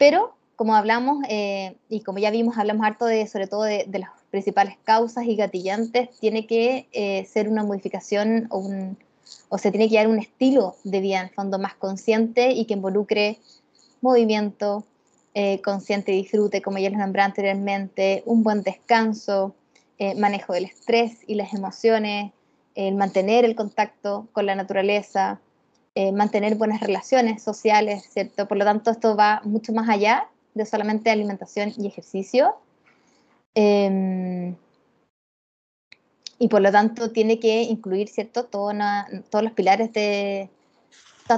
Pero, 0.00 0.32
como 0.56 0.74
hablamos, 0.74 1.22
eh, 1.28 1.76
y 1.90 2.00
como 2.00 2.18
ya 2.20 2.30
vimos, 2.30 2.56
hablamos 2.56 2.86
harto 2.86 3.04
de, 3.04 3.26
sobre 3.26 3.46
todo 3.46 3.64
de, 3.64 3.86
las 3.92 4.08
principales 4.30 4.78
causas 4.82 5.26
y 5.26 5.36
gatillantes, 5.36 6.08
tiene 6.20 6.46
que 6.46 6.88
eh, 6.92 7.26
ser 7.26 7.50
una 7.50 7.64
modificación 7.64 8.48
o, 8.48 9.58
se 9.58 9.70
tiene 9.70 9.90
que 9.90 9.96
dar 9.96 10.08
un 10.08 10.18
estilo 10.18 10.74
de 10.84 11.00
vida 11.00 11.18
en 11.18 11.26
el 11.26 11.34
fondo 11.34 11.58
más 11.58 11.74
consciente 11.74 12.52
y 12.52 12.64
que 12.64 12.72
involucre 12.72 13.40
movimiento, 14.00 14.86
eh, 15.34 15.60
consciente 15.60 16.12
disfrute, 16.12 16.62
como 16.62 16.78
ya 16.78 16.88
les 16.88 16.98
nombré 16.98 17.20
anteriormente, 17.20 18.22
un 18.24 18.42
buen 18.42 18.62
descanso, 18.62 19.54
manejo 20.16 20.54
del 20.54 20.64
estrés 20.64 21.18
y 21.26 21.34
las 21.34 21.52
emociones, 21.52 22.32
el 22.74 22.94
mantener 22.94 23.44
el 23.44 23.54
contacto 23.54 24.28
con 24.32 24.46
la 24.46 24.54
naturaleza, 24.54 25.40
eh, 25.94 26.12
mantener 26.12 26.54
buenas 26.54 26.80
relaciones 26.80 27.42
sociales, 27.42 28.08
¿cierto? 28.10 28.46
Por 28.46 28.58
lo 28.58 28.64
tanto, 28.64 28.90
esto 28.90 29.16
va 29.16 29.40
mucho 29.44 29.72
más 29.72 29.88
allá 29.88 30.28
de 30.54 30.64
solamente 30.66 31.10
alimentación 31.10 31.72
y 31.76 31.86
ejercicio. 31.86 32.54
Em, 33.54 34.54
y 36.38 36.48
por 36.48 36.62
lo 36.62 36.70
tanto, 36.72 37.10
tiene 37.12 37.38
que 37.38 37.62
incluir, 37.62 38.08
¿cierto? 38.08 38.44
todos 38.44 38.74
los 39.42 39.52
pilares 39.52 39.92
de 39.92 40.48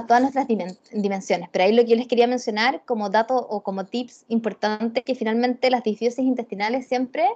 todas 0.01 0.21
nuestras 0.21 0.47
dimensiones. 0.47 1.49
Pero 1.51 1.65
ahí 1.65 1.73
lo 1.73 1.83
que 1.83 1.91
yo 1.91 1.95
les 1.95 2.07
quería 2.07 2.27
mencionar 2.27 2.83
como 2.85 3.09
dato 3.09 3.35
o 3.35 3.61
como 3.61 3.85
tips 3.85 4.25
importantes, 4.27 5.03
que 5.03 5.15
finalmente 5.15 5.69
las 5.69 5.83
disbiosis 5.83 6.25
intestinales 6.25 6.87
siempre, 6.87 7.27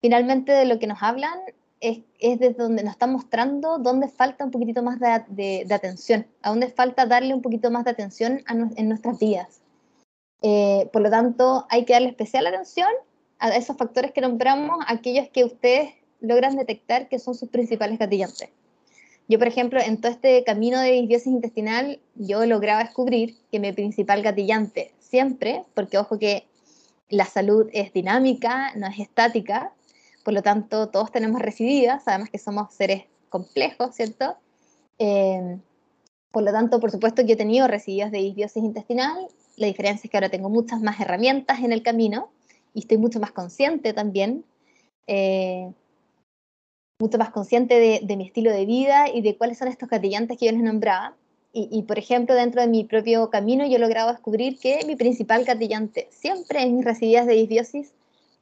finalmente 0.00 0.52
de 0.52 0.66
lo 0.66 0.78
que 0.78 0.86
nos 0.86 1.02
hablan 1.02 1.38
es, 1.80 2.02
desde 2.20 2.54
donde 2.54 2.82
nos 2.82 2.92
está 2.92 3.06
mostrando 3.06 3.78
dónde 3.78 4.08
falta 4.08 4.44
un 4.44 4.50
poquitito 4.50 4.82
más 4.82 4.98
de, 5.00 5.66
atención, 5.70 6.26
a 6.42 6.50
dónde 6.50 6.68
falta 6.68 7.06
darle 7.06 7.34
un 7.34 7.42
poquito 7.42 7.70
más 7.70 7.84
de 7.84 7.90
atención 7.90 8.42
en 8.48 8.88
nuestras 8.88 9.18
vidas. 9.18 9.60
Eh, 10.42 10.88
por 10.92 11.02
lo 11.02 11.10
tanto, 11.10 11.66
hay 11.70 11.84
que 11.84 11.94
darle 11.94 12.08
especial 12.08 12.46
atención 12.46 12.90
a 13.38 13.48
esos 13.56 13.76
factores 13.76 14.12
que 14.12 14.20
nombramos, 14.20 14.76
aquellos 14.86 15.28
que 15.30 15.44
ustedes 15.44 15.94
logran 16.20 16.56
detectar 16.56 17.08
que 17.08 17.18
son 17.18 17.34
sus 17.34 17.48
principales 17.48 17.98
gatillantes. 17.98 18.50
Yo, 19.26 19.38
por 19.38 19.48
ejemplo, 19.48 19.80
en 19.80 20.00
todo 20.00 20.12
este 20.12 20.44
camino 20.44 20.80
de 20.80 20.92
disbiosis 20.92 21.28
intestinal, 21.28 21.98
yo 22.14 22.44
lograba 22.44 22.84
descubrir 22.84 23.38
que 23.50 23.58
mi 23.58 23.72
principal 23.72 24.22
gatillante 24.22 24.92
siempre, 24.98 25.64
porque 25.72 25.96
ojo 25.96 26.18
que 26.18 26.46
la 27.08 27.24
salud 27.24 27.68
es 27.72 27.92
dinámica, 27.92 28.74
no 28.76 28.86
es 28.86 28.98
estática, 28.98 29.72
por 30.24 30.34
lo 30.34 30.42
tanto 30.42 30.88
todos 30.88 31.12
tenemos 31.12 31.40
resididas, 31.40 32.02
además 32.06 32.30
que 32.30 32.38
somos 32.38 32.72
seres 32.74 33.04
complejos, 33.28 33.94
¿cierto? 33.94 34.36
Eh, 34.98 35.58
por 36.32 36.42
lo 36.42 36.50
tanto, 36.50 36.80
por 36.80 36.90
supuesto 36.90 37.24
que 37.24 37.34
he 37.34 37.36
tenido 37.36 37.68
residuos 37.68 38.10
de 38.10 38.18
disbiosis 38.18 38.64
intestinal, 38.64 39.28
la 39.56 39.68
diferencia 39.68 40.06
es 40.06 40.10
que 40.10 40.16
ahora 40.16 40.30
tengo 40.30 40.50
muchas 40.50 40.80
más 40.80 40.98
herramientas 40.98 41.60
en 41.60 41.72
el 41.72 41.82
camino 41.82 42.30
y 42.72 42.80
estoy 42.80 42.98
mucho 42.98 43.20
más 43.20 43.30
consciente 43.30 43.92
también, 43.92 44.44
eh, 45.06 45.70
mucho 46.98 47.18
más 47.18 47.30
consciente 47.30 48.00
de, 48.02 48.16
mi 48.16 48.26
estilo 48.26 48.50
de 48.50 48.66
vida 48.66 49.08
y 49.12 49.20
de 49.20 49.36
cuáles 49.36 49.58
son 49.58 49.68
estos 49.68 49.88
gatillantes 49.88 50.38
que 50.38 50.46
yo 50.46 50.52
les 50.52 50.62
nombraba. 50.62 51.14
Y, 51.56 51.82
por 51.82 52.00
ejemplo, 52.00 52.34
dentro 52.34 52.62
de 52.62 52.66
mi 52.66 52.82
propio 52.82 53.30
camino 53.30 53.64
yo 53.64 53.76
he 53.76 53.78
logrado 53.78 54.10
descubrir 54.10 54.58
que 54.58 54.80
mi 54.88 54.96
principal 54.96 55.44
gatillante 55.44 56.08
siempre 56.10 56.62
en 56.62 56.74
mis 56.74 56.84
residuos 56.84 57.26
de 57.26 57.34
disbiosis 57.34 57.92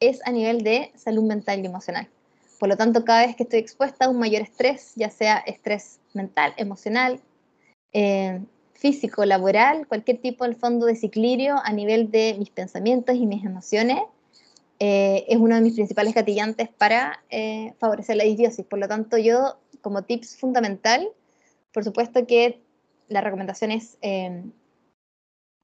es 0.08 0.20
a 0.26 0.32
nivel 0.32 0.62
de 0.62 0.92
salud 0.96 1.22
mental 1.22 1.60
y 1.60 1.66
emocional. 1.66 2.08
Por 2.58 2.68
lo 2.68 2.76
tanto, 2.76 3.04
cada 3.04 3.26
vez 3.26 3.34
que 3.36 3.42
estoy 3.42 3.58
expuesta 3.58 4.04
a 4.04 4.08
un 4.08 4.18
mayor 4.18 4.42
estrés, 4.42 4.92
ya 4.94 5.10
sea 5.10 5.38
estrés 5.38 6.00
mental, 6.12 6.54
emocional, 6.56 7.20
eh, 7.92 8.40
físico, 8.72 9.24
laboral, 9.24 9.86
cualquier 9.86 10.18
tipo 10.18 10.46
de 10.46 10.54
fondo 10.54 10.86
de 10.86 10.92
desequilibrio 10.92 11.56
a 11.62 11.72
nivel 11.72 12.10
de 12.10 12.36
mis 12.38 12.50
pensamientos 12.50 13.16
y 13.16 13.26
mis 13.26 13.44
emociones, 13.44 13.98
eh, 14.78 15.24
es 15.28 15.38
uno 15.38 15.54
de 15.54 15.60
mis 15.60 15.74
principales 15.74 16.14
gatillantes 16.14 16.68
para 16.68 17.22
eh, 17.30 17.74
favorecer 17.78 18.16
la 18.16 18.24
disbiosis. 18.24 18.64
Por 18.64 18.78
lo 18.78 18.88
tanto, 18.88 19.18
yo 19.18 19.58
como 19.80 20.02
tips 20.02 20.36
fundamental, 20.36 21.08
por 21.72 21.84
supuesto 21.84 22.26
que 22.26 22.60
la 23.08 23.20
recomendación 23.20 23.72
es 23.72 23.98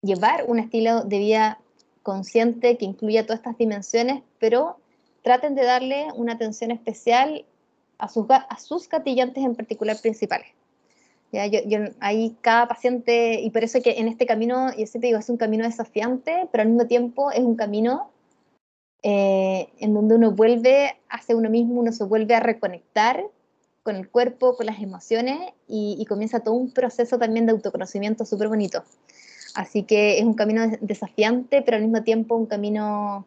llevar 0.03 0.45
un 0.47 0.59
estilo 0.59 1.03
de 1.05 1.19
vida 1.19 1.61
consciente 2.09 2.79
que 2.79 2.87
incluya 2.87 3.25
todas 3.25 3.41
estas 3.41 3.59
dimensiones, 3.59 4.23
pero 4.39 4.79
traten 5.21 5.55
de 5.55 5.63
darle 5.63 6.07
una 6.15 6.33
atención 6.33 6.71
especial 6.71 7.45
a 7.99 8.09
sus, 8.09 8.25
a 8.31 8.59
sus 8.59 8.89
gatillantes 8.89 9.45
en 9.45 9.55
particular 9.55 9.95
principales. 10.01 10.49
¿Ya? 11.33 11.45
Yo, 11.49 11.59
yo, 11.67 11.81
ahí 12.01 12.35
cada 12.41 12.67
paciente, 12.67 13.43
y 13.43 13.51
por 13.51 13.63
eso 13.63 13.83
que 13.83 13.99
en 13.99 14.09
este 14.09 14.25
camino, 14.25 14.71
yo 14.71 14.87
siempre 14.87 15.09
digo, 15.09 15.19
es 15.19 15.29
un 15.29 15.37
camino 15.37 15.65
desafiante, 15.67 16.49
pero 16.51 16.63
al 16.63 16.69
mismo 16.71 16.87
tiempo 16.87 17.31
es 17.31 17.41
un 17.41 17.57
camino 17.57 18.11
eh, 19.03 19.69
en 19.79 19.93
donde 19.93 20.15
uno 20.15 20.31
vuelve 20.31 20.97
hacia 21.11 21.37
uno 21.37 21.51
mismo, 21.51 21.79
uno 21.79 21.93
se 21.93 22.05
vuelve 22.05 22.35
a 22.35 22.41
reconectar 22.41 23.23
con 23.83 23.97
el 23.97 24.09
cuerpo, 24.09 24.57
con 24.57 24.65
las 24.65 24.81
emociones, 24.81 25.39
y, 25.67 25.99
y 25.99 26.07
comienza 26.07 26.41
todo 26.41 26.55
un 26.55 26.73
proceso 26.73 27.19
también 27.19 27.45
de 27.45 27.53
autoconocimiento 27.53 28.25
súper 28.25 28.49
bonito. 28.49 28.83
Así 29.59 29.83
que 29.83 30.21
es 30.21 30.25
un 30.25 30.35
camino 30.35 30.63
desafiante, 30.81 31.63
pero 31.63 31.79
al 31.79 31.83
mismo 31.83 32.05
tiempo 32.05 32.37
un 32.37 32.47
camino 32.47 33.27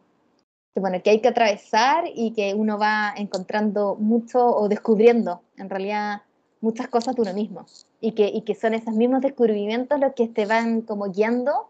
que, 0.72 0.80
bueno, 0.80 1.02
que 1.02 1.10
hay 1.10 1.20
que 1.20 1.28
atravesar 1.28 2.04
y 2.06 2.32
que 2.32 2.54
uno 2.54 2.78
va 2.78 3.12
encontrando 3.14 3.96
mucho 3.96 4.38
o 4.42 4.66
descubriendo, 4.66 5.42
en 5.58 5.68
realidad, 5.68 6.22
muchas 6.62 6.88
cosas 6.88 7.16
de 7.16 7.20
uno 7.20 7.34
mismo. 7.34 7.66
Y 8.00 8.12
que, 8.12 8.28
y 8.28 8.40
que 8.40 8.54
son 8.54 8.72
esos 8.72 8.94
mismos 8.94 9.20
descubrimientos 9.20 10.00
los 10.00 10.14
que 10.14 10.26
te 10.26 10.46
van 10.46 10.80
como 10.80 11.12
guiando 11.12 11.68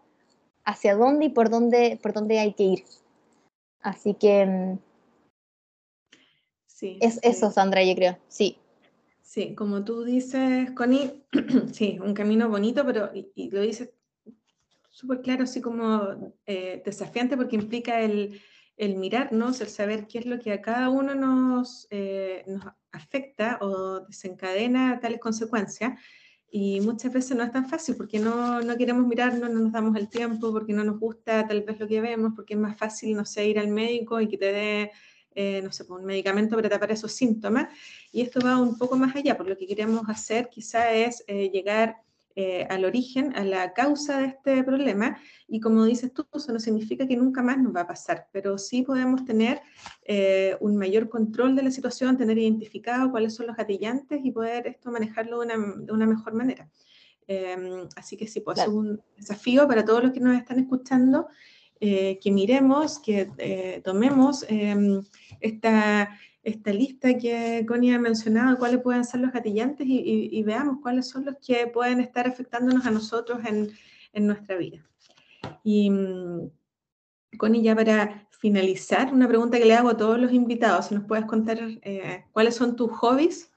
hacia 0.63 0.95
dónde 0.95 1.25
y 1.25 1.29
por 1.29 1.49
dónde, 1.49 1.99
por 2.01 2.13
dónde 2.13 2.39
hay 2.39 2.53
que 2.53 2.63
ir. 2.63 2.83
Así 3.81 4.13
que 4.13 4.45
mm, 4.45 4.79
sí, 6.67 6.99
es 7.01 7.19
eso, 7.21 7.51
Sandra, 7.51 7.83
yo 7.83 7.95
creo, 7.95 8.17
sí. 8.29 8.57
Sí, 9.21 9.55
como 9.55 9.83
tú 9.83 10.05
dices, 10.05 10.71
Connie, 10.71 11.21
sí, 11.73 11.99
un 12.01 12.13
camino 12.13 12.47
bonito, 12.47 12.85
pero 12.85 13.09
y, 13.13 13.49
lo 13.49 13.59
dices 13.59 13.89
súper 14.93 15.21
claro, 15.21 15.43
así 15.43 15.59
como 15.59 16.35
eh, 16.45 16.81
desafiante 16.85 17.35
porque 17.35 17.55
implica 17.55 17.99
el, 17.99 18.39
el, 18.77 18.95
mirarnos, 18.95 19.59
el 19.59 19.67
saber 19.67 20.07
qué 20.07 20.19
es 20.19 20.27
lo 20.27 20.39
que 20.39 20.53
a 20.53 20.61
cada 20.61 20.89
uno 20.89 21.15
nos, 21.15 21.87
eh, 21.89 22.43
nos 22.47 22.63
afecta 22.91 23.57
o 23.61 24.01
desencadena 24.01 24.99
tales 24.99 25.19
consecuencias. 25.19 25.99
Y 26.51 26.79
muchas 26.81 27.11
veces 27.11 27.35
no 27.35 27.43
es 27.43 27.51
tan 27.51 27.67
fácil 27.67 27.95
porque 27.95 28.19
no, 28.19 28.61
no, 28.61 28.77
queremos 28.77 29.07
mirarnos, 29.07 29.49
no 29.49 29.59
nos 29.59 29.71
damos 29.71 29.95
el 29.95 30.07
tiempo, 30.07 30.51
porque 30.51 30.73
no 30.73 30.83
nos 30.83 30.99
gusta 30.99 31.47
tal 31.47 31.63
vez 31.63 31.79
lo 31.79 31.87
que 31.87 31.99
vemos, 31.99 32.33
porque 32.35 32.53
es 32.53 32.59
más 32.59 32.77
fácil, 32.77 33.17
no 33.17 33.25
sé, 33.25 33.47
ir 33.47 33.57
al 33.57 33.69
médico 33.69 34.21
y 34.21 34.27
que 34.27 34.37
te 34.37 34.51
dé, 34.51 34.91
eh, 35.33 35.61
no 35.63 35.71
sé, 35.71 35.85
pues, 35.85 36.01
un 36.01 36.05
medicamento 36.05 36.55
para 36.55 36.69
tapar 36.69 36.91
esos 36.91 37.11
síntomas. 37.11 37.69
Y 38.11 38.21
esto 38.21 38.39
va 38.45 38.61
un 38.61 38.77
poco 38.77 38.95
más 38.95 39.15
allá, 39.15 39.35
por 39.35 39.49
lo 39.49 39.57
que 39.57 39.65
queremos 39.65 40.03
hacer 40.07 40.49
quizá 40.51 40.91
es 40.93 41.25
llegar 41.27 42.03
eh, 42.35 42.65
al 42.69 42.83
origen, 42.83 43.35
a 43.35 43.43
la 43.43 43.73
causa 43.73 44.17
de 44.17 44.25
este 44.25 44.63
problema. 44.63 45.19
Y 45.47 45.59
como 45.59 45.85
dices 45.85 46.11
tú, 46.11 46.25
eso 46.33 46.51
no 46.51 46.59
significa 46.59 47.07
que 47.07 47.15
nunca 47.15 47.43
más 47.43 47.59
nos 47.59 47.75
va 47.75 47.81
a 47.81 47.87
pasar, 47.87 48.27
pero 48.31 48.57
sí 48.57 48.81
podemos 48.81 49.23
tener 49.23 49.61
eh, 50.03 50.57
un 50.59 50.75
mayor 50.75 51.09
control 51.09 51.55
de 51.55 51.61
la 51.61 51.69
situación, 51.69 52.17
tener 52.17 52.39
identificado 52.39 53.11
cuáles 53.11 53.35
son 53.35 53.45
los 53.45 53.55
gatillantes 53.55 54.19
y 54.23 54.31
poder 54.31 54.65
esto 54.65 54.89
manejarlo 54.89 55.41
de 55.41 55.45
una, 55.45 55.75
de 55.77 55.91
una 55.91 56.07
mejor 56.07 56.33
manera. 56.33 56.67
Em, 57.27 57.87
así 57.95 58.17
que 58.17 58.27
sí, 58.27 58.39
pues 58.39 58.57
es 58.57 58.67
un 58.67 58.99
desafío 59.15 59.67
para 59.67 59.85
todos 59.85 60.03
los 60.03 60.11
que 60.11 60.19
nos 60.19 60.35
están 60.35 60.57
escuchando, 60.57 61.27
eh, 61.79 62.17
que 62.19 62.31
miremos, 62.31 62.97
que 62.97 63.81
tomemos 63.83 64.43
em, 64.49 65.03
esta 65.39 66.17
esta 66.43 66.71
lista 66.71 67.17
que 67.17 67.65
Connie 67.67 67.93
ha 67.93 67.99
mencionado, 67.99 68.57
cuáles 68.57 68.81
pueden 68.81 69.05
ser 69.05 69.21
los 69.21 69.31
gatillantes 69.31 69.87
y, 69.89 70.43
veamos 70.43 70.79
cuáles 70.81 71.07
son 71.07 71.25
los 71.25 71.35
que 71.45 71.67
pueden 71.67 72.01
estar 72.01 72.27
afectándonos 72.27 72.85
a 72.85 72.91
nosotros 72.91 73.39
en, 73.45 73.71
en 74.11 74.27
nuestra 74.27 74.57
vida. 74.57 74.85
Y 75.63 75.89
mm, 75.89 76.51
Connie, 77.37 77.63
ya 77.63 77.75
para 77.75 78.27
finalizar, 78.43 79.13
una 79.13 79.27
pregunta 79.27 79.57
que 79.57 79.65
le 79.65 79.73
hago 79.73 79.89
a 79.89 79.97
todos 79.97 80.19
los 80.19 80.33
invitados, 80.33 80.87
si 80.87 80.95
nos 80.95 81.05
puedes 81.05 81.25
contar 81.25 81.59
eh, 81.61 82.25
cuáles 82.33 82.55
son 82.55 82.75
tus 82.75 82.91
hobbies, 82.91 83.49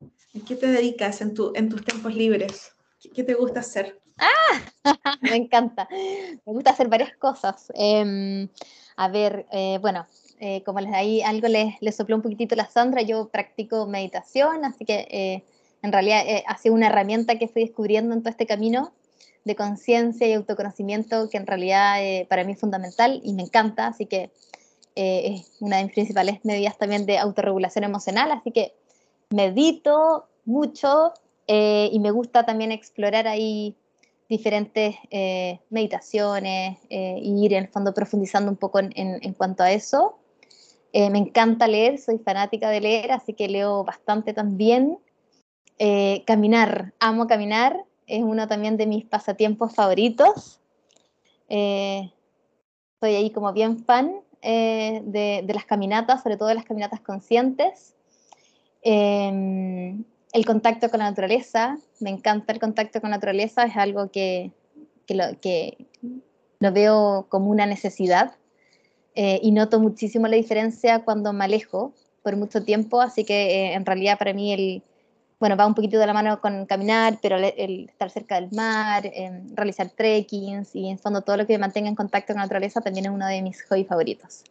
¿a 0.00 0.44
qué 0.46 0.54
te 0.54 0.68
dedicas 0.68 1.20
en, 1.20 1.34
tu, 1.34 1.52
en 1.56 1.68
tus 1.68 1.84
tiempos 1.84 2.14
libres? 2.14 2.72
¿Qué, 3.14 3.24
te 3.24 3.34
gusta 3.34 3.60
hacer? 3.60 4.00
¡Ah! 4.18 4.60
Me 5.20 5.34
encanta. 5.34 5.88
Me 5.90 6.40
gusta 6.44 6.70
hacer 6.70 6.88
varias 6.88 7.16
cosas. 7.16 7.72
Em, 7.74 8.48
a 8.96 9.08
ver, 9.08 9.46
eh, 9.50 9.78
bueno, 9.80 10.06
eh, 10.42 10.62
como 10.64 10.80
les 10.80 10.94
ahí 10.94 11.20
algo 11.20 11.48
les, 11.48 11.74
les, 11.82 11.94
sopló 11.94 12.16
un 12.16 12.22
poquitito 12.22 12.56
la 12.56 12.64
Sandra, 12.64 13.02
yo 13.02 13.28
practico 13.28 13.86
meditación, 13.86 14.64
así 14.64 14.86
que 14.86 15.06
eh, 15.10 15.44
en 15.82 15.92
realidad 15.92 16.22
eh, 16.26 16.42
ha 16.46 16.56
sido 16.56 16.74
una 16.74 16.86
herramienta 16.86 17.38
que 17.38 17.46
fui 17.46 17.60
descubriendo 17.60 18.14
en 18.14 18.22
todo 18.22 18.30
este 18.30 18.46
camino 18.46 18.90
de 19.44 19.54
conciencia 19.54 20.26
y 20.26 20.32
autoconocimiento 20.32 21.28
que 21.28 21.36
en 21.36 21.46
realidad 21.46 21.98
para 22.28 22.44
mí 22.44 22.52
es 22.52 22.58
fundamental 22.58 23.20
y 23.22 23.34
me 23.34 23.42
encanta, 23.42 23.86
así 23.86 24.06
que 24.06 24.30
es 24.94 25.52
una 25.60 25.76
de 25.76 25.84
mis 25.84 25.92
principales 25.92 26.42
medidas 26.42 26.78
también 26.78 27.04
de 27.04 27.18
autorregulación 27.18 27.84
emocional, 27.84 28.30
así 28.32 28.50
que 28.50 28.74
medito 29.30 30.26
mucho 30.44 31.12
y 31.46 31.98
me 32.00 32.10
gusta 32.10 32.44
también 32.44 32.70
explorar 32.70 33.28
ahí 33.28 33.76
diferentes 34.28 34.96
meditaciones 35.70 36.78
e 36.90 37.20
ir 37.22 37.54
en 37.54 37.64
el 37.64 37.68
fondo 37.68 37.94
profundizando 37.94 38.50
un 38.50 38.58
poco 38.58 38.78
en, 38.78 38.92
en 38.94 39.32
cuanto 39.32 39.62
a 39.62 39.72
eso. 39.72 40.19
Eh, 40.92 41.08
me 41.10 41.18
encanta 41.18 41.68
leer, 41.68 41.98
soy 41.98 42.18
fanática 42.18 42.68
de 42.70 42.80
leer, 42.80 43.12
así 43.12 43.32
que 43.32 43.48
leo 43.48 43.84
bastante 43.84 44.32
también. 44.32 44.98
Eh, 45.78 46.24
caminar, 46.26 46.92
amo 46.98 47.26
caminar, 47.26 47.84
es 48.06 48.22
uno 48.22 48.48
también 48.48 48.76
de 48.76 48.86
mis 48.86 49.04
pasatiempos 49.04 49.74
favoritos. 49.74 50.60
Eh, 51.48 52.10
soy 53.00 53.14
ahí 53.14 53.30
como 53.30 53.52
bien 53.52 53.84
fan 53.84 54.20
de, 54.42 55.44
las 55.52 55.64
caminatas, 55.64 56.22
sobre 56.22 56.36
todo 56.36 56.48
de 56.48 56.54
las 56.54 56.64
caminatas 56.64 57.00
conscientes. 57.00 57.94
Em, 58.82 60.04
el 60.32 60.46
contacto 60.46 60.90
con 60.90 60.98
la 60.98 61.10
naturaleza, 61.10 61.78
me 62.00 62.10
encanta 62.10 62.52
el 62.52 62.58
contacto 62.58 63.00
con 63.00 63.10
la 63.10 63.16
naturaleza, 63.16 63.64
es 63.64 63.76
algo 63.76 64.10
que, 64.10 64.52
que 65.06 65.86
lo 66.58 66.72
veo 66.72 67.26
como 67.28 67.50
una 67.50 67.66
necesidad 67.66 68.39
eh, 69.14 69.40
y 69.42 69.50
noto 69.50 69.80
muchísimo 69.80 70.28
la 70.28 70.36
diferencia 70.36 71.04
cuando 71.04 71.32
me 71.32 71.44
alejo 71.44 71.92
por 72.22 72.36
mucho 72.36 72.62
tiempo, 72.62 73.00
así 73.00 73.24
que 73.24 73.68
eh, 73.68 73.74
en 73.74 73.84
realidad 73.84 74.18
para 74.18 74.32
mí 74.32 74.52
el, 74.52 74.82
bueno, 75.40 75.56
va 75.56 75.66
un 75.66 75.74
poquito 75.74 75.98
de 75.98 76.06
la 76.06 76.12
mano 76.12 76.40
con 76.40 76.66
caminar, 76.66 77.18
pero 77.20 77.36
el, 77.36 77.88
estar 77.88 78.10
cerca 78.10 78.36
del 78.36 78.50
mar, 78.52 79.10
em, 79.12 79.54
realizar 79.54 79.90
trekkings 79.90 80.76
y 80.76 80.88
en 80.88 80.98
fondo 80.98 81.22
todo 81.22 81.38
lo 81.38 81.46
que 81.46 81.54
me 81.54 81.58
mantenga 81.60 81.88
en 81.88 81.96
contacto 81.96 82.32
con 82.32 82.36
la 82.36 82.44
naturaleza 82.44 82.80
también 82.80 83.06
es 83.06 83.12
uno 83.12 83.26
de 83.26 83.42
mis 83.42 83.62
hobbies 83.64 83.88
favoritos. 83.88 84.44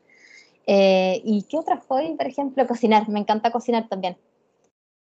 Eh, 0.68 1.22
¿Y 1.24 1.44
qué 1.44 1.58
otro 1.58 1.80
hobby? 1.88 2.16
Por 2.16 2.28
ejemplo, 2.28 2.68
cocinar. 2.68 3.08
Me 3.10 3.20
encanta 3.20 3.52
cocinar 3.52 3.88
también. 3.88 4.18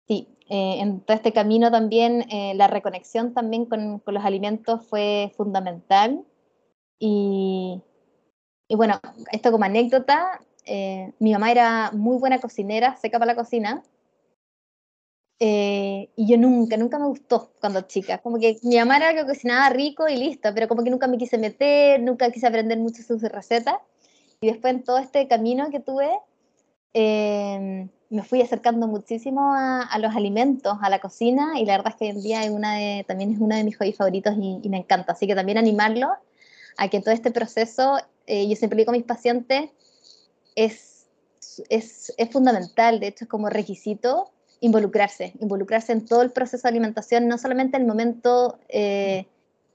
Sí, 0.08 0.28
en 0.50 1.02
todo 1.02 1.18
este 1.18 1.34
camino 1.34 1.70
también 1.72 2.26
la 2.56 2.68
reconexión 2.68 3.34
también 3.34 3.66
con, 3.66 4.00
con, 4.00 4.14
los 4.14 4.24
alimentos 4.24 4.86
fue 4.88 5.34
fundamental. 5.36 6.24
Y, 7.00 7.82
y 8.68 8.76
bueno, 8.76 9.00
esto 9.32 9.52
como 9.52 9.66
anécdota, 9.66 10.42
eh, 10.66 11.14
mi 11.20 11.32
mamá 11.32 11.52
era 11.52 11.92
muy 11.94 12.18
buena 12.18 12.40
cocinera, 12.40 12.96
seca 12.98 13.18
para 13.18 13.34
la 13.34 13.36
cocina. 13.36 13.84
Eh, 15.40 16.10
y 16.16 16.28
yo 16.28 16.38
nunca, 16.38 16.78
nunca 16.78 17.00
me 17.00 17.06
gustó 17.08 17.52
cuando 17.62 17.82
chica. 17.82 18.18
Como 18.20 18.40
que 18.40 18.58
mi 18.64 18.78
mamá 18.78 18.98
era 18.98 19.14
que 19.14 19.26
cocinaba 19.26 19.70
rico 19.70 20.08
y 20.10 20.18
listo, 20.18 20.50
pero 20.54 20.68
como 20.68 20.84
que 20.84 20.90
nunca 20.90 21.08
me 21.08 21.18
quise 21.18 21.38
meter, 21.38 22.02
nunca 22.02 22.30
quise 22.32 22.48
aprender 22.48 22.78
mucho 22.78 23.04
sus 23.04 23.22
recetas. 23.22 23.76
Y 24.42 24.48
después 24.48 24.74
en 24.74 24.84
todo 24.84 24.98
este 24.98 25.28
camino 25.28 25.70
que 25.70 25.80
tuve, 25.80 26.10
eh, 26.94 27.88
me 28.10 28.24
fui 28.24 28.42
acercando 28.42 28.88
muchísimo 28.88 29.54
a, 29.54 29.98
los 30.00 30.16
alimentos, 30.16 30.78
a 30.82 30.90
la 30.90 31.00
cocina, 31.00 31.60
y 31.60 31.66
la 31.66 31.78
verdad 31.78 31.94
es 31.94 31.96
que 31.98 32.06
hoy 32.06 32.12
en 32.12 32.22
día 32.22 32.44
es 32.44 32.50
una 32.50 32.76
de, 32.76 33.06
también 33.08 33.32
es 33.34 33.40
uno 33.40 33.56
de 33.56 33.64
mis 33.64 33.78
hobbies 33.78 33.98
favoritos 33.98 34.36
y, 34.38 34.60
y 34.64 34.70
me 34.70 34.78
encanta. 34.78 35.14
Así 35.14 35.28
que 35.28 35.36
también 35.36 35.58
animarlo 35.58 36.10
a 36.78 36.90
que 36.90 37.02
todo 37.02 37.14
este 37.14 37.32
proceso 37.32 37.98
eh, 38.28 38.48
yo 38.48 38.56
siempre 38.56 38.78
digo 38.78 38.92
a 38.92 38.94
mis 38.94 39.04
pacientes, 39.04 39.70
es, 40.56 41.08
es, 41.70 42.14
es, 42.18 42.30
fundamental, 42.30 43.00
de 43.00 43.08
hecho 43.08 43.24
es 43.24 43.30
como 43.30 43.50
requisito 43.50 44.32
involucrarse, 44.60 45.34
involucrarse 45.40 45.94
en 45.94 46.06
todo 46.06 46.22
el 46.22 46.32
proceso 46.32 46.64
de 46.64 46.70
alimentación, 46.70 47.28
no 47.28 47.38
solamente 47.38 47.78
en 47.78 47.84
el 47.84 47.88
momento, 47.88 48.60
eh, 48.68 49.28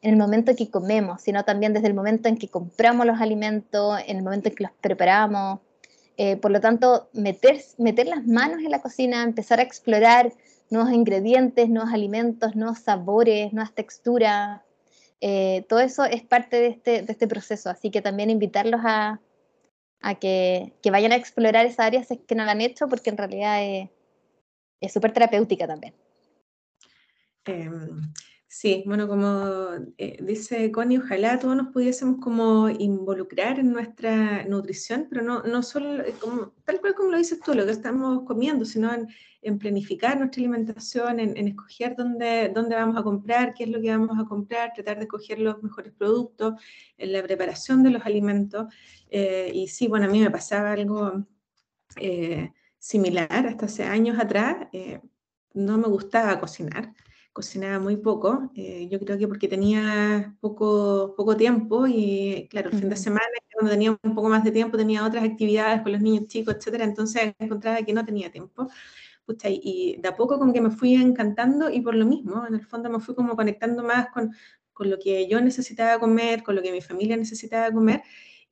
en 0.02 0.10
el 0.10 0.16
momento 0.16 0.54
que 0.54 0.70
comemos, 0.70 1.22
sino 1.22 1.44
también 1.44 1.72
desde 1.72 1.86
el 1.86 1.94
momento 1.94 2.28
en 2.28 2.36
que 2.36 2.48
compramos 2.48 3.06
los 3.06 3.20
alimentos, 3.20 3.98
en 4.06 4.18
el 4.18 4.22
momento 4.22 4.48
en 4.48 4.54
que 4.54 4.64
los 4.64 4.72
preparamos, 4.80 5.60
Eh, 6.18 6.36
por 6.36 6.50
lo 6.50 6.60
tanto, 6.60 7.08
meter, 7.14 7.56
meter 7.78 8.06
las 8.06 8.26
manos 8.26 8.58
en 8.58 8.70
la 8.70 8.82
cocina, 8.82 9.22
empezar 9.22 9.58
a 9.60 9.62
explorar 9.62 10.32
nuevos 10.68 10.92
ingredientes, 10.92 11.70
nuevos 11.70 11.92
alimentos, 11.92 12.54
nuevos 12.54 12.80
sabores, 12.80 13.52
nuevas 13.54 13.74
texturas, 13.74 14.60
eh, 15.24 15.64
todo 15.68 15.78
eso 15.78 16.04
es 16.04 16.24
parte 16.24 16.56
de 16.56 16.66
este, 16.66 17.02
de 17.02 17.12
este, 17.12 17.28
proceso. 17.28 17.70
Así 17.70 17.92
que 17.92 18.02
también 18.02 18.28
invitarlos 18.28 18.80
a, 18.84 19.20
que, 20.20 20.72
vayan 20.90 21.12
a 21.12 21.16
explorar 21.16 21.64
esa 21.64 21.86
área 21.86 22.02
si 22.02 22.14
es 22.14 22.20
que 22.26 22.34
no 22.34 22.44
lo 22.44 22.50
han 22.50 22.60
hecho, 22.60 22.88
porque 22.88 23.10
en 23.10 23.16
realidad 23.16 23.62
es 24.80 24.92
súper 24.92 25.12
terapéutica 25.12 25.68
también. 25.68 25.94
Em, 27.44 28.12
Sí, 28.54 28.82
bueno, 28.86 29.08
como 29.08 29.70
eh, 29.96 30.18
dice 30.22 30.70
Connie, 30.70 30.98
ojalá 30.98 31.38
todos 31.38 31.56
nos 31.56 31.72
pudiésemos 31.72 32.18
como 32.20 32.68
involucrar 32.68 33.58
en 33.58 33.72
nuestra 33.72 34.44
nutrición, 34.44 35.06
pero 35.08 35.22
no, 35.22 35.42
no 35.42 35.62
solo, 35.62 36.02
eh, 36.02 36.14
tal 36.62 36.78
cual 36.82 36.94
como 36.94 37.12
lo 37.12 37.16
dices 37.16 37.40
tú, 37.40 37.54
lo 37.54 37.64
que 37.64 37.70
estamos 37.70 38.24
comiendo, 38.26 38.66
sino 38.66 38.90
en, 39.40 39.58
planificar 39.58 40.18
nuestra 40.18 40.40
alimentación, 40.42 41.18
en, 41.18 41.48
escoger 41.48 41.96
dónde, 41.96 42.50
dónde 42.54 42.76
vamos 42.76 42.98
a 42.98 43.02
comprar, 43.02 43.54
qué 43.54 43.64
es 43.64 43.70
lo 43.70 43.80
que 43.80 43.88
vamos 43.90 44.18
a 44.20 44.28
comprar, 44.28 44.74
tratar 44.74 44.98
de 44.98 45.04
escoger 45.04 45.38
los 45.38 45.62
mejores 45.62 45.94
productos, 45.94 46.52
en 46.98 47.12
la 47.14 47.22
preparación 47.22 47.82
de 47.82 47.90
los 47.90 48.04
alimentos. 48.04 48.66
Eh, 49.08 49.50
y 49.54 49.68
sí, 49.68 49.88
bueno, 49.88 50.04
a 50.04 50.10
mí 50.10 50.20
me 50.20 50.30
pasaba 50.30 50.72
algo 50.72 51.26
similar 52.78 53.46
hasta 53.46 53.64
hace 53.64 53.84
años 53.84 54.18
atrás. 54.18 54.68
no 55.54 55.78
me 55.78 55.88
gustaba 55.88 56.38
cocinar 56.38 56.92
cocinaba 57.32 57.78
muy 57.78 57.96
poco, 57.96 58.50
eh, 58.54 58.88
yo 58.90 59.00
creo 59.00 59.18
que 59.18 59.26
porque 59.26 59.48
tenía 59.48 60.36
poco, 60.40 61.14
poco 61.16 61.36
tiempo 61.36 61.86
y 61.86 62.46
claro, 62.50 62.70
el 62.70 62.78
fin 62.78 62.88
de 62.88 62.96
semana, 62.96 63.26
cuando 63.54 63.70
tenía 63.70 63.98
un 64.02 64.14
poco 64.14 64.28
más 64.28 64.44
de 64.44 64.50
tiempo, 64.50 64.76
tenía 64.76 65.04
otras 65.04 65.24
actividades 65.24 65.82
con 65.82 65.92
los 65.92 66.00
niños 66.02 66.26
chicos, 66.26 66.56
etcétera, 66.56 66.84
entonces 66.84 67.34
encontraba 67.38 67.82
que 67.82 67.92
no 67.92 68.04
tenía 68.04 68.30
tiempo. 68.30 68.68
y, 69.44 69.96
de 70.00 70.08
a 70.08 70.16
poco 70.16 70.38
como 70.38 70.52
que 70.52 70.60
me 70.60 70.70
fui 70.70 70.94
encantando 70.94 71.70
y 71.70 71.80
por 71.80 71.94
lo 71.94 72.04
mismo, 72.06 72.46
en 72.46 72.54
el 72.54 72.66
fondo 72.66 72.90
me 72.90 73.00
fui 73.00 73.14
como 73.14 73.36
conectando 73.36 73.82
más 73.82 74.08
con, 74.10 74.32
con 74.72 74.90
lo 74.90 74.98
que 74.98 75.28
yo 75.28 75.40
necesitaba 75.40 75.98
comer, 76.00 76.42
con 76.42 76.54
lo 76.56 76.62
que 76.62 76.72
mi 76.72 76.80
familia 76.82 77.16
necesitaba 77.16 77.72
comer 77.72 78.02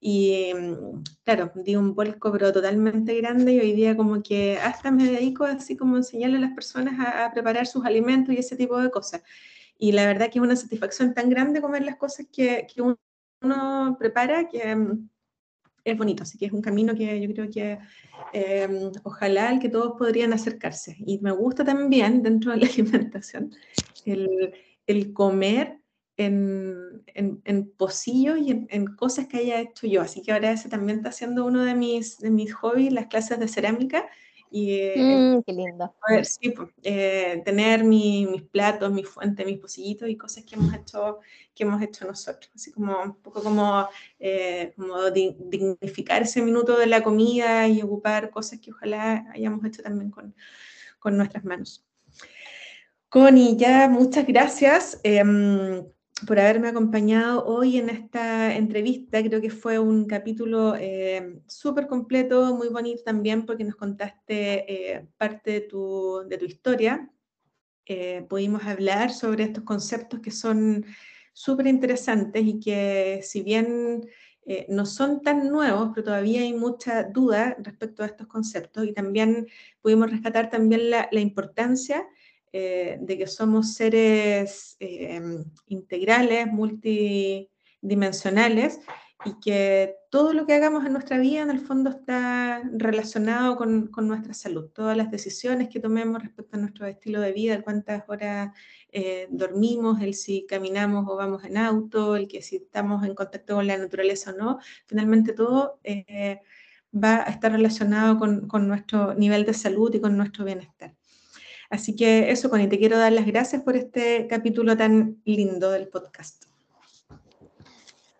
y 0.00 0.52
mm, 0.54 1.02
claro, 1.24 1.52
di 1.54 1.76
un 1.76 1.94
vuelco 1.94 2.32
pero 2.32 2.52
totalmente 2.52 3.14
grande 3.16 3.52
y 3.52 3.60
hoy 3.60 3.72
día 3.72 3.96
como 3.96 4.22
que 4.22 4.58
hasta 4.58 4.90
me 4.90 5.04
dedico 5.04 5.44
así 5.44 5.76
como 5.76 5.96
a 5.96 5.98
enseñarle 5.98 6.38
a 6.38 6.40
las 6.40 6.54
personas 6.54 6.94
a, 6.98 7.30
preparar 7.32 7.66
sus 7.66 7.84
alimentos 7.84 8.34
y 8.34 8.38
ese 8.38 8.56
tipo 8.56 8.78
de 8.80 8.90
cosas. 8.90 9.22
Y 9.78 9.92
la 9.92 10.06
verdad 10.06 10.30
que 10.30 10.38
es 10.38 10.44
una 10.44 10.56
satisfacción 10.56 11.14
tan 11.14 11.28
grande 11.30 11.60
comer 11.60 11.82
las 11.82 11.96
cosas 11.96 12.26
que, 12.32 12.66
que 12.72 12.82
uno 12.82 13.96
prepara 13.98 14.48
que 14.48 14.74
mm, 14.74 15.08
es 15.84 15.98
bonito. 15.98 16.22
Así 16.22 16.38
que 16.38 16.46
es 16.46 16.52
un 16.52 16.62
camino 16.62 16.94
que 16.94 17.20
yo 17.20 17.32
creo 17.32 17.50
que 17.50 17.78
eh, 18.32 18.90
ojalá 19.04 19.52
el 19.52 19.60
que 19.60 19.68
todos 19.68 19.94
podrían 19.98 20.32
acercarse. 20.32 20.96
Y 20.98 21.18
me 21.20 21.32
gusta 21.32 21.64
también 21.64 22.22
dentro 22.22 22.52
de 22.52 22.58
la 22.58 22.66
alimentación 22.72 23.52
el, 24.06 24.54
el 24.86 25.12
comer 25.12 25.79
en, 26.20 27.02
en, 27.06 27.40
en 27.44 27.70
pocillos 27.70 28.38
y 28.38 28.66
en, 28.68 28.86
cosas 28.94 29.26
que 29.26 29.38
haya 29.38 29.60
hecho 29.60 29.86
yo. 29.86 30.02
Así 30.02 30.22
que 30.22 30.32
ahora 30.32 30.52
ese 30.52 30.68
también 30.68 30.98
está 30.98 31.12
siendo 31.12 31.46
uno 31.46 31.64
de 31.64 31.74
mis, 31.74 32.18
de 32.18 32.30
mis 32.30 32.52
hobbies, 32.54 32.92
las 32.92 33.06
clases 33.06 33.38
de 33.40 33.48
cerámica. 33.48 34.06
Y, 34.50 34.74
eh, 34.74 34.94
mm, 34.96 35.42
qué 35.44 35.52
lindo. 35.52 35.94
Ver, 36.08 36.26
sí, 36.26 36.50
pues, 36.50 36.68
eh, 36.82 37.40
tener 37.44 37.84
mi, 37.84 38.26
mis 38.26 38.42
platos, 38.42 38.92
mi 38.92 39.02
fuente, 39.02 39.46
mis 39.46 39.58
pocillitos 39.58 40.10
y 40.10 40.16
cosas 40.16 40.44
que 40.44 40.56
hemos 40.56 40.74
hecho, 40.74 41.20
que 41.54 41.62
hemos 41.62 41.80
hecho 41.80 42.06
nosotros. 42.06 42.50
Así 42.54 42.70
como 42.70 43.00
un 43.00 43.14
poco 43.14 43.42
como, 43.42 43.88
eh, 44.18 44.74
como 44.76 45.10
dignificar 45.10 46.22
ese 46.22 46.42
minuto 46.42 46.76
de 46.76 46.86
la 46.86 47.02
comida 47.02 47.66
y 47.66 47.80
ocupar 47.80 48.30
cosas 48.30 48.58
que 48.58 48.72
ojalá 48.72 49.26
hayamos 49.32 49.64
hecho 49.64 49.82
también 49.82 50.10
con, 50.10 50.34
con 50.98 51.16
nuestras 51.16 51.44
manos. 51.44 51.86
Connie, 53.08 53.56
ya 53.56 53.88
muchas 53.88 54.26
gracias. 54.26 55.00
Por 56.26 56.38
haberme 56.38 56.68
acompañado 56.68 57.44
hoy 57.46 57.78
en 57.78 57.88
esta 57.88 58.54
entrevista. 58.54 59.22
Creo 59.22 59.40
que 59.40 59.48
fue 59.48 59.78
un 59.78 60.04
capítulo 60.06 60.74
eh, 60.76 61.40
súper 61.46 61.86
completo, 61.86 62.54
muy 62.54 62.68
bonito 62.68 63.02
también 63.02 63.46
porque 63.46 63.64
nos 63.64 63.76
contaste 63.76 64.96
eh, 64.96 65.06
parte 65.16 65.52
de 65.52 65.60
tu, 65.62 66.22
de 66.28 66.36
tu 66.36 66.44
historia. 66.44 67.10
Eh, 67.86 68.26
pudimos 68.28 68.64
hablar 68.64 69.12
sobre 69.12 69.44
estos 69.44 69.64
conceptos 69.64 70.20
que 70.20 70.30
son 70.30 70.84
súper 71.32 71.66
interesantes 71.66 72.42
y 72.44 72.60
que 72.60 73.20
si 73.22 73.42
bien 73.42 74.06
no 74.68 74.84
son 74.84 75.22
tan 75.22 75.48
nuevos, 75.48 75.90
pero 75.94 76.06
todavía 76.06 76.40
hay 76.40 76.52
mucha 76.52 77.04
duda 77.04 77.56
respecto 77.60 78.02
a 78.02 78.06
estos 78.06 78.26
conceptos 78.26 78.84
y 78.84 78.92
también 78.92 79.46
pudimos 79.80 80.10
rescatar 80.10 80.50
también 80.50 80.90
la, 80.90 81.08
la 81.12 81.20
importancia 81.20 82.04
eh, 82.52 82.98
de 83.00 83.16
que 83.16 83.28
somos 83.28 83.74
seres 83.74 84.76
eh, 84.80 85.22
integrales, 85.66 86.48
multidimensionales 86.48 88.80
y 89.24 89.38
que 89.40 89.94
todo 90.10 90.32
lo 90.32 90.46
que 90.46 90.54
hagamos 90.54 90.84
en 90.84 90.94
nuestra 90.94 91.16
vida 91.18 91.42
en 91.42 91.50
el 91.50 91.60
fondo 91.60 91.90
está 91.90 92.60
relacionado 92.72 93.54
con, 93.56 93.86
con 93.86 94.08
nuestra 94.08 94.34
salud. 94.34 94.68
Todas 94.70 94.96
las 94.96 95.12
decisiones 95.12 95.68
que 95.68 95.78
tomemos 95.78 96.20
respecto 96.20 96.56
a 96.56 96.60
nuestro 96.60 96.86
estilo 96.86 97.20
de 97.20 97.32
vida, 97.32 97.62
cuántas 97.62 98.02
horas 98.08 98.50
eh, 98.90 99.28
dormimos, 99.30 100.00
el 100.00 100.14
si 100.14 100.44
caminamos 100.48 101.06
o 101.08 101.14
vamos 101.14 101.44
en 101.44 101.56
auto, 101.56 102.16
el 102.16 102.26
que 102.26 102.42
si 102.42 102.56
estamos 102.56 103.04
en 103.04 103.14
contacto 103.14 103.54
con 103.54 103.68
la 103.68 103.78
naturaleza 103.78 104.32
o 104.32 104.36
no, 104.36 104.58
finalmente 104.86 105.34
todo 105.34 105.78
va 106.92 107.22
a 107.24 107.30
estar 107.30 107.52
relacionado 107.52 108.18
con, 108.18 108.48
con 108.48 108.66
nuestro 108.66 109.14
nivel 109.14 109.44
de 109.44 109.54
salud 109.54 109.94
y 109.94 110.00
con 110.00 110.16
nuestro 110.16 110.44
bienestar. 110.44 110.96
Así 111.70 111.94
que 111.94 112.32
eso, 112.32 112.50
Connie, 112.50 112.66
te 112.66 112.78
quiero 112.78 112.98
dar 112.98 113.12
las 113.12 113.26
gracias 113.26 113.62
por 113.62 113.76
este 113.76 114.26
capítulo 114.28 114.76
tan 114.76 115.22
lindo 115.24 115.70
del 115.70 115.88
podcast. 115.88 116.44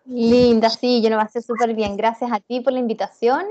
Linda, 0.05 0.69
sí, 0.69 1.01
yo 1.01 1.09
lo 1.09 1.17
pasé 1.17 1.41
súper 1.41 1.73
bien. 1.75 1.97
Gracias 1.97 2.31
a 2.31 2.39
ti 2.39 2.61
por 2.61 2.73
la 2.73 2.79
invitación. 2.79 3.45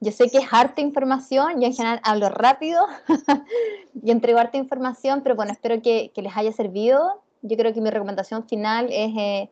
Yo 0.00 0.10
sé 0.10 0.30
que 0.30 0.38
es 0.38 0.46
harta 0.50 0.80
información, 0.80 1.60
yo 1.60 1.66
en 1.66 1.74
general 1.74 2.00
hablo 2.02 2.28
rápido 2.28 2.84
y 4.02 4.10
entrego 4.10 4.40
harta 4.40 4.58
información, 4.58 5.20
pero 5.22 5.36
bueno, 5.36 5.52
espero 5.52 5.80
que, 5.80 6.10
les 6.16 6.36
haya 6.36 6.50
servido. 6.50 7.22
Yo 7.42 7.56
creo 7.56 7.72
que 7.72 7.80
mi 7.80 7.88
recomendación 7.88 8.48
final 8.48 8.88
es 8.90 9.12
eh, 9.16 9.50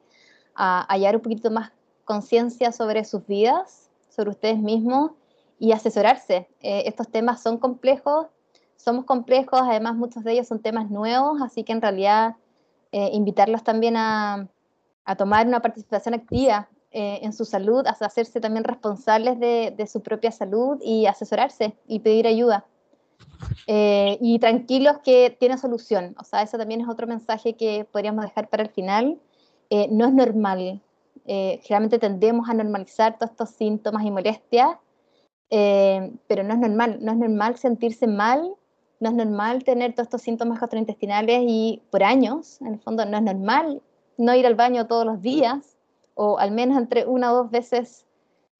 hallar 0.57 1.15
un 1.15 1.23
poquito 1.23 1.53
más 1.53 1.71
conciencia 2.05 2.73
sobre 2.73 3.05
sus 3.05 3.25
vidas, 3.29 3.91
sobre 4.09 4.31
ustedes 4.31 4.59
mismos 4.59 5.13
y 5.61 5.71
asesorarse. 5.71 6.49
Eh, 6.63 6.83
estos 6.87 7.09
temas 7.09 7.41
son 7.41 7.59
complejos, 7.59 8.27
somos 8.83 9.05
complejos, 9.05 9.61
además 9.63 9.95
muchos 9.95 10.25
de 10.25 10.33
ellos 10.33 10.49
son 10.49 10.61
temas 10.61 10.91
nuevos, 10.91 11.41
así 11.43 11.65
que 11.65 11.73
en 11.73 11.83
realidad 11.83 12.37
eh, 12.93 13.11
invitarlos 13.13 13.63
también 13.63 13.97
a, 13.97 14.49
tomar 15.19 15.45
una 15.49 15.61
participación 15.61 16.15
activa 16.15 16.69
eh, 16.93 17.19
en 17.23 17.33
su 17.33 17.45
salud, 17.45 17.85
a 17.85 17.91
hacerse 17.91 18.41
también 18.41 18.63
responsables 18.63 19.41
de, 19.41 19.89
su 19.91 20.03
propia 20.03 20.31
salud 20.31 20.79
y 20.83 21.07
asesorarse 21.07 21.75
y 21.89 21.99
pedir 21.99 22.29
ayuda. 22.29 22.65
Eh, 23.67 24.19
y 24.21 24.39
tranquilos 24.39 24.99
que 25.05 25.37
tiene 25.39 25.59
solución, 25.59 26.15
o 26.19 26.25
sea, 26.25 26.43
eso 26.43 26.59
también 26.59 26.81
es 26.81 26.89
otro 26.89 27.09
mensaje 27.09 27.55
que 27.55 27.87
podríamos 27.91 28.25
dejar 28.25 28.49
para 28.49 28.63
el 28.63 28.71
final. 28.71 29.19
no 29.91 30.07
es 30.07 30.15
normal, 30.15 30.81
generalmente 31.27 31.99
tendemos 31.99 32.49
a 32.49 32.55
normalizar 32.55 33.19
todos 33.19 33.33
estos 33.33 33.51
síntomas 33.51 34.05
y 34.05 34.11
molestias, 34.13 34.77
pero 35.49 36.43
no 36.45 36.55
es 36.55 36.61
normal, 36.61 36.99
no 37.03 37.13
es 37.13 37.19
normal 37.19 37.57
sentirse 37.57 38.07
mal 38.07 38.55
no 39.01 39.09
es 39.09 39.15
normal 39.15 39.65
tener 39.65 39.95
todos 39.95 40.07
estos 40.07 40.23
síntomas 40.23 40.61
gastrointestinales 40.61 41.43
y 41.47 41.83
por 41.91 42.05
años, 42.05 42.61
en 42.61 42.75
el 42.75 42.81
fondo 42.81 43.05
no 43.07 43.17
es 43.17 43.23
normal 43.23 43.83
no 44.19 44.35
ir 44.35 44.47
al 44.47 44.55
baño 44.55 44.87
todos 44.87 45.07
los 45.07 45.23
días 45.23 45.77
o 46.15 46.39
al 46.39 46.51
menos 46.51 46.77
entre 46.77 47.07
una 47.07 47.33
o 47.33 47.37
dos 47.37 47.51
veces 47.51 48.07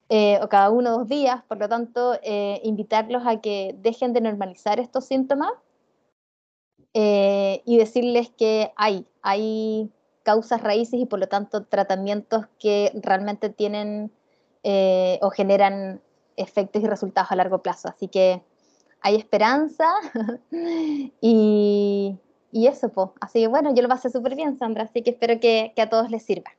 eh, 0.09 0.39
o 0.41 0.49
cada 0.49 0.71
uno 0.71 0.89
o 0.89 0.97
dos 0.99 1.07
días, 1.07 1.43
por 1.47 1.57
lo 1.57 1.69
tanto, 1.69 2.19
eh, 2.23 2.59
invitarlos 2.63 3.23
a 3.25 3.39
que 3.39 3.75
dejen 3.79 4.11
de 4.11 4.21
normalizar 4.21 4.79
estos 4.79 5.05
síntomas 5.05 5.53
eh, 6.93 7.61
y 7.63 7.77
decirles 7.77 8.29
que 8.29 8.73
hay, 8.75 9.05
hay 9.21 9.89
causas 10.23 10.61
raíces 10.61 10.99
y 10.99 11.05
por 11.05 11.19
lo 11.19 11.27
tanto 11.27 11.63
tratamientos 11.63 12.47
que 12.59 12.91
realmente 12.95 13.49
tienen 13.49 14.11
o 14.63 15.29
generan 15.31 16.01
efectos 16.35 16.83
y 16.83 16.87
resultados 16.87 17.31
a 17.31 17.35
largo 17.35 17.59
plazo. 17.59 17.87
Así 17.87 18.07
que 18.07 18.43
hay 19.01 19.15
esperanza 19.15 19.85
y, 21.21 22.17
eso, 22.53 22.89
pues. 22.89 23.09
Así 23.19 23.39
que 23.39 23.47
bueno, 23.47 23.73
yo 23.73 23.81
lo 23.81 23.89
pasé 23.89 24.09
súper 24.09 24.35
bien, 24.35 24.57
Sandra, 24.57 24.83
así 24.83 25.01
que 25.01 25.11
espero 25.11 25.39
que, 25.39 25.73
a 25.77 25.89
todos 25.89 26.09
les 26.11 26.23
sirva. 26.23 26.51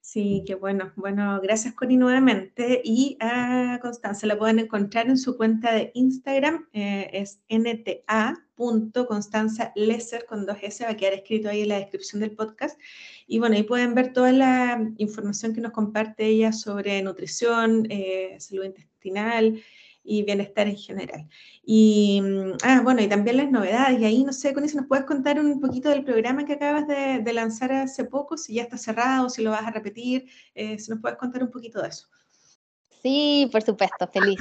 Sí, 0.00 0.44
qué 0.46 0.54
bueno. 0.54 0.92
Bueno, 0.96 1.38
gracias 1.42 1.74
Connie 1.74 1.98
nuevamente. 1.98 2.80
Y 2.82 3.18
a 3.20 3.78
Constanza 3.82 4.26
la 4.26 4.38
pueden 4.38 4.60
encontrar 4.60 5.08
en 5.08 5.18
su 5.18 5.36
cuenta 5.36 5.74
de 5.74 5.90
Instagram, 5.92 6.66
eh, 6.72 7.10
es 7.12 7.40
nta.constanza 7.48 8.14
con 10.26 10.46
dos 10.46 10.56
S, 10.62 10.84
va 10.84 10.92
a 10.92 10.96
quedar 10.96 11.12
escrito 11.12 11.50
ahí 11.50 11.60
en 11.62 11.68
la 11.68 11.78
descripción 11.78 12.20
del 12.20 12.30
podcast. 12.30 12.80
Y 13.26 13.38
bueno, 13.38 13.56
ahí 13.56 13.64
pueden 13.64 13.94
ver 13.94 14.14
toda 14.14 14.32
la 14.32 14.80
información 14.96 15.52
que 15.52 15.60
nos 15.60 15.72
comparte 15.72 16.24
ella 16.24 16.52
sobre 16.52 17.02
nutrición, 17.02 17.86
eh, 17.90 18.36
salud 18.38 18.64
intestinal 18.64 19.60
y 20.08 20.22
bienestar 20.22 20.66
en 20.66 20.76
general. 20.76 21.28
Y, 21.62 22.20
mm, 22.22 22.56
ah, 22.62 22.80
bueno, 22.82 23.02
y 23.02 23.08
también 23.08 23.36
las 23.36 23.50
novedades, 23.50 24.00
y 24.00 24.04
ahí 24.04 24.24
no 24.24 24.32
sé, 24.32 24.54
Connie, 24.54 24.70
si 24.70 24.76
nos 24.76 24.86
puedes 24.86 25.04
contar 25.04 25.38
un 25.38 25.60
poquito 25.60 25.90
del 25.90 26.04
programa 26.04 26.44
que 26.44 26.54
acabas 26.54 26.88
de, 26.88 27.32
lanzar 27.32 27.70
hace 27.72 28.04
poco, 28.04 28.38
si 28.38 28.54
ya 28.54 28.62
está 28.62 28.78
cerrado, 28.78 29.28
si 29.28 29.42
lo 29.42 29.50
vas 29.50 29.66
a 29.66 29.70
repetir, 29.70 30.26
eh, 30.54 30.78
si 30.78 30.90
nos 30.90 31.00
puedes 31.00 31.18
contar 31.18 31.42
un 31.42 31.50
poquito 31.50 31.82
de 31.82 31.88
eso. 31.88 32.08
Sí, 33.02 33.48
por 33.52 33.62
supuesto, 33.62 34.08
feliz. 34.08 34.38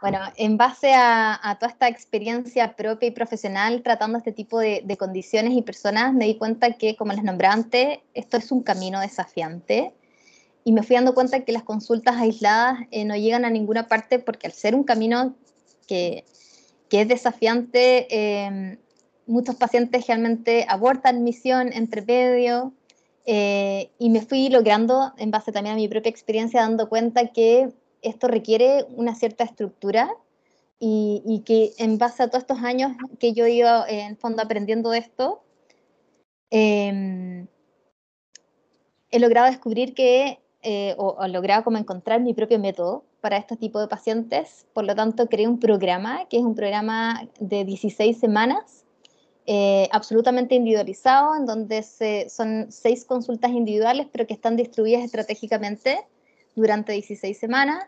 Bueno, 0.00 0.20
en 0.36 0.56
base 0.56 0.94
a, 0.94 1.56
toda 1.58 1.72
esta 1.72 1.88
experiencia 1.88 2.76
propia 2.76 3.08
y 3.08 3.10
profesional 3.10 3.82
tratando 3.82 4.18
este 4.18 4.32
tipo 4.32 4.60
de, 4.60 4.96
condiciones 4.96 5.54
y 5.54 5.62
personas, 5.62 6.14
me 6.14 6.26
di 6.26 6.36
cuenta 6.36 6.72
que, 6.74 6.94
como 6.94 7.12
les 7.12 7.24
nombré 7.24 7.48
antes, 7.48 7.98
esto 8.14 8.36
es 8.36 8.52
un 8.52 8.62
camino 8.62 9.00
desafiante. 9.00 9.92
Y 10.64 10.72
me 10.72 10.82
fui 10.82 10.96
dando 10.96 11.14
cuenta 11.14 11.44
que 11.44 11.52
las 11.52 11.62
consultas 11.62 12.16
aisladas 12.16 12.80
eh, 12.90 13.04
no 13.04 13.16
llegan 13.16 13.44
a 13.44 13.50
ninguna 13.50 13.88
parte 13.88 14.18
porque 14.18 14.46
al 14.46 14.52
ser 14.52 14.74
un 14.74 14.84
camino 14.84 15.34
que, 15.86 16.24
que 16.88 17.02
es 17.02 17.08
desafiante, 17.08 18.06
eh, 18.10 18.78
muchos 19.26 19.54
pacientes 19.56 20.06
realmente 20.06 20.66
abortan 20.68 21.22
misión 21.22 21.72
entre 21.72 22.02
medio. 22.02 22.72
Eh, 23.26 23.90
y 23.98 24.08
me 24.08 24.22
fui 24.22 24.48
logrando, 24.48 25.12
en 25.18 25.30
base 25.30 25.52
también 25.52 25.74
a 25.74 25.76
mi 25.76 25.86
propia 25.86 26.08
experiencia, 26.08 26.62
dando 26.62 26.88
cuenta 26.88 27.26
que 27.28 27.70
esto 28.00 28.26
requiere 28.26 28.86
una 28.96 29.14
cierta 29.14 29.44
estructura 29.44 30.10
y, 30.80 31.42
que 31.44 31.72
en 31.78 31.98
base 31.98 32.22
a 32.22 32.28
todos 32.28 32.44
estos 32.44 32.62
años 32.62 32.92
que 33.18 33.32
yo 33.32 33.44
he 33.44 33.52
ido 33.52 33.84
en 33.86 34.16
fondo 34.16 34.42
aprendiendo 34.42 34.94
esto, 34.94 35.42
em, 36.50 37.48
he 39.10 39.18
logrado 39.18 39.48
descubrir 39.48 39.92
que, 39.94 40.40
eh, 40.70 40.94
o, 40.98 41.16
he 41.24 41.28
logrado 41.28 41.64
como 41.64 41.78
encontrar 41.78 42.20
mi 42.20 42.34
propio 42.34 42.58
método 42.58 43.02
para 43.22 43.38
este 43.38 43.56
tipo 43.56 43.80
de 43.80 43.88
pacientes. 43.88 44.66
Por 44.74 44.84
lo 44.84 44.94
tanto, 44.94 45.26
creé 45.26 45.48
un 45.48 45.58
programa, 45.58 46.26
que 46.28 46.36
es 46.36 46.42
un 46.42 46.54
programa 46.54 47.26
de 47.40 47.64
16 47.64 48.18
semanas, 48.18 48.84
eh, 49.46 49.88
absolutamente 49.92 50.56
individualizado, 50.56 51.34
en 51.36 51.46
donde 51.46 51.82
se, 51.82 52.28
son 52.28 52.66
seis 52.70 53.06
consultas 53.06 53.50
individuales, 53.52 54.08
pero 54.12 54.26
que 54.26 54.34
están 54.34 54.56
distribuidas 54.56 55.04
estratégicamente 55.04 56.06
durante 56.54 56.92
16 56.92 57.38
semanas, 57.38 57.86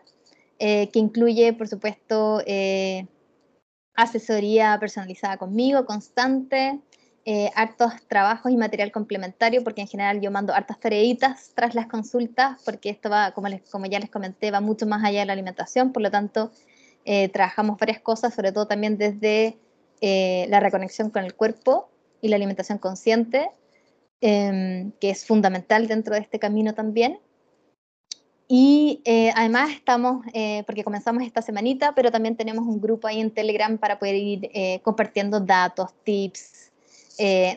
eh, 0.57 0.89
que 0.89 0.97
incluye, 0.97 1.53
por 1.53 1.67
supuesto, 1.67 2.41
asesoría 3.93 4.75
personalizada 4.79 5.37
conmigo, 5.37 5.85
constante, 5.85 6.79
eh, 7.25 7.51
hartos 7.55 7.93
trabajos 8.07 8.51
y 8.51 8.57
material 8.57 8.91
complementario, 8.91 9.63
porque 9.63 9.81
en 9.81 9.87
general 9.87 10.21
yo 10.21 10.31
mando 10.31 10.53
hartas 10.53 10.79
tareitas 10.79 11.51
tras 11.55 11.75
las 11.75 11.87
consultas, 11.87 12.61
porque 12.65 12.89
esto 12.89 13.09
va, 13.09 13.31
como, 13.31 13.47
les, 13.47 13.61
como 13.69 13.85
ya 13.85 13.99
les 13.99 14.09
comenté, 14.09 14.51
va 14.51 14.61
mucho 14.61 14.85
más 14.87 15.03
allá 15.03 15.21
de 15.21 15.25
la 15.25 15.33
alimentación, 15.33 15.91
por 15.91 16.01
lo 16.01 16.11
tanto, 16.11 16.51
trabajamos 17.33 17.79
varias 17.79 17.99
cosas, 17.99 18.33
sobre 18.33 18.51
todo 18.51 18.67
también 18.67 18.97
desde 18.97 19.57
la 20.01 20.59
reconexión 20.59 21.09
con 21.09 21.23
el 21.23 21.33
cuerpo 21.33 21.89
y 22.21 22.27
la 22.29 22.35
alimentación 22.35 22.77
consciente, 22.77 23.49
em, 24.21 24.91
que 24.99 25.09
es 25.09 25.25
fundamental 25.25 25.87
dentro 25.87 26.13
de 26.13 26.21
este 26.21 26.39
camino 26.39 26.73
también. 26.73 27.19
Y 28.47 29.01
eh, 29.05 29.31
además 29.35 29.71
estamos, 29.71 30.25
eh, 30.33 30.63
porque 30.65 30.83
comenzamos 30.83 31.23
esta 31.23 31.41
semanita, 31.41 31.93
pero 31.95 32.11
también 32.11 32.35
tenemos 32.35 32.65
un 32.65 32.81
grupo 32.81 33.07
ahí 33.07 33.21
en 33.21 33.31
Telegram 33.31 33.77
para 33.77 33.97
poder 33.97 34.15
ir 34.15 34.49
eh, 34.53 34.81
compartiendo 34.83 35.39
datos, 35.39 35.91
tips, 36.03 36.70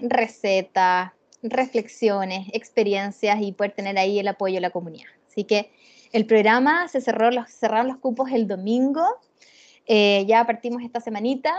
recetas, 0.02 1.12
reflexiones, 1.42 2.48
experiencias 2.52 3.40
y 3.40 3.52
poder 3.52 3.72
tener 3.72 3.98
ahí 3.98 4.18
el 4.18 4.28
apoyo 4.28 4.56
de 4.56 4.60
la 4.60 4.70
comunidad. 4.70 5.08
Así 5.28 5.44
que 5.44 5.70
el 6.12 6.26
programa 6.26 6.88
se 6.88 7.00
cerró, 7.00 7.30
cerraron 7.46 7.88
los 7.88 7.98
cupos 7.98 8.30
el 8.30 8.46
domingo, 8.46 9.04
ya 9.86 10.44
partimos 10.46 10.82
esta 10.82 11.00
semanita. 11.00 11.54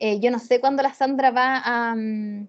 yo 0.00 0.30
no 0.30 0.38
sé 0.38 0.60
cuándo 0.60 0.82
la 0.82 0.94
Sandra 0.94 1.30
va 1.30 1.62
a... 1.64 1.94
Mm, 1.94 2.48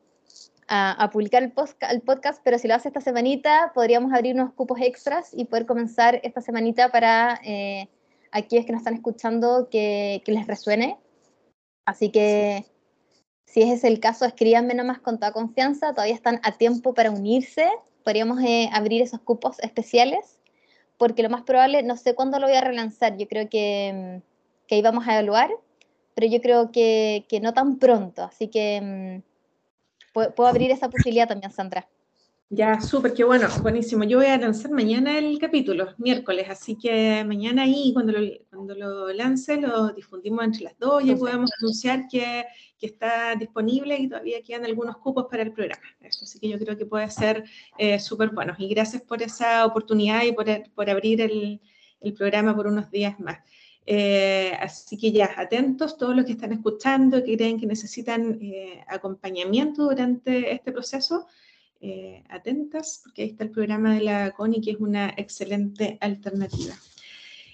publicar 1.11 1.43
el, 1.43 1.51
podcast, 1.51 2.41
pero 2.43 2.57
si 2.57 2.67
lo 2.67 2.75
hace 2.75 2.87
esta 2.87 3.01
semanita, 3.01 3.71
podríamos 3.73 4.13
abrir 4.13 4.35
unos 4.35 4.53
cupos 4.53 4.79
extras 4.81 5.29
y 5.33 5.45
poder 5.45 5.65
comenzar 5.65 6.19
esta 6.23 6.41
semanita 6.41 6.89
para 6.89 7.39
eh, 7.43 7.89
aquellos 8.31 8.65
que 8.65 8.71
nos 8.71 8.81
están 8.81 8.95
escuchando 8.95 9.67
que, 9.69 10.21
les 10.25 10.47
resuene. 10.47 10.97
Así 11.85 12.09
que 12.09 12.65
si 13.53 13.61
ese 13.61 13.73
es 13.73 13.83
el 13.83 13.99
caso, 13.99 14.25
escríbanme 14.25 14.73
nomás 14.73 14.97
con 14.97 15.19
toda 15.19 15.31
confianza, 15.31 15.93
todavía 15.93 16.15
están 16.15 16.39
a 16.41 16.53
tiempo 16.53 16.95
para 16.95 17.11
unirse, 17.11 17.69
podríamos 18.03 18.41
eh, 18.41 18.67
abrir 18.73 19.03
esos 19.03 19.19
cupos 19.19 19.59
especiales, 19.59 20.41
porque 20.97 21.21
lo 21.21 21.29
más 21.29 21.43
probable, 21.43 21.83
no 21.83 21.95
sé 21.95 22.15
cuándo 22.15 22.39
lo 22.39 22.47
voy 22.47 22.55
a 22.55 22.61
relanzar, 22.61 23.15
yo 23.15 23.27
creo 23.27 23.47
que, 23.49 24.23
que 24.65 24.73
ahí 24.73 24.81
vamos 24.81 25.07
a 25.07 25.13
evaluar, 25.13 25.51
pero 26.15 26.25
yo 26.25 26.41
creo 26.41 26.71
que, 26.71 27.27
que 27.29 27.41
no 27.41 27.53
tan 27.53 27.77
pronto, 27.77 28.23
así 28.23 28.47
que 28.47 29.21
mm, 29.21 30.23
puedo, 30.35 30.47
abrir 30.47 30.71
esa 30.71 30.89
posibilidad 30.89 31.27
también, 31.27 31.51
Sandra. 31.51 31.87
Ya, 32.49 32.79
súper, 32.81 33.13
qué 33.13 33.23
bueno, 33.23 33.47
buenísimo. 33.63 34.03
Yo 34.03 34.19
voy 34.19 34.27
a 34.27 34.37
lanzar 34.37 34.69
mañana 34.69 35.17
el 35.17 35.39
capítulo, 35.39 35.95
miércoles, 35.97 36.47
así 36.49 36.77
que 36.77 37.23
mañana 37.25 37.63
ahí, 37.63 37.91
cuando 37.93 38.11
lo, 38.11 38.19
cuando 38.49 38.75
lo 38.75 39.11
lance, 39.11 39.57
lo 39.59 39.91
difundimos 39.91 40.45
entre 40.45 40.63
las 40.65 40.77
dos 40.77 41.03
y 41.03 41.15
podemos 41.15 41.49
anunciar 41.59 42.07
que, 42.07 42.45
que, 42.77 42.85
está 42.85 43.35
disponible 43.35 43.97
y 43.97 44.07
todavía 44.07 44.43
quedan 44.43 44.65
algunos 44.65 44.97
cupos 44.97 45.25
para 45.31 45.41
el 45.41 45.51
programa. 45.51 45.81
Eso, 46.01 46.25
así 46.25 46.39
que 46.39 46.47
yo 46.49 46.59
creo 46.59 46.77
que 46.77 46.85
puede 46.85 47.09
ser 47.09 47.43
eh, 47.79 47.99
súper 47.99 48.29
bueno. 48.29 48.53
Y 48.59 48.67
gracias 48.69 49.01
por 49.01 49.23
esa 49.23 49.65
oportunidad 49.65 50.23
y 50.23 50.31
por, 50.33 50.45
por 50.75 50.89
abrir 50.89 51.21
el, 51.21 51.59
el 52.01 52.13
programa 52.13 52.55
por 52.55 52.67
unos 52.67 52.91
días 52.91 53.19
más. 53.19 53.39
Eh, 53.85 54.53
así 54.61 54.97
que 54.97 55.11
ya, 55.11 55.31
atentos 55.35 55.97
todos 55.97 56.15
los 56.15 56.25
que 56.25 56.33
están 56.33 56.53
escuchando, 56.53 57.23
que 57.23 57.35
creen 57.35 57.59
que 57.59 57.65
necesitan 57.65 58.39
eh, 58.41 58.83
acompañamiento 58.87 59.83
durante 59.83 60.53
este 60.53 60.71
proceso, 60.71 61.27
eh, 61.85 62.23
atentas, 62.29 63.01
porque 63.03 63.23
ahí 63.23 63.27
está 63.27 63.43
el 63.43 63.51
programa 63.51 63.93
de 63.93 63.99
la 63.99 64.31
CONI, 64.31 64.61
que 64.61 64.71
es 64.71 64.79
una 64.79 65.13
excelente 65.17 65.97
alternativa. 65.99 66.73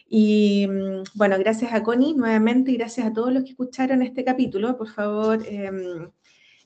Y 0.07 0.67
mm, 0.67 1.03
bueno, 1.15 1.35
gracias 1.39 1.73
a 1.73 1.81
Connie 1.81 2.13
nuevamente 2.13 2.69
y 2.69 2.77
gracias 2.77 3.07
a 3.07 3.13
todos 3.13 3.33
los 3.33 3.43
que 3.43 3.49
escucharon 3.49 4.03
este 4.03 4.23
capítulo. 4.23 4.77
Por 4.77 4.87
favor, 4.89 5.43
em, 5.47 6.11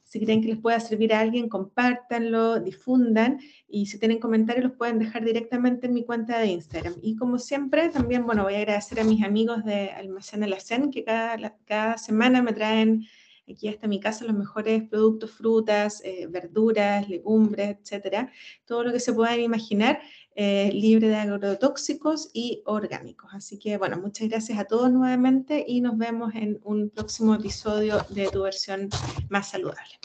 si 0.03 0.20
creen 0.20 0.41
que 0.41 0.49
les 0.49 0.57
pueda 0.57 0.78
servir 0.82 1.14
a 1.14 1.22
alguien, 1.22 1.47
compártanlo, 1.47 2.59
difundan 2.59 3.39
y 3.70 3.86
si 3.86 3.97
tienen 3.97 4.20
comentarios 4.20 4.66
los 4.66 4.74
pueden 4.74 4.99
dejar 4.99 5.24
directamente 5.24 5.88
en 5.88 5.93
mi 5.93 6.03
cuenta 6.03 6.39
de 6.39 6.47
Instagram. 6.47 6.95
Y 7.01 7.16
como 7.16 7.39
siempre, 7.39 7.88
también, 7.88 8.26
bueno, 8.26 8.43
voy 8.43 8.55
a 8.55 8.57
agradecer 8.57 8.99
a 8.99 9.05
mis 9.05 9.24
amigos 9.24 9.64
de 9.64 9.89
Almacén 9.91 10.43
Alacén 10.43 10.91
que 10.91 11.05
cada, 11.05 11.55
cada 11.64 11.97
semana 11.97 12.41
me 12.41 12.51
traen 12.51 13.05
aquí 13.49 13.67
hasta 13.67 13.87
mi 13.87 13.99
casa 13.99 14.25
los 14.25 14.35
mejores 14.35 14.83
productos, 14.89 15.31
frutas, 15.31 16.01
eh, 16.03 16.27
verduras, 16.29 17.09
legumbres, 17.09 17.77
etcétera, 17.79 18.31
todo 18.65 18.83
lo 18.83 18.91
que 18.91 18.99
se 18.99 19.13
puedan 19.13 19.39
imaginar, 19.39 20.01
eh, 20.35 20.71
libre 20.73 21.09
de 21.09 21.15
agrotóxicos 21.15 22.29
y 22.33 22.63
orgánicos. 22.65 23.29
Así 23.33 23.59
que, 23.59 23.77
bueno, 23.77 23.97
muchas 23.97 24.29
gracias 24.29 24.57
a 24.57 24.65
todos 24.65 24.91
nuevamente 24.91 25.63
y 25.67 25.81
nos 25.81 25.97
vemos 25.97 26.33
en 26.35 26.59
un 26.63 26.89
próximo 26.89 27.35
episodio 27.35 28.05
de 28.09 28.29
tu 28.29 28.41
versión 28.41 28.89
más 29.29 29.49
saludable. 29.49 29.99